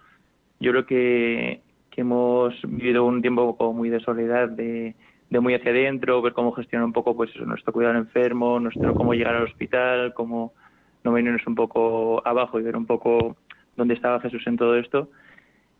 Yo 0.60 0.72
creo 0.72 0.86
que, 0.86 1.60
que 1.90 2.00
hemos 2.00 2.54
vivido 2.62 3.04
un 3.04 3.22
tiempo 3.22 3.56
como 3.56 3.72
muy 3.72 3.90
de 3.90 4.00
soledad, 4.00 4.48
de, 4.48 4.94
de 5.30 5.40
muy 5.40 5.54
hacia 5.54 5.70
adentro, 5.70 6.22
ver 6.22 6.32
cómo 6.32 6.52
gestionar 6.52 6.84
un 6.84 6.92
poco 6.92 7.16
pues 7.16 7.30
eso, 7.34 7.44
nuestro 7.44 7.72
cuidado 7.72 7.94
al 7.94 8.02
enfermo, 8.02 8.60
nuestro 8.60 8.94
cómo 8.94 9.14
llegar 9.14 9.34
al 9.34 9.44
hospital, 9.44 10.14
cómo 10.14 10.52
no 11.04 11.12
venirnos 11.12 11.46
un 11.46 11.54
poco 11.54 12.26
abajo 12.26 12.58
y 12.58 12.62
ver 12.62 12.76
un 12.76 12.86
poco 12.86 13.36
dónde 13.76 13.94
estaba 13.94 14.20
Jesús 14.20 14.46
en 14.46 14.56
todo 14.56 14.76
esto. 14.76 15.10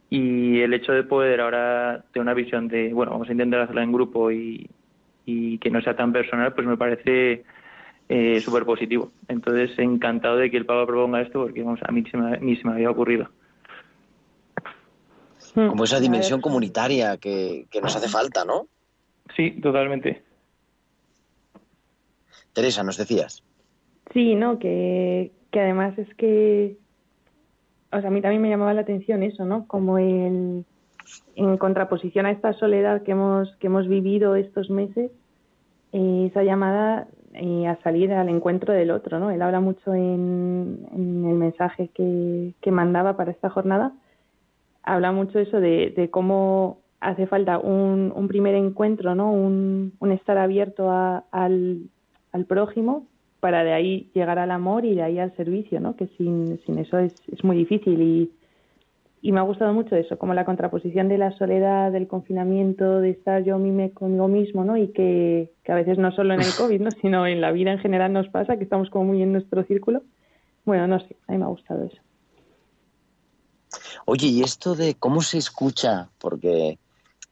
Y 0.09 0.61
el 0.61 0.73
hecho 0.73 0.93
de 0.93 1.03
poder 1.03 1.41
ahora 1.41 2.05
tener 2.13 2.23
una 2.23 2.35
visión 2.35 2.69
de, 2.69 2.93
bueno, 2.93 3.13
vamos 3.13 3.29
a 3.29 3.33
intentar 3.33 3.61
hacerla 3.61 3.83
en 3.83 3.93
grupo 3.93 4.31
y, 4.31 4.69
que 5.25 5.71
no 5.71 5.81
sea 5.81 5.97
tan 5.97 6.13
personal, 6.13 6.55
pues 6.55 6.67
me 6.67 6.77
parece 6.77 7.43
eh, 8.09 8.41
súper 8.41 8.65
positivo. 8.65 9.11
Entonces, 9.27 9.77
encantado 9.79 10.37
de 10.37 10.51
que 10.51 10.57
el 10.57 10.67
Papa 10.67 10.87
proponga 10.87 11.21
esto 11.21 11.43
porque 11.43 11.63
vamos, 11.63 11.81
a 11.83 11.91
mí 11.91 12.05
se 12.09 12.17
me, 12.17 12.39
ni 12.39 12.57
se 12.57 12.67
me 12.69 12.75
había 12.75 12.91
ocurrido. 12.91 13.29
Como 15.57 15.85
esa 15.85 16.01
dimensión 16.01 16.43
comunitaria 16.43 17.17
que, 17.17 17.67
que 17.71 17.81
nos 17.81 17.97
hace 17.97 18.09
falta, 18.09 18.45
¿no? 18.45 18.69
Sí, 19.35 19.59
totalmente. 19.63 20.23
Teresa, 22.53 22.83
nos 22.83 22.99
decías. 22.99 23.43
Sí, 24.13 24.35
no, 24.35 24.59
que, 24.59 25.33
que 25.51 25.61
además 25.61 25.99
es 25.99 26.15
que, 26.17 26.77
o 27.91 27.99
sea, 27.99 28.09
a 28.09 28.13
mí 28.13 28.21
también 28.21 28.43
me 28.43 28.51
llamaba 28.51 28.75
la 28.75 28.83
atención 28.83 29.23
eso, 29.23 29.47
¿no? 29.47 29.67
Como 29.67 29.97
el, 29.97 30.67
en 31.37 31.57
contraposición 31.57 32.27
a 32.27 32.33
esta 32.33 32.53
soledad 32.53 33.03
que 33.03 33.13
hemos, 33.13 33.55
que 33.57 33.69
hemos 33.69 33.89
vivido 33.89 34.37
estos 34.37 34.69
meses, 34.69 35.11
eh, 35.93 36.29
esa 36.31 36.43
llamada 36.43 37.09
eh, 37.33 37.67
a 37.67 37.81
salir 37.83 38.13
al 38.13 38.29
encuentro 38.29 38.75
del 38.75 38.91
otro, 38.91 39.19
¿no? 39.19 39.31
Él 39.31 39.41
habla 39.41 39.61
mucho 39.61 39.95
en, 39.95 40.87
en 40.93 41.25
el 41.27 41.35
mensaje 41.35 41.89
que, 41.95 42.53
que 42.61 42.71
mandaba 42.71 43.17
para 43.17 43.31
esta 43.31 43.49
jornada, 43.49 43.93
habla 44.87 45.13
mucho 45.13 45.39
eso 45.39 45.61
de, 45.61 45.93
de 45.95 46.09
cómo 46.11 46.81
hace 47.01 47.27
falta 47.27 47.59
un, 47.59 48.13
un 48.17 48.29
primer 48.29 48.55
encuentro, 48.55 49.15
¿no? 49.15 49.31
Un, 49.33 49.93
un 49.99 50.13
estar 50.13 50.39
abierto 50.39 50.91
a- 50.91 51.25
al, 51.31 51.83
al 52.33 52.47
prójimo 52.47 53.07
para 53.41 53.63
de 53.65 53.73
ahí 53.75 54.11
llegar 54.15 54.39
al 54.39 54.51
amor 54.51 54.85
y 54.87 54.95
de 54.95 55.03
ahí 55.03 55.19
al 55.19 55.37
servicio, 55.37 55.79
¿no? 55.81 55.95
Que 55.97 56.07
sin, 56.17 56.59
sin 56.65 56.79
eso 56.79 56.99
es, 56.99 57.13
es 57.31 57.45
muy 57.45 57.57
difícil 57.57 58.01
y, 58.01 58.31
y 59.21 59.33
me 59.33 59.41
ha 59.41 59.43
gustado 59.43 59.75
mucho 59.75 59.95
eso, 59.97 60.19
como 60.19 60.35
la 60.35 60.45
contraposición 60.45 61.09
de 61.09 61.19
la 61.19 61.33
soledad, 61.33 61.93
del 61.93 62.07
confinamiento, 62.07 63.01
de 63.01 63.11
estar 63.11 63.43
yo 63.45 63.59
mime 63.59 63.91
conmigo 63.91 64.29
mismo, 64.29 64.65
¿no? 64.65 64.77
Y 64.77 64.89
que, 64.89 65.51
que 65.65 65.73
a 65.73 65.77
veces 65.77 65.99
no 65.99 66.13
solo 66.13 66.33
en 66.35 66.41
el 66.41 66.55
COVID, 66.55 66.81
¿no? 66.81 66.91
Sino 67.03 67.27
en 67.27 67.41
la 67.41 67.53
vida 67.53 67.73
en 67.73 67.79
general 67.79 68.13
nos 68.13 68.29
pasa, 68.29 68.57
que 68.57 68.65
estamos 68.65 68.89
como 68.91 69.07
muy 69.07 69.23
en 69.23 69.33
nuestro 69.33 69.63
círculo. 69.65 70.03
Bueno, 70.65 70.87
no 70.87 70.99
sé, 71.01 71.17
a 71.29 71.33
mí 71.33 71.39
me 71.39 71.45
ha 71.45 71.49
gustado 71.49 71.85
eso. 71.85 71.99
Oye, 74.05 74.29
¿y 74.29 74.43
esto 74.43 74.75
de 74.75 74.95
cómo 74.95 75.23
se 75.23 75.39
escucha? 75.39 76.11
Porque 76.19 76.79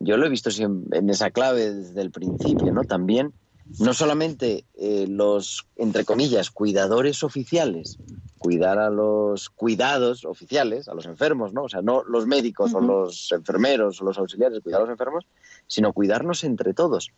yo 0.01 0.17
lo 0.17 0.27
he 0.27 0.31
visto 0.31 0.51
siempre 0.51 0.99
en 0.99 1.11
esa 1.11 1.31
clave 1.31 1.73
desde 1.73 2.01
el 2.01 2.11
principio, 2.11 2.73
¿no? 2.73 2.83
También, 2.85 3.33
no 3.79 3.95
solamente 3.95 4.65
eh, 4.75 5.07
los, 5.09 5.67
entre 5.77 6.05
comillas, 6.05 6.51
cuidadores 6.51 7.23
oficiales, 7.23 7.99
cuidar 8.39 8.79
a 8.79 8.91
los 8.91 9.49
cuidados 9.49 10.25
oficiales, 10.25 10.89
a 10.89 10.95
los 10.95 11.07
enfermos, 11.07 11.53
¿no? 11.53 11.65
O 11.65 11.69
sea, 11.69 11.81
no 11.81 12.05
los 12.05 12.27
médicos 12.27 12.75
o 12.75 12.81
los 12.81 13.33
enfermeros 13.33 14.01
o 14.01 14.05
los 14.05 14.19
auxiliares, 14.19 14.61
cuidar 14.61 14.81
a 14.81 14.85
los 14.85 14.91
enfermos, 14.91 15.27
sino 15.67 15.93
cuidarnos 15.93 16.45
entre 16.45 16.75
todos. 16.75 17.11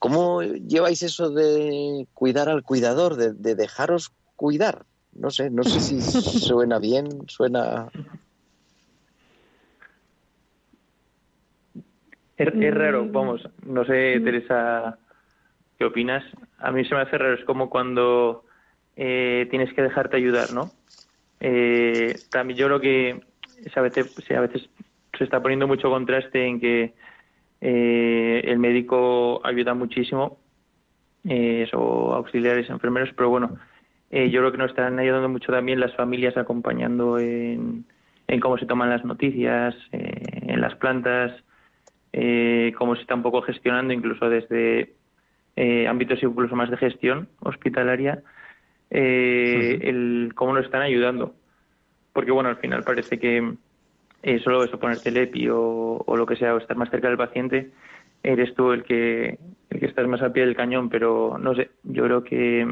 ¿Cómo 0.00 0.42
lleváis 0.42 1.02
eso 1.02 1.30
de 1.30 2.08
cuidar 2.12 2.48
al 2.48 2.62
cuidador, 2.62 3.16
de, 3.16 3.32
de 3.32 3.54
dejaros 3.54 4.12
cuidar? 4.36 4.84
No 5.14 5.30
sé, 5.30 5.48
no 5.48 5.62
sé 5.62 5.80
si 5.80 6.00
suena 6.40 6.78
bien, 6.78 7.08
suena... 7.28 7.90
Es, 12.36 12.48
es 12.54 12.74
raro, 12.74 13.04
Mm. 13.04 13.12
vamos, 13.12 13.48
no 13.64 13.84
sé, 13.84 14.20
Teresa, 14.20 14.98
¿qué 15.78 15.84
opinas? 15.84 16.24
A 16.58 16.72
mí 16.72 16.84
se 16.84 16.94
me 16.94 17.02
hace 17.02 17.16
raro, 17.18 17.34
es 17.34 17.44
como 17.44 17.70
cuando 17.70 18.44
eh, 18.96 19.46
tienes 19.50 19.72
que 19.74 19.82
dejarte 19.82 20.16
ayudar, 20.16 20.52
¿no? 20.52 20.72
Eh, 21.40 22.22
también 22.30 22.58
yo 22.58 22.66
creo 22.66 22.80
que 22.80 23.20
es 23.64 23.76
a 23.76 23.80
veces, 23.82 24.06
a 24.30 24.40
veces 24.40 24.68
se 25.16 25.24
está 25.24 25.40
poniendo 25.40 25.66
mucho 25.68 25.90
contraste 25.90 26.44
en 26.46 26.60
que 26.60 26.94
eh, 27.60 28.42
el 28.44 28.58
médico 28.58 29.40
ayuda 29.44 29.74
muchísimo, 29.74 30.38
eh, 31.28 31.68
o 31.72 32.14
auxiliares, 32.14 32.68
enfermeros, 32.68 33.10
pero 33.16 33.30
bueno, 33.30 33.56
eh, 34.10 34.28
yo 34.30 34.40
creo 34.40 34.52
que 34.52 34.58
nos 34.58 34.70
están 34.70 34.98
ayudando 34.98 35.28
mucho 35.28 35.50
también 35.52 35.80
las 35.80 35.94
familias 35.94 36.36
acompañando 36.36 37.18
en, 37.18 37.84
en 38.28 38.40
cómo 38.40 38.58
se 38.58 38.66
toman 38.66 38.90
las 38.90 39.04
noticias, 39.04 39.74
eh, 39.92 40.22
en 40.42 40.60
las 40.60 40.74
plantas, 40.76 41.32
eh, 42.16 42.72
cómo 42.78 42.94
se 42.94 43.02
está 43.02 43.14
un 43.16 43.22
poco 43.24 43.42
gestionando 43.42 43.92
incluso 43.92 44.28
desde 44.30 44.94
eh, 45.56 45.88
ámbitos 45.88 46.22
incluso 46.22 46.56
más 46.56 46.70
de 46.70 46.76
gestión 46.76 47.28
hospitalaria, 47.40 48.22
eh, 48.90 49.78
el 49.82 50.32
cómo 50.34 50.54
nos 50.54 50.64
están 50.66 50.82
ayudando. 50.82 51.34
Porque 52.12 52.30
bueno, 52.32 52.48
al 52.50 52.58
final 52.58 52.84
parece 52.84 53.18
que 53.18 53.54
eh, 54.22 54.38
solo 54.40 54.64
eso, 54.64 54.78
ponerte 54.78 55.10
el 55.10 55.16
EPI 55.18 55.48
o, 55.50 56.04
o 56.06 56.16
lo 56.16 56.26
que 56.26 56.36
sea, 56.36 56.54
o 56.54 56.58
estar 56.58 56.76
más 56.76 56.90
cerca 56.90 57.08
del 57.08 57.18
paciente, 57.18 57.72
eres 58.22 58.54
tú 58.54 58.72
el 58.72 58.84
que, 58.84 59.38
el 59.70 59.80
que 59.80 59.86
estás 59.86 60.06
más 60.08 60.22
al 60.22 60.32
pie 60.32 60.46
del 60.46 60.56
cañón, 60.56 60.88
pero 60.88 61.38
no 61.40 61.54
sé, 61.54 61.70
yo 61.84 62.04
creo 62.04 62.24
que 62.24 62.66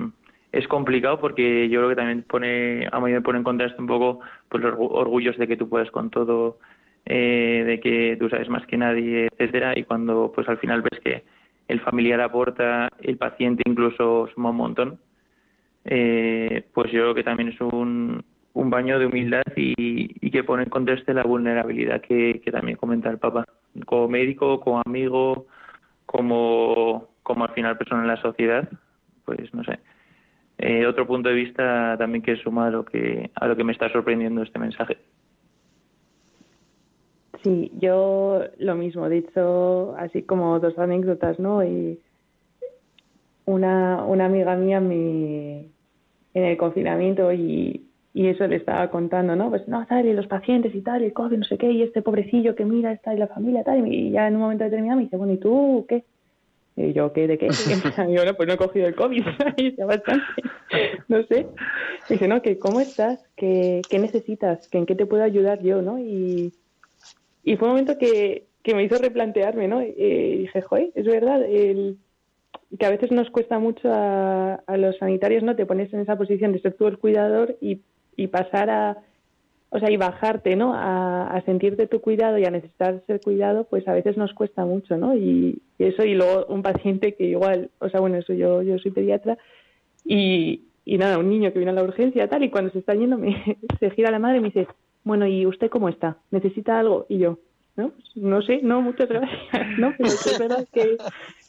es 0.53 0.69
complicado 0.69 1.21
porque 1.21 1.69
yo 1.69 1.81
creo 1.81 1.91
que 1.91 1.97
también 1.97 2.23
pone, 2.23 2.89
a 2.91 3.01
mí 3.01 3.13
me 3.13 3.21
pone 3.23 3.39
en 3.39 3.45
contraste 3.45 3.81
un 3.81 3.89
poco 3.89 4.21
pues, 4.49 4.63
los 4.63 4.75
orgu- 4.75 4.91
orgullos 4.93 5.37
de 5.39 5.49
que 5.49 5.57
tú 5.57 5.69
puedes 5.69 5.91
con 5.91 6.11
todo, 6.11 6.59
eh, 7.05 7.65
de 7.67 7.81
que 7.81 8.17
tú 8.19 8.29
sabes 8.29 8.49
más 8.49 8.67
que 8.67 8.77
nadie, 8.77 9.29
etcétera, 9.33 9.79
y 9.79 9.85
cuando 9.85 10.33
pues 10.35 10.49
al 10.49 10.59
final 10.59 10.83
ves 10.83 11.01
que 11.01 11.25
el 11.69 11.81
familiar 11.81 12.21
aporta, 12.21 12.89
el 13.01 13.17
paciente 13.17 13.63
incluso 13.67 14.29
suma 14.35 14.51
un 14.51 14.57
montón, 14.57 14.99
eh, 15.85 16.65
pues 16.75 16.93
yo 16.93 17.01
creo 17.01 17.15
que 17.15 17.25
también 17.25 17.49
es 17.51 17.61
un, 17.61 18.25
un 18.55 18.71
baño 18.71 18.99
de 18.99 19.07
humildad 19.07 19.43
y, 19.57 19.75
y 20.25 20.31
que 20.31 20.45
pone 20.45 20.65
en 20.65 20.71
contraste 20.71 21.15
la 21.15 21.23
vulnerabilidad 21.25 22.01
que, 22.01 22.41
que 22.45 22.53
también 22.53 22.77
comenta 22.77 23.11
el 23.11 23.19
Papa, 23.19 23.45
como 23.87 24.09
médico, 24.09 24.61
como 24.61 24.83
amigo, 24.85 25.47
como, 26.07 27.09
como 27.23 27.45
al 27.45 27.55
final 27.55 27.79
persona 27.79 28.03
en 28.03 28.09
la 28.09 28.21
sociedad, 28.21 28.69
pues 29.25 29.53
no 29.55 29.65
sé. 29.65 29.79
Eh, 30.59 30.87
otro 30.87 31.07
punto 31.07 31.29
de 31.29 31.35
vista 31.35 31.97
también 31.99 32.23
que 32.23 32.37
suma 32.37 32.67
a 32.67 32.71
lo 32.71 32.85
que, 32.85 33.31
a 33.35 33.47
lo 33.49 33.57
que 33.57 33.65
me 33.65 33.73
está 33.73 33.89
sorprendiendo 33.91 34.43
este 34.43 34.59
mensaje. 34.59 34.99
Sí, 37.43 37.73
yo 37.79 38.45
lo 38.59 38.75
mismo, 38.75 39.09
de 39.09 39.19
hecho, 39.19 39.95
así 39.97 40.23
como 40.23 40.61
dos 40.61 40.79
anécdotas, 40.79 41.39
¿no? 41.39 41.65
Y 41.65 41.99
una, 43.47 44.05
una 44.05 44.27
amiga 44.27 44.55
mía 44.55 44.81
me, 44.81 45.67
en 46.35 46.45
el 46.45 46.57
confinamiento 46.57 47.33
y, 47.33 47.87
y 48.15 48.27
eso 48.29 48.47
le 48.47 48.57
estaba 48.57 48.91
contando, 48.91 49.35
¿no? 49.35 49.49
Pues 49.49 49.67
no, 49.67 49.85
tal, 49.87 50.07
y 50.07 50.13
los 50.13 50.27
pacientes 50.27 50.75
y 50.75 50.83
tal, 50.83 51.03
y 51.03 51.07
el 51.07 51.13
COVID, 51.13 51.39
no 51.39 51.45
sé 51.45 51.57
qué, 51.57 51.71
y 51.71 51.83
este 51.83 52.03
pobrecillo 52.03 52.55
que 52.55 52.65
mira, 52.65 52.93
está 52.93 53.15
y 53.15 53.19
la 53.19 53.29
familia, 53.29 53.65
tal, 53.65 53.87
y 53.89 54.11
ya 54.11 54.29
en 54.29 54.37
un 54.37 54.43
momento 54.43 54.65
determinado 54.65 54.99
me 54.99 55.05
dice, 55.05 55.17
bueno, 55.17 55.33
¿y 55.33 55.39
tú 55.39 55.87
qué? 55.89 56.05
Y 56.77 56.93
yo, 56.93 57.13
¿qué? 57.13 57.27
¿De 57.27 57.39
qué? 57.39 57.49
Y 58.09 58.15
yo, 58.15 58.37
pues 58.37 58.47
no 58.47 58.55
he 58.55 58.59
cogido 58.59 58.87
el 58.87 58.95
COVID, 58.95 59.25
y 59.57 59.75
ya 59.75 59.87
bastante, 59.87 60.25
no 61.09 61.23
sé. 61.25 61.47
Dice, 62.09 62.29
no, 62.29 62.43
que 62.43 62.59
¿cómo 62.59 62.81
estás? 62.81 63.25
¿Qué, 63.37 63.83
qué 63.89 63.99
necesitas? 63.99 64.69
¿Que 64.69 64.79
¿En 64.79 64.87
qué 64.87 64.95
te 64.95 65.07
puedo 65.07 65.23
ayudar 65.23 65.63
yo, 65.63 65.83
no? 65.83 65.99
Y, 65.99 66.53
y 67.45 67.57
fue 67.57 67.69
un 67.69 67.75
momento 67.75 67.99
que, 67.99 68.47
que 68.63 68.75
me 68.75 68.85
hizo 68.85 68.97
replantearme, 68.99 69.69
¿no? 69.69 69.81
Eh, 69.81 70.37
dije, 70.41 70.63
joder, 70.63 70.91
es 70.95 71.07
verdad, 71.07 71.43
el, 71.43 71.99
que 72.79 72.87
a 72.87 72.91
veces 72.91 73.11
nos 73.11 73.31
cuesta 73.31 73.59
mucho 73.59 73.93
a, 73.93 74.55
a 74.67 74.77
los 74.77 74.97
sanitarios, 74.99 75.43
¿no? 75.43 75.57
Te 75.57 75.67
pones 75.67 75.93
en 75.93 76.01
esa 76.01 76.17
posición 76.17 76.53
de 76.53 76.61
ser 76.61 76.75
tú 76.75 76.87
el 76.87 76.99
cuidador 76.99 77.57
y, 77.61 77.81
y 78.17 78.29
pasar 78.29 78.71
a, 78.71 78.99
o 79.71 79.79
sea, 79.79 79.91
y 79.91 79.97
bajarte, 79.97 80.55
¿no? 80.55 80.75
A, 80.75 81.29
a 81.29 81.41
sentirte 81.43 81.87
tu 81.87 82.01
cuidado 82.01 82.39
y 82.39 82.45
a 82.45 82.51
necesitar 82.51 83.03
ser 83.07 83.21
cuidado, 83.21 83.65
pues 83.65 83.87
a 83.89 83.95
veces 83.95 84.17
nos 84.17 84.33
cuesta 84.35 84.65
mucho, 84.65 84.97
¿no? 84.97 85.17
Y, 85.17 85.61
y 85.79 85.85
eso, 85.85 86.05
y 86.05 86.15
luego 86.15 86.47
un 86.47 86.63
paciente 86.63 87.15
que 87.15 87.25
igual, 87.25 87.71
o 87.79 87.89
sea, 87.89 88.01
bueno, 88.01 88.19
eso 88.19 88.33
yo, 88.33 88.63
yo 88.63 88.79
soy 88.79 88.91
pediatra, 88.91 89.39
y, 90.05 90.63
y 90.85 90.99
nada, 90.99 91.19
un 91.19 91.31
niño 91.31 91.53
que 91.53 91.59
viene 91.59 91.73
a 91.73 91.75
la 91.75 91.85
urgencia, 91.85 92.29
tal, 92.29 92.43
y 92.43 92.51
cuando 92.51 92.71
se 92.71 92.79
está 92.79 92.95
yendo, 92.95 93.19
me, 93.19 93.59
se 93.81 93.91
gira 93.91 94.11
la 94.11 94.19
madre 94.19 94.39
y 94.39 94.41
me 94.41 94.49
dice, 94.49 94.67
bueno, 95.05 95.27
¿y 95.27 95.47
usted 95.47 95.71
cómo 95.71 95.89
está? 95.89 96.19
¿Necesita 96.31 96.79
algo? 96.79 97.07
Y 97.09 97.19
yo, 97.19 97.39
¿no? 97.77 97.91
Pues 97.91 98.17
no 98.17 98.43
sé, 98.43 98.61
no, 98.63 98.81
muchas 98.83 99.09
gracias, 99.09 99.39
¿no? 99.79 99.95
Pero 99.97 100.11
es 100.11 100.39
verdad 100.39 100.69
que, 100.73 100.97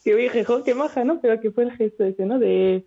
que 0.02 0.16
dije, 0.16 0.44
jo, 0.44 0.64
qué 0.64 0.74
maja, 0.74 1.04
¿no? 1.04 1.20
Pero 1.20 1.40
que 1.40 1.50
fue 1.50 1.64
el 1.64 1.72
gesto 1.72 2.04
ese, 2.04 2.26
¿no? 2.26 2.38
De, 2.38 2.84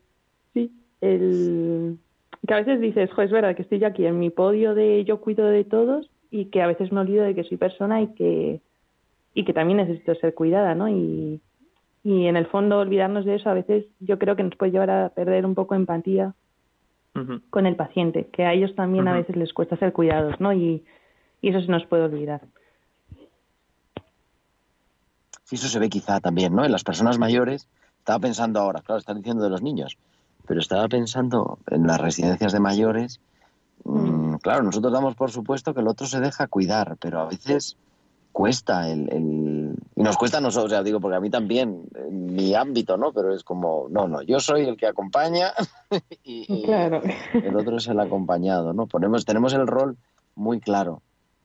sí, 0.54 0.72
el... 1.02 1.98
Que 2.46 2.54
a 2.54 2.58
veces 2.58 2.80
dices, 2.80 3.12
jo, 3.12 3.22
es 3.22 3.32
verdad 3.32 3.56
que 3.56 3.64
estoy 3.64 3.80
yo 3.80 3.88
aquí 3.88 4.06
en 4.06 4.20
mi 4.20 4.30
podio 4.30 4.74
de 4.74 5.04
yo 5.04 5.20
cuido 5.20 5.48
de 5.48 5.64
todos 5.64 6.10
y 6.32 6.46
que 6.46 6.62
a 6.62 6.68
veces 6.68 6.92
me 6.92 7.02
olvido 7.02 7.24
de 7.24 7.36
que 7.36 7.44
soy 7.44 7.58
persona 7.58 8.02
y 8.02 8.08
que, 8.14 8.62
y 9.34 9.44
que 9.44 9.54
también 9.54 9.78
necesito 9.78 10.16
ser 10.16 10.34
cuidada, 10.34 10.76
¿no? 10.76 10.88
Y, 10.88 11.42
y 12.04 12.28
en 12.28 12.38
el 12.38 12.46
fondo 12.46 12.80
olvidarnos 12.80 13.26
de 13.26 13.36
eso 13.36 13.50
a 13.50 13.54
veces 13.54 13.86
yo 14.00 14.18
creo 14.18 14.36
que 14.36 14.44
nos 14.44 14.56
puede 14.56 14.72
llevar 14.72 14.90
a 14.90 15.10
perder 15.10 15.46
un 15.46 15.56
poco 15.56 15.76
empatía 15.76 16.34
Con 17.50 17.66
el 17.66 17.76
paciente, 17.76 18.28
que 18.32 18.46
a 18.46 18.54
ellos 18.54 18.76
también 18.76 19.08
a 19.08 19.14
veces 19.14 19.36
les 19.36 19.54
cuesta 19.54 19.78
ser 19.78 19.94
cuidados, 19.94 20.40
¿no? 20.40 20.54
Y, 20.54 20.84
y 21.42 21.50
eso 21.50 21.62
se 21.62 21.72
nos 21.72 21.86
puede 21.86 22.04
olvidar. 22.04 22.42
Sí, 25.44 25.56
eso 25.56 25.68
se 25.68 25.80
ve 25.80 25.90
quizá 25.90 26.20
también, 26.20 26.54
¿no? 26.54 26.66
En 26.66 26.72
las 26.72 26.84
personas 26.84 27.18
mayores, 27.18 27.68
estaba 28.00 28.20
pensando 28.20 28.60
ahora, 28.60 28.82
claro, 28.82 29.00
están 29.00 29.18
diciendo 29.18 29.44
de 29.44 29.50
los 29.50 29.62
niños, 29.62 29.98
pero 30.46 30.60
estaba 30.60 30.88
pensando 30.88 31.60
en 31.72 31.88
las 31.88 32.00
residencias 32.00 32.54
de 32.54 32.60
mayores. 32.60 33.20
mm, 33.84 34.36
claro, 34.36 34.64
nosotros 34.64 34.92
damos 34.92 35.16
por 35.16 35.32
supuesto 35.32 35.74
que 35.74 35.82
el 35.82 35.88
otro 35.88 36.06
se 36.06 36.20
deja 36.20 36.48
cuidar, 36.48 36.98
pero 37.00 37.22
a 37.22 37.26
veces 37.26 37.78
cuesta 38.38 38.88
el, 38.92 39.10
el- 39.12 39.76
y 39.96 40.04
nos 40.04 40.16
cuesta 40.16 40.38
a 40.38 40.42
nosotros, 40.42 40.72
o 40.72 40.76
sea, 40.76 40.84
digo, 40.84 41.00
porque 41.00 41.18
a 41.18 41.20
mí 41.20 41.32
también, 41.32 41.86
en 41.96 42.36
mi 42.36 42.54
ámbito, 42.54 42.96
¿no? 42.96 43.12
Pero 43.12 43.34
es 43.34 43.44
como, 43.44 43.88
no, 43.90 44.08
no, 44.08 44.22
yo 44.22 44.40
soy 44.40 44.62
el 44.66 44.78
que 44.78 44.86
acompaña 44.86 45.54
y, 46.24 46.46
y 46.48 46.62
Claro. 46.66 47.02
el 47.34 47.56
otro 47.56 47.78
es 47.78 47.88
el 47.88 48.00
acompañado, 48.00 48.74
¿no? 48.74 48.86
Ponemos, 48.86 49.26
tenemos 49.26 49.54
el 49.54 49.66
rol 49.66 49.98
muy 50.36 50.60
claro 50.60 51.02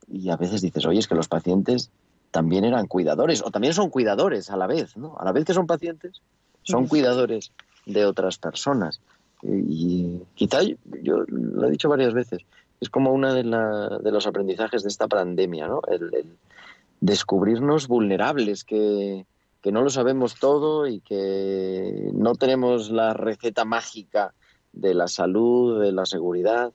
y 0.07 0.29
a 0.29 0.37
veces 0.37 0.61
dices, 0.61 0.85
oye, 0.85 0.99
es 0.99 1.09
que 1.09 1.15
los 1.15 1.29
pacientes 1.29 1.91
también 2.31 2.67
eran 2.67 2.87
cuidadores 2.89 3.43
o 3.43 3.51
también 3.51 3.73
son 3.73 3.89
cuidadores 3.89 4.51
a 4.51 4.59
la 4.59 4.67
vez, 4.67 4.95
¿no? 4.99 5.17
A 5.19 5.25
la 5.25 5.33
vez 5.33 5.47
que 5.47 5.55
son 5.55 5.67
pacientes, 5.67 6.21
son 6.63 6.89
cuidadores 6.89 7.53
de 7.87 8.05
otras 8.05 8.37
personas. 8.37 9.01
Y, 9.43 9.49
y 9.49 10.23
quizá 10.35 10.61
yo, 10.63 10.77
yo 11.03 11.25
lo 11.27 11.67
he 11.67 11.71
dicho 11.71 11.89
varias 11.89 12.13
veces, 12.13 12.43
es 12.83 12.91
como 12.91 13.13
uno 13.13 13.33
de, 13.33 13.45
la- 13.45 13.99
de 13.99 14.13
los 14.13 14.27
aprendizajes 14.27 14.83
de 14.83 14.91
esta 14.91 15.09
pandemia, 15.09 15.69
¿no? 15.69 15.81
El, 15.89 16.13
el 16.15 16.27
descubrirnos 17.03 17.89
vulnerables, 17.89 18.63
que, 18.65 19.27
que 19.61 19.73
no 19.73 19.83
lo 19.83 19.91
sabemos 19.91 20.37
todo 20.39 20.87
y 20.87 21.01
que 21.01 22.09
no 22.15 22.35
tenemos 22.37 22.91
la 22.91 23.13
receta 23.13 23.65
mágica 23.65 24.33
de 24.73 24.95
la 24.95 25.09
salud, 25.09 25.83
de 25.83 25.91
la 25.91 26.07
seguridad, 26.07 26.73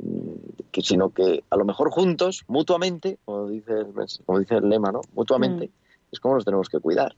mm, 0.00 0.64
que, 0.72 0.82
sino 0.82 1.10
que 1.10 1.44
a 1.48 1.56
lo 1.56 1.64
mejor 1.64 1.90
juntos, 1.90 2.44
mutuamente, 2.48 3.18
como 3.24 3.48
dice 3.48 3.72
el, 3.72 3.94
como 4.26 4.40
dice 4.40 4.56
el 4.56 4.68
lema, 4.68 4.90
¿no? 4.90 5.00
Mutuamente, 5.14 5.70
es 6.10 6.18
como 6.18 6.34
nos 6.34 6.44
tenemos 6.44 6.68
que 6.68 6.80
cuidar. 6.80 7.14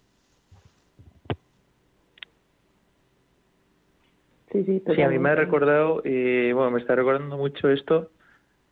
Sí, 4.53 4.65
sí, 4.65 4.83
Sí, 4.95 5.03
a 5.03 5.09
mí 5.09 5.19
me 5.19 5.31
ha 5.31 5.35
recordado, 5.35 6.03
eh, 6.05 6.53
bueno, 6.55 6.71
me 6.73 6.81
está 6.81 6.95
recordando 6.95 7.37
mucho 7.39 7.71
esto 7.71 8.11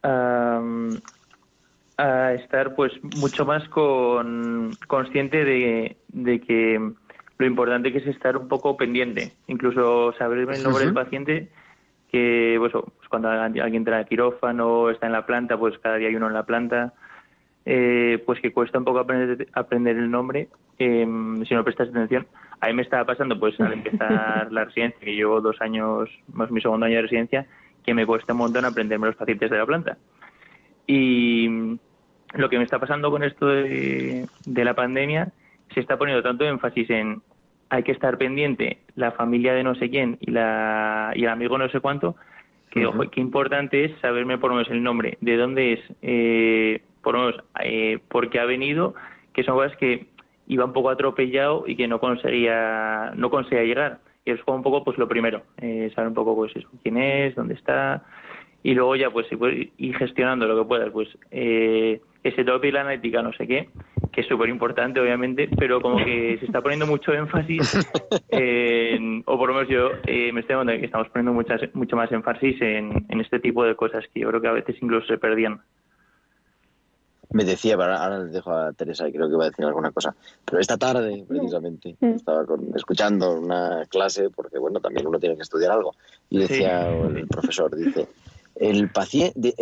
am, 0.03 1.01
a 2.03 2.34
estar 2.34 2.74
pues 2.74 2.92
mucho 3.18 3.44
más 3.44 3.68
con, 3.68 4.72
consciente 4.88 5.44
de, 5.44 5.96
de 6.09 6.40
que 6.40 6.92
lo 7.38 7.46
importante 7.46 7.92
que 7.92 7.98
es 7.98 8.07
estar 8.07 8.36
un 8.36 8.48
poco 8.48 8.76
pendiente, 8.76 9.32
incluso 9.46 10.12
saber 10.14 10.38
el 10.38 10.62
nombre 10.62 10.84
del 10.84 10.94
paciente, 10.94 11.48
que 12.11 12.57
pues, 12.59 12.72
pues, 12.72 13.09
cuando 13.09 13.28
alguien 13.30 13.74
entra 13.74 13.98
al 13.98 14.07
quirófano, 14.07 14.90
está 14.90 15.07
en 15.07 15.12
la 15.12 15.26
planta, 15.26 15.57
pues 15.59 15.78
cada 15.78 15.96
día 15.96 16.09
hay 16.09 16.16
uno 16.16 16.28
en 16.28 16.34
la 16.34 16.44
planta, 16.44 16.92
eh, 17.64 18.22
pues 18.26 18.40
que 18.40 18.53
cuesta 18.53 18.78
un 18.78 18.84
poco 18.84 18.98
aprender, 19.00 19.48
aprender 19.53 19.96
el 19.96 20.11
nombre 20.11 20.48
eh, 20.78 21.07
si 21.46 21.55
no 21.55 21.64
prestas 21.64 21.88
atención. 21.88 22.26
A 22.61 22.68
mí 22.68 22.74
me 22.74 22.82
estaba 22.82 23.05
pasando, 23.05 23.38
pues 23.38 23.59
al 23.61 23.72
empezar 23.72 24.53
la 24.53 24.64
residencia, 24.64 25.00
que 25.00 25.14
llevo 25.14 25.40
dos 25.40 25.61
años, 25.61 26.09
más 26.32 26.50
mi 26.50 26.61
segundo 26.61 26.86
año 26.86 26.96
de 26.96 27.03
residencia, 27.03 27.46
que 27.84 27.94
me 27.94 28.07
cuesta 28.07 28.32
un 28.32 28.38
montón 28.40 28.64
aprenderme 28.64 29.09
los 29.09 29.16
pacientes 29.16 29.50
de 29.50 29.59
la 29.59 29.66
planta. 29.66 29.96
Y 30.86 31.78
lo 32.35 32.49
que 32.49 32.59
me 32.59 32.64
está 32.64 32.78
pasando 32.78 33.11
con 33.11 33.22
esto 33.22 33.47
de, 33.47 34.26
de 34.45 34.64
la 34.64 34.74
pandemia, 34.74 35.33
se 35.74 35.80
está 35.80 35.97
poniendo 35.97 36.22
tanto 36.22 36.45
énfasis 36.45 36.91
en 36.91 37.22
hay 37.72 37.85
que 37.85 37.93
estar 37.93 38.18
pendiente 38.18 38.80
la 38.97 39.12
familia 39.12 39.55
de 39.55 39.64
no 39.64 39.74
sé 39.74 39.89
quién 39.89 40.18
y, 40.20 40.30
la, 40.30 41.12
y 41.14 41.22
el 41.22 41.30
amigo 41.30 41.57
no 41.57 41.70
sé 41.70 41.80
cuánto, 41.80 42.16
que 42.70 42.85
ojo, 42.85 43.09
qué 43.11 43.20
importante 43.20 43.87
es 43.87 43.99
saberme 44.01 44.37
por 44.37 44.51
lo 44.51 44.57
menos 44.57 44.70
el 44.70 44.83
nombre, 44.83 45.16
de 45.22 45.37
dónde 45.39 45.72
es, 45.72 45.80
eh, 46.03 46.83
por 47.03 47.14
lo 47.14 47.20
menos 47.20 47.45
eh, 47.64 47.99
por 48.09 48.28
qué 48.28 48.41
ha 48.41 48.45
venido, 48.45 48.95
que 49.33 49.43
son 49.43 49.55
cosas 49.55 49.74
que 49.78 50.07
iba 50.49 50.66
un 50.66 50.74
poco 50.74 50.91
atropellado 50.91 51.64
y 51.66 51.76
que 51.76 51.89
no 51.89 51.99
conseguía, 51.99 53.12
no 53.16 53.30
conseguía 53.30 53.64
llegar. 53.64 54.01
Y 54.26 54.33
eso 54.33 54.45
fue 54.45 54.55
un 54.55 54.62
poco 54.62 54.85
pues 54.85 54.99
lo 54.99 55.09
primero, 55.09 55.43
eh, 55.57 55.91
saber 55.95 56.09
un 56.09 56.14
poco 56.14 56.37
pues 56.37 56.55
eso, 56.55 56.68
quién 56.83 56.99
es, 56.99 57.35
dónde 57.35 57.55
está, 57.55 58.05
y 58.62 58.74
luego 58.74 58.97
ya 58.97 59.11
pues 59.11 59.26
si 59.28 59.37
puedes 59.37 59.68
ir 59.78 59.97
gestionando 59.97 60.47
lo 60.47 60.59
que 60.59 60.68
puedas, 60.68 60.91
pues 60.91 61.09
eh, 61.30 62.03
ese 62.23 62.45
tope 62.45 62.68
y 62.68 62.73
la 62.73 62.83
analítica, 62.83 63.23
no 63.23 63.33
sé 63.33 63.47
qué, 63.47 63.70
que 64.12 64.20
es 64.20 64.27
súper 64.29 64.49
importante 64.49 65.01
obviamente, 65.01 65.49
pero 65.59 65.81
como 65.81 65.97
que 66.05 66.37
se 66.39 66.47
está 66.47 66.61
poniendo 66.61 66.87
mucho 66.87 67.12
énfasis, 67.12 67.79
en- 68.29 69.23
o 69.27 69.37
por 69.39 69.49
lo 69.49 69.55
menos 69.55 69.68
yo 69.68 69.89
eh, 70.07 70.33
me 70.33 70.41
estoy 70.41 70.55
dando 70.57 70.70
cuenta 70.70 70.81
que 70.81 70.87
estamos 70.87 71.09
poniendo 71.09 71.33
muchas, 71.33 71.61
mucho 71.75 71.97
más 71.97 72.11
énfasis 72.12 72.61
en, 72.62 73.07
en 73.09 73.20
este 73.20 73.41
tipo 73.41 73.64
de 73.64 73.75
cosas 73.75 74.05
que 74.12 74.20
yo 74.20 74.29
creo 74.29 74.41
que 74.41 74.49
a 74.49 74.53
veces 74.53 74.77
incluso 74.81 75.07
se 75.07 75.18
perdían. 75.18 75.61
Me 77.31 77.45
decía, 77.45 77.79
pero 77.79 77.95
ahora 77.95 78.18
les 78.18 78.33
dejo 78.33 78.53
a 78.53 78.73
Teresa 78.75 79.09
y 79.09 79.12
creo 79.12 79.27
que 79.29 79.37
va 79.37 79.45
a 79.45 79.49
decir 79.49 79.64
alguna 79.64 79.91
cosa. 79.91 80.14
Pero 80.45 80.61
esta 80.61 80.77
tarde, 80.77 81.25
precisamente, 81.27 81.97
estaba 82.16 82.45
con- 82.45 82.68
escuchando 82.77 83.41
una 83.41 83.87
clase, 83.89 84.29
porque 84.29 84.59
bueno, 84.59 84.81
también 84.81 85.07
uno 85.07 85.18
tiene 85.18 85.37
que 85.37 85.43
estudiar 85.43 85.73
algo. 85.73 85.95
Y 86.29 86.39
decía 86.41 86.89
el 86.91 87.29
profesor, 87.29 87.75
dice, 87.75 88.07
el 88.57 88.91
paciente, 88.91 89.55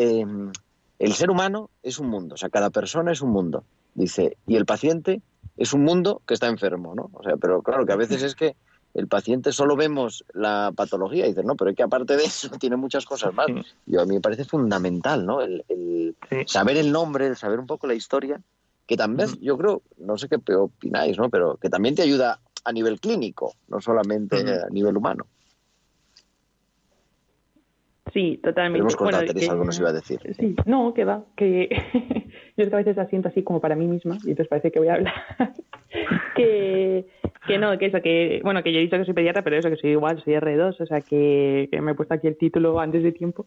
el 1.00 1.14
ser 1.14 1.30
humano 1.30 1.70
es 1.82 1.98
un 1.98 2.08
mundo, 2.08 2.34
o 2.34 2.38
sea, 2.38 2.50
cada 2.50 2.70
persona 2.70 3.10
es 3.10 3.22
un 3.22 3.30
mundo. 3.30 3.64
Dice, 3.94 4.36
y 4.46 4.56
el 4.56 4.66
paciente 4.66 5.22
es 5.56 5.72
un 5.72 5.82
mundo 5.82 6.20
que 6.26 6.34
está 6.34 6.46
enfermo, 6.46 6.94
¿no? 6.94 7.10
O 7.14 7.22
sea, 7.22 7.36
pero 7.38 7.62
claro 7.62 7.86
que 7.86 7.92
a 7.92 7.96
veces 7.96 8.22
es 8.22 8.34
que 8.34 8.54
el 8.92 9.08
paciente 9.08 9.50
solo 9.52 9.76
vemos 9.76 10.24
la 10.34 10.72
patología 10.76 11.24
y 11.24 11.30
dices, 11.30 11.44
no, 11.44 11.56
pero 11.56 11.70
es 11.70 11.76
que 11.76 11.82
aparte 11.82 12.16
de 12.16 12.24
eso 12.24 12.50
tiene 12.60 12.76
muchas 12.76 13.06
cosas 13.06 13.32
más. 13.32 13.46
Yo 13.86 14.02
a 14.02 14.04
mí 14.04 14.14
me 14.14 14.20
parece 14.20 14.44
fundamental, 14.44 15.24
¿no? 15.24 15.40
El, 15.40 15.64
el 15.68 16.16
saber 16.46 16.76
el 16.76 16.92
nombre, 16.92 17.26
el 17.26 17.36
saber 17.36 17.60
un 17.60 17.66
poco 17.66 17.86
la 17.86 17.94
historia, 17.94 18.40
que 18.86 18.96
también 18.98 19.30
yo 19.40 19.56
creo, 19.56 19.82
no 19.98 20.18
sé 20.18 20.28
qué 20.28 20.54
opináis, 20.54 21.16
¿no? 21.16 21.30
Pero 21.30 21.56
que 21.56 21.70
también 21.70 21.94
te 21.94 22.02
ayuda 22.02 22.40
a 22.62 22.72
nivel 22.72 23.00
clínico, 23.00 23.54
no 23.68 23.80
solamente 23.80 24.36
a 24.36 24.68
nivel 24.68 24.98
humano. 24.98 25.26
Sí, 28.12 28.40
totalmente. 28.42 28.76
Queremos 28.78 28.96
cortar, 28.96 29.20
Bueno, 29.24 29.34
que- 29.40 29.48
algo 29.48 29.64
nos 29.64 29.78
iba 29.78 29.90
a 29.90 29.92
decir. 29.92 30.20
Sí, 30.38 30.56
no, 30.66 30.92
que 30.94 31.04
va, 31.04 31.24
que 31.36 31.68
yo 32.56 32.64
es 32.64 32.68
que 32.68 32.74
a 32.74 32.78
veces 32.78 32.98
asiento 32.98 33.28
así 33.28 33.42
como 33.42 33.60
para 33.60 33.76
mí 33.76 33.86
misma 33.86 34.16
y 34.24 34.30
entonces 34.30 34.48
parece 34.48 34.70
que 34.72 34.78
voy 34.80 34.88
a 34.88 34.94
hablar. 34.94 35.14
que, 36.36 37.06
que 37.46 37.58
no, 37.58 37.76
que 37.78 37.86
eso, 37.86 38.00
que, 38.02 38.40
bueno, 38.42 38.62
que 38.62 38.72
yo 38.72 38.78
he 38.78 38.82
dicho 38.82 38.96
que 38.96 39.04
soy 39.04 39.14
pediatra, 39.14 39.42
pero 39.42 39.56
eso, 39.56 39.68
que 39.70 39.76
soy 39.76 39.90
igual, 39.90 40.22
soy 40.22 40.34
R2, 40.34 40.80
o 40.80 40.86
sea, 40.86 41.00
que, 41.02 41.68
que 41.70 41.80
me 41.80 41.92
he 41.92 41.94
puesto 41.94 42.14
aquí 42.14 42.26
el 42.26 42.36
título 42.36 42.78
antes 42.80 43.02
de 43.02 43.12
tiempo, 43.12 43.46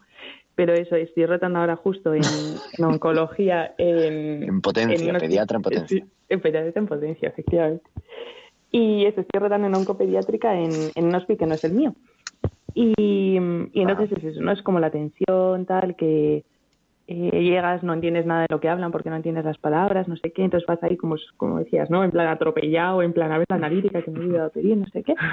pero 0.56 0.74
eso, 0.74 0.96
estoy 0.96 1.26
rotando 1.26 1.60
ahora 1.60 1.76
justo 1.76 2.14
en, 2.14 2.24
en 2.24 2.86
oncología, 2.86 3.74
en... 3.78 4.44
En 4.44 4.62
potencia, 4.62 5.18
pediatra 5.20 5.58
en 5.58 5.62
potencia. 5.64 6.06
en 6.30 6.42
pediatra 6.42 6.80
en 6.82 6.88
potencia, 6.88 7.30
efectivamente. 7.30 7.90
Y 8.72 9.06
eso, 9.06 9.22
estoy 9.22 9.40
rotando 9.40 9.68
en 9.68 9.76
oncopediátrica 9.76 10.58
en, 10.60 10.92
en 10.96 11.06
un 11.06 11.16
hospital 11.16 11.38
que 11.38 11.46
no 11.46 11.56
es 11.56 11.64
el 11.64 11.74
mío. 11.74 11.94
Y, 12.74 12.94
y 12.98 13.82
entonces 13.82 14.12
es 14.18 14.24
eso, 14.24 14.42
¿no? 14.42 14.52
Es 14.52 14.62
como 14.62 14.80
la 14.80 14.90
tensión, 14.90 15.66
tal, 15.66 15.96
que 15.96 16.44
eh, 17.08 17.44
llegas, 17.44 17.84
no 17.84 17.94
entiendes 17.94 18.26
nada 18.26 18.42
de 18.44 18.48
lo 18.50 18.60
que 18.60 18.70
hablan 18.70 18.92
porque 18.92 19.10
no 19.10 19.18
entiendes 19.18 19.46
las 19.46 19.58
palabras, 19.58 20.08
no 20.08 20.16
sé 20.16 20.32
qué, 20.32 20.44
entonces 20.44 20.66
vas 20.66 20.82
ahí 20.84 20.96
como, 20.96 21.16
como 21.38 21.60
decías, 21.60 21.90
¿no? 21.90 22.04
En 22.04 22.12
plan 22.12 22.28
atropellado, 22.28 23.02
en 23.02 23.14
plan 23.14 23.32
a 23.32 23.38
ver 23.38 23.48
la 23.50 23.58
analítica 23.58 24.02
que 24.02 24.12
me 24.12 24.20
he 24.20 24.22
olvidado 24.24 24.52
pedir, 24.52 24.78
no 24.78 24.86
sé 24.88 25.04
qué. 25.04 25.16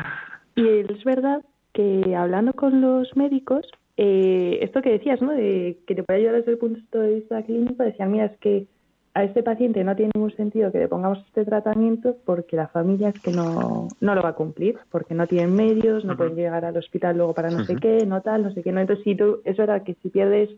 Y 0.57 0.66
es 0.66 1.05
verdad 1.05 1.43
que 1.72 2.16
hablando 2.16 2.53
con 2.55 2.80
los 2.80 3.16
médicos, 3.16 3.64
eh, 3.97 4.59
esto 4.62 4.82
que 4.82 4.91
decías, 4.91 5.22
¿no? 5.22 5.30
De 5.30 5.78
que 5.86 5.95
te 5.95 6.03
puede 6.03 6.18
ayudar 6.18 6.34
desde 6.34 6.53
el 6.53 6.59
punto 6.59 6.99
de 6.99 7.14
vista 7.14 7.43
clínico, 7.45 7.84
decían, 7.84 8.11
mira, 8.11 8.24
es 8.26 8.36
que 8.38 8.66
a 9.12 9.24
este 9.24 9.42
paciente 9.42 9.82
no 9.82 9.96
tiene 9.96 10.12
ningún 10.14 10.30
sentido 10.36 10.70
que 10.70 10.78
le 10.78 10.88
pongamos 10.88 11.18
este 11.26 11.44
tratamiento 11.44 12.16
porque 12.24 12.54
la 12.56 12.68
familia 12.68 13.08
es 13.08 13.20
que 13.22 13.32
no, 13.32 13.96
no 14.00 14.14
lo 14.14 14.22
va 14.22 14.30
a 14.30 14.34
cumplir, 14.34 14.78
porque 14.90 15.14
no 15.14 15.26
tienen 15.26 15.54
medios, 15.54 16.04
no 16.04 16.12
pueden 16.16 16.36
llegar 16.36 16.64
al 16.64 16.76
hospital 16.76 17.16
luego 17.16 17.34
para 17.34 17.50
no 17.50 17.58
sé 17.66 17.74
qué, 17.80 18.06
no 18.06 18.20
tal, 18.22 18.42
no 18.44 18.52
sé 18.52 18.62
qué. 18.62 18.70
No, 18.70 18.80
entonces, 18.80 19.02
si 19.04 19.16
tú, 19.16 19.40
es 19.44 19.56
verdad 19.56 19.82
que 19.82 19.94
si 19.94 20.11
pierdes 20.11 20.50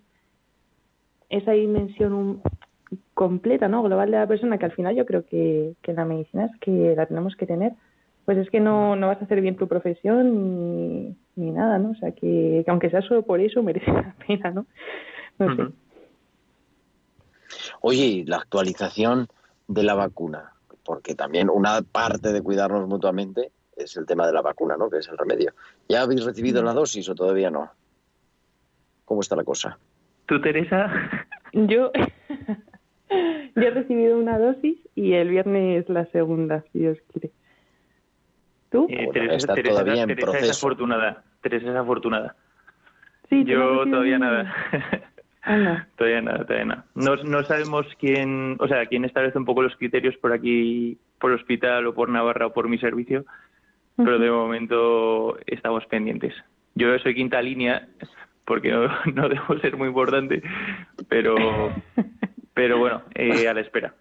esa 1.31 1.53
dimensión 1.53 2.13
un- 2.13 2.43
completa, 3.15 3.69
¿no? 3.69 3.83
Global 3.83 4.11
de 4.11 4.19
la 4.19 4.27
persona, 4.27 4.59
que 4.59 4.67
al 4.67 4.73
final 4.73 4.95
yo 4.95 5.07
creo 5.07 5.25
que, 5.25 5.75
que 5.81 5.93
en 5.93 5.97
la 5.97 6.05
medicina 6.05 6.45
es 6.45 6.53
que 6.61 6.95
la 6.95 7.07
tenemos 7.07 7.35
que 7.37 7.47
tener, 7.47 7.73
pues 8.27 8.37
es 8.37 8.51
que 8.51 8.61
no, 8.61 8.97
no 8.97 9.07
vas 9.07 9.21
a 9.21 9.25
hacer 9.25 9.41
bien 9.41 9.57
tu 9.57 9.67
profesión 9.67 10.31
ni, 10.35 11.17
ni 11.37 11.51
nada, 11.53 11.79
¿no? 11.79 11.93
O 11.93 11.95
sea, 11.95 12.13
que, 12.13 12.63
que 12.65 12.71
aunque 12.71 12.91
sea 12.91 13.01
solo 13.01 13.23
por 13.23 13.41
eso 13.41 13.63
merece 13.63 13.91
la 13.91 14.15
pena, 14.27 14.51
¿no? 14.51 14.67
No 15.39 15.47
sé. 15.57 15.73
Oye, 17.83 18.05
y 18.05 18.25
la 18.25 18.37
actualización 18.39 19.29
de 19.69 19.83
la 19.83 19.95
vacuna, 19.95 20.53
porque 20.85 21.15
también 21.15 21.51
una 21.51 21.83
parte 21.83 22.33
de 22.33 22.41
cuidarnos 22.43 22.89
mutuamente 22.89 23.51
es 23.77 23.97
el 23.97 24.07
tema 24.07 24.27
de 24.27 24.33
la 24.33 24.41
vacuna, 24.43 24.77
¿no? 24.77 24.89
Que 24.89 24.99
es 24.99 25.09
el 25.09 25.19
remedio. 25.19 25.53
¿Ya 25.89 26.03
habéis 26.03 26.25
recibido 26.25 26.63
la 26.63 26.73
dosis 26.73 27.09
o 27.09 27.15
todavía 27.15 27.51
no? 27.51 27.71
¿Cómo 29.05 29.21
está 29.21 29.35
la 29.37 29.45
cosa? 29.45 29.79
¿Tú, 30.27 30.41
Teresa? 30.41 30.91
Yo, 31.53 31.91
yo 33.11 33.63
he 33.63 33.71
recibido 33.71 34.17
una 34.19 34.39
dosis 34.39 34.79
y 34.95 35.13
el 35.13 35.29
viernes 35.29 35.87
la 35.91 36.07
segunda, 36.07 36.65
si 36.73 36.79
Dios 36.79 36.97
quiere. 37.13 37.31
¿Tú? 38.71 38.87
Eh, 38.89 39.05
Bueno, 39.05 39.13
Teresa, 39.13 39.37
está 39.37 39.55
Teresa- 39.55 39.81
todavía 39.83 40.03
en 40.05 40.09
Teresa 40.09 40.39
es 40.39 40.51
afortunada. 40.51 41.23
Teresa 41.43 41.69
es 41.71 41.77
afortunada. 41.77 42.37
Sí, 43.29 43.45
¿tú 43.45 43.53
no 43.53 43.65
has 43.83 43.87
Yo 43.87 43.91
todavía 43.91 44.19
nada. 44.19 44.55
Anda. 45.43 45.89
Todavía 45.97 46.23
nada, 46.23 46.45
todavía 46.45 46.65
nada. 46.65 46.85
No, 46.95 47.17
no 47.17 47.43
sabemos 47.45 47.87
quién, 47.99 48.57
o 48.61 48.69
sea, 48.69 48.87
quién 48.87 49.05
establece 49.05 49.39
un 49.39 49.45
poco 49.45 49.63
los 49.63 49.77
criterios 49.77 50.17
por 50.19 50.33
aquí, 50.33 50.99
por 51.21 51.33
hospital 51.33 51.87
o 51.87 51.95
por 51.95 52.09
Navarra 52.09 52.47
o 52.47 52.53
por 52.53 52.69
mi 52.69 52.79
servicio, 52.79 53.25
pero 53.97 54.19
de 54.19 54.31
momento 54.31 55.39
estamos 55.47 55.85
pendientes. 55.87 56.35
Yo 56.75 56.97
soy 57.01 57.15
quinta 57.15 57.43
línea 57.43 57.89
porque 58.45 58.71
no, 58.71 58.89
no 59.15 59.29
debo 59.29 59.59
ser 59.61 59.77
muy 59.77 59.89
importante, 59.89 60.43
pero, 61.09 61.35
pero 62.55 62.79
bueno, 62.79 63.03
eh, 63.15 63.49
a 63.49 63.55
la 63.55 63.61
espera. 63.61 63.95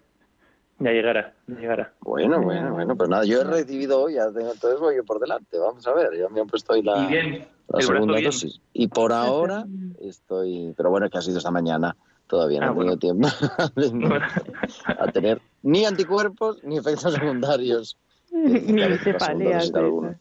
Ya 0.82 0.90
llegará, 0.90 1.34
ya 1.46 1.54
llegará. 1.56 1.92
Bueno, 2.00 2.40
bueno, 2.42 2.72
bueno, 2.72 2.96
pues 2.96 3.08
nada, 3.08 3.24
yo 3.24 3.40
he 3.40 3.44
recibido 3.44 4.02
hoy, 4.02 4.14
ya 4.14 4.30
tengo, 4.32 4.52
entonces 4.52 4.80
voy 4.80 4.96
yo 4.96 5.04
por 5.04 5.20
delante, 5.20 5.58
vamos 5.58 5.86
a 5.86 5.92
ver, 5.94 6.16
ya 6.18 6.28
me 6.28 6.40
han 6.40 6.46
puesto 6.46 6.72
ahí 6.72 6.82
la, 6.82 6.98
Y 7.04 7.06
bien, 7.06 7.30
la 7.30 7.38
el 7.38 7.46
brazo 7.68 7.92
segunda 7.92 8.14
bien. 8.14 8.24
dosis. 8.24 8.60
Y 8.72 8.88
por 8.88 9.12
ahora 9.12 9.64
estoy, 10.00 10.74
pero 10.76 10.90
bueno, 10.90 11.08
que 11.08 11.18
ha 11.18 11.22
sido 11.22 11.38
esta 11.38 11.50
mañana, 11.50 11.96
todavía 12.26 12.60
no 12.60 12.66
Ah, 12.66 12.72
he 12.72 12.76
tenido 12.76 12.96
tiempo 12.98 13.28
a 14.86 15.06
tener 15.12 15.40
ni 15.62 15.84
anticuerpos 15.84 16.62
ni 16.64 16.78
efectos 16.78 17.12
secundarios. 17.14 17.96
Ni 18.32 18.98
cefaleas 18.98 19.72
alguno. 19.74 20.14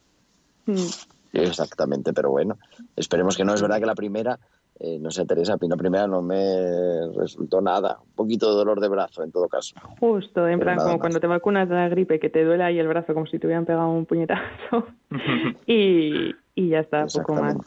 esas. 0.68 1.08
Exactamente, 1.34 2.14
pero 2.14 2.30
bueno, 2.30 2.58
esperemos 2.96 3.38
que 3.38 3.46
no. 3.46 3.54
Es 3.54 3.62
verdad 3.62 3.80
que 3.80 3.86
la 3.86 3.96
primera, 3.96 4.38
eh, 4.84 4.98
no 5.00 5.12
sé, 5.12 5.26
Teresa, 5.28 5.58
la 5.60 5.78
primera 5.78 6.08
no 6.08 6.24
me 6.24 7.08
resultó 7.16 7.62
nada. 7.62 8.00
Un 8.04 8.14
poquito 8.16 8.50
de 8.50 8.56
dolor 8.56 8.80
de 8.80 8.88
brazo, 8.88 9.24
en 9.24 9.32
todo 9.32 9.48
caso. 9.48 9.76
Justo, 10.00 10.48
en 10.48 10.60
plan 10.60 10.78
como 10.78 10.90
más. 10.94 11.00
cuando 11.00 11.20
te 11.20 11.28
vacunas 11.28 11.70
de 11.70 11.76
la 11.76 11.88
gripe, 11.88 12.20
que 12.20 12.32
te 12.32 12.44
duele 12.44 12.64
ahí 12.64 12.80
el 12.80 12.88
brazo 12.88 13.14
como 13.14 13.28
si 13.28 13.38
te 13.38 13.46
hubieran 13.46 13.66
pegado 13.66 13.90
un 13.92 14.08
puñetazo. 14.08 14.88
y, 15.68 16.34
y 16.56 16.70
ya 16.70 16.80
está, 16.80 17.06
poco 17.06 17.36
más. 17.36 17.58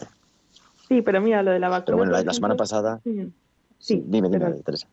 Sí, 0.88 1.02
pero 1.02 1.20
mira, 1.20 1.44
lo 1.44 1.52
de 1.52 1.60
la 1.60 1.68
vacuna. 1.68 1.84
Pero 1.84 1.96
bueno, 1.98 2.12
la, 2.20 2.32
semana 2.32 2.56
pasada. 2.56 3.00
sí. 3.04 3.32
Sí, 3.78 4.02
dime, 4.06 4.28
dime. 4.30 4.50
Teresa. 4.64 4.88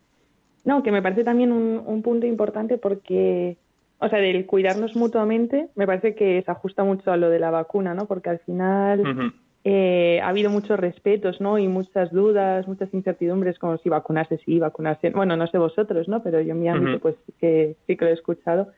No, 0.63 0.83
que 0.83 0.91
me 0.91 1.01
parece 1.01 1.23
también 1.23 1.51
un, 1.51 1.81
un 1.83 2.01
punto 2.03 2.27
importante 2.27 2.77
porque, 2.77 3.57
o 3.99 4.09
sea, 4.09 4.19
del 4.19 4.45
cuidarnos 4.45 4.95
mutuamente, 4.95 5.69
me 5.75 5.87
parece 5.87 6.13
que 6.13 6.43
se 6.43 6.51
ajusta 6.51 6.83
mucho 6.83 7.11
a 7.11 7.17
lo 7.17 7.29
de 7.29 7.39
la 7.39 7.49
vacuna, 7.49 7.95
¿no? 7.95 8.05
Porque 8.05 8.29
al 8.29 8.39
final 8.39 9.33
eh, 9.63 10.19
ha 10.23 10.29
habido 10.29 10.49
muchos 10.49 10.79
respetos, 10.79 11.39
¿no? 11.39 11.59
Y 11.59 11.67
muchas 11.67 12.11
dudas, 12.11 12.67
muchas 12.67 12.91
incertidumbres, 12.93 13.59
como 13.59 13.77
si 13.77 13.89
vacunarse 13.89 14.39
sí, 14.43 14.57
vacunarse. 14.57 15.11
Bueno, 15.11 15.35
no 15.35 15.45
sé 15.47 15.57
vosotros, 15.59 16.07
¿no? 16.07 16.23
Pero 16.23 16.41
yo 16.41 16.53
en 16.53 16.59
mi 16.61 16.67
ámbito, 16.67 16.99
pues 16.99 17.15
que, 17.39 17.75
sí 17.85 17.95
que 17.95 18.05
lo 18.05 18.11
he 18.11 18.13
escuchado. 18.15 18.69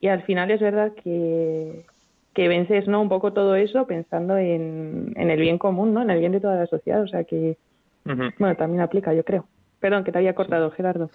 Y 0.00 0.08
al 0.08 0.22
final 0.22 0.50
es 0.50 0.60
verdad 0.60 0.92
que, 1.02 1.84
que 2.32 2.48
vences, 2.48 2.88
¿no? 2.88 3.02
Un 3.02 3.10
poco 3.10 3.34
todo 3.34 3.54
eso 3.54 3.86
pensando 3.86 4.38
en, 4.38 5.12
en 5.16 5.30
el 5.30 5.40
bien 5.40 5.58
común, 5.58 5.92
¿no? 5.92 6.00
En 6.00 6.10
el 6.10 6.20
bien 6.20 6.32
de 6.32 6.40
toda 6.40 6.56
la 6.56 6.66
sociedad. 6.66 7.02
O 7.02 7.08
sea 7.08 7.24
que, 7.24 7.58
bueno, 8.04 8.56
también 8.56 8.80
aplica, 8.80 9.12
yo 9.12 9.24
creo. 9.24 9.46
Perdón, 9.78 10.04
que 10.04 10.12
te 10.12 10.18
había 10.18 10.34
cortado, 10.34 10.70
Gerardo. 10.70 11.10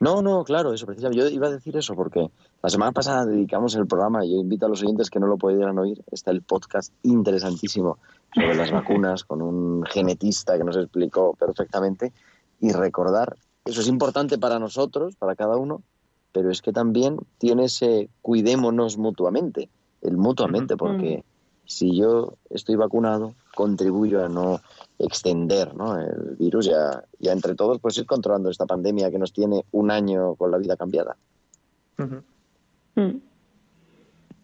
No, 0.00 0.22
no, 0.22 0.44
claro, 0.44 0.72
eso 0.72 0.86
precisamente. 0.86 1.22
Yo 1.22 1.28
iba 1.28 1.48
a 1.48 1.50
decir 1.50 1.76
eso 1.76 1.94
porque 1.94 2.30
la 2.62 2.70
semana 2.70 2.90
pasada 2.90 3.26
dedicamos 3.26 3.74
el 3.74 3.86
programa 3.86 4.24
y 4.24 4.32
yo 4.32 4.40
invito 4.40 4.64
a 4.64 4.68
los 4.70 4.82
oyentes 4.82 5.10
que 5.10 5.20
no 5.20 5.26
lo 5.26 5.36
pudieran 5.36 5.78
oír. 5.78 6.02
Está 6.10 6.30
el 6.30 6.40
podcast 6.40 6.94
interesantísimo 7.02 7.98
sobre 8.34 8.54
las 8.54 8.70
vacunas 8.70 9.24
con 9.24 9.42
un 9.42 9.84
genetista 9.84 10.56
que 10.56 10.64
nos 10.64 10.78
explicó 10.78 11.34
perfectamente 11.34 12.14
y 12.60 12.72
recordar, 12.72 13.36
eso 13.64 13.82
es 13.82 13.88
importante 13.88 14.38
para 14.38 14.58
nosotros, 14.58 15.16
para 15.16 15.36
cada 15.36 15.56
uno, 15.56 15.82
pero 16.32 16.50
es 16.50 16.62
que 16.62 16.72
también 16.72 17.18
tiene 17.38 17.64
ese 17.64 18.08
cuidémonos 18.22 18.96
mutuamente, 18.96 19.68
el 20.00 20.16
mutuamente, 20.16 20.76
porque 20.76 21.24
si 21.70 21.96
yo 21.96 22.34
estoy 22.50 22.74
vacunado, 22.74 23.34
contribuyo 23.54 24.24
a 24.24 24.28
no 24.28 24.60
extender 24.98 25.72
¿no? 25.72 25.96
el 25.96 26.34
virus 26.36 26.66
y 26.66 26.72
a, 26.72 27.04
y 27.20 27.28
a 27.28 27.32
entre 27.32 27.54
todos 27.54 27.78
pues 27.78 27.96
ir 27.96 28.06
controlando 28.06 28.50
esta 28.50 28.66
pandemia 28.66 29.08
que 29.08 29.18
nos 29.20 29.32
tiene 29.32 29.64
un 29.70 29.92
año 29.92 30.34
con 30.34 30.50
la 30.50 30.58
vida 30.58 30.76
cambiada. 30.76 31.16
Mm. 31.96 33.18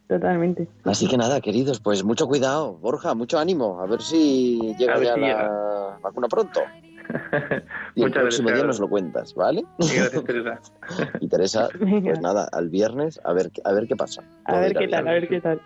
Totalmente. 0.06 0.68
Así 0.84 1.08
que 1.08 1.16
nada, 1.16 1.40
queridos, 1.40 1.80
pues 1.80 2.04
mucho 2.04 2.28
cuidado, 2.28 2.74
Borja, 2.74 3.14
mucho 3.16 3.40
ánimo, 3.40 3.80
a 3.80 3.86
ver 3.86 4.02
si 4.02 4.60
llega 4.78 4.94
A 4.94 4.98
ver 4.98 5.08
ya 5.08 5.14
si 5.14 5.20
la 5.20 5.26
llega. 5.26 5.98
vacuna 6.00 6.28
pronto. 6.28 6.60
Y 7.94 8.02
el 8.02 8.08
Muchas 8.08 8.22
próximo 8.22 8.48
gracias. 8.48 8.62
día 8.62 8.66
nos 8.66 8.80
lo 8.80 8.88
cuentas, 8.88 9.34
¿vale? 9.34 9.64
Gracias, 9.78 10.24
Teresa. 10.24 10.60
Y 11.20 11.28
Teresa, 11.28 11.68
pues 11.78 12.20
nada, 12.20 12.48
al 12.52 12.68
viernes 12.68 13.20
a 13.24 13.32
ver, 13.32 13.50
a 13.64 13.72
ver 13.72 13.86
qué 13.86 13.96
pasa. 13.96 14.22
A 14.44 14.60
ver 14.60 14.74
qué 14.74 14.88
tal, 14.88 15.08
a 15.08 15.12
ver 15.12 15.28
qué 15.28 15.40
tal. 15.40 15.60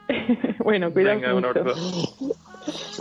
bueno, 0.60 0.92
cuidaos 0.92 1.20
Venga, 1.20 1.34
un 1.34 1.44
abrazo. 1.44 1.74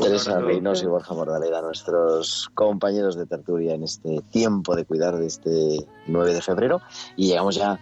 Teresa 0.02 0.40
Reynoso 0.40 0.86
y 0.86 0.88
Borja 0.88 1.14
Mordaleda, 1.14 1.62
nuestros 1.62 2.50
compañeros 2.54 3.16
de 3.18 3.26
tertulia 3.26 3.74
en 3.74 3.84
este 3.84 4.22
tiempo 4.32 4.76
de 4.76 4.86
cuidar 4.86 5.18
de 5.18 5.28
este 5.28 5.86
9 6.08 6.34
de 6.34 6.42
febrero. 6.42 6.82
Y 7.18 7.28
llegamos 7.28 7.56
ya 7.56 7.80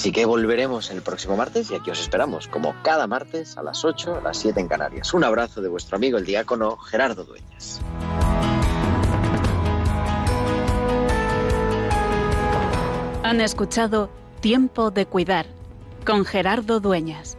Así 0.00 0.12
que 0.12 0.24
volveremos 0.24 0.90
el 0.90 1.02
próximo 1.02 1.36
martes 1.36 1.70
y 1.70 1.74
aquí 1.74 1.90
os 1.90 2.00
esperamos, 2.00 2.48
como 2.48 2.74
cada 2.82 3.06
martes 3.06 3.58
a 3.58 3.62
las 3.62 3.84
8, 3.84 4.16
a 4.16 4.20
las 4.22 4.38
7 4.38 4.58
en 4.58 4.66
Canarias. 4.66 5.12
Un 5.12 5.24
abrazo 5.24 5.60
de 5.60 5.68
vuestro 5.68 5.96
amigo 5.96 6.16
el 6.16 6.24
diácono 6.24 6.78
Gerardo 6.78 7.24
Dueñas. 7.24 7.82
Han 13.24 13.42
escuchado 13.42 14.08
Tiempo 14.40 14.90
de 14.90 15.04
Cuidar 15.04 15.44
con 16.06 16.24
Gerardo 16.24 16.80
Dueñas. 16.80 17.36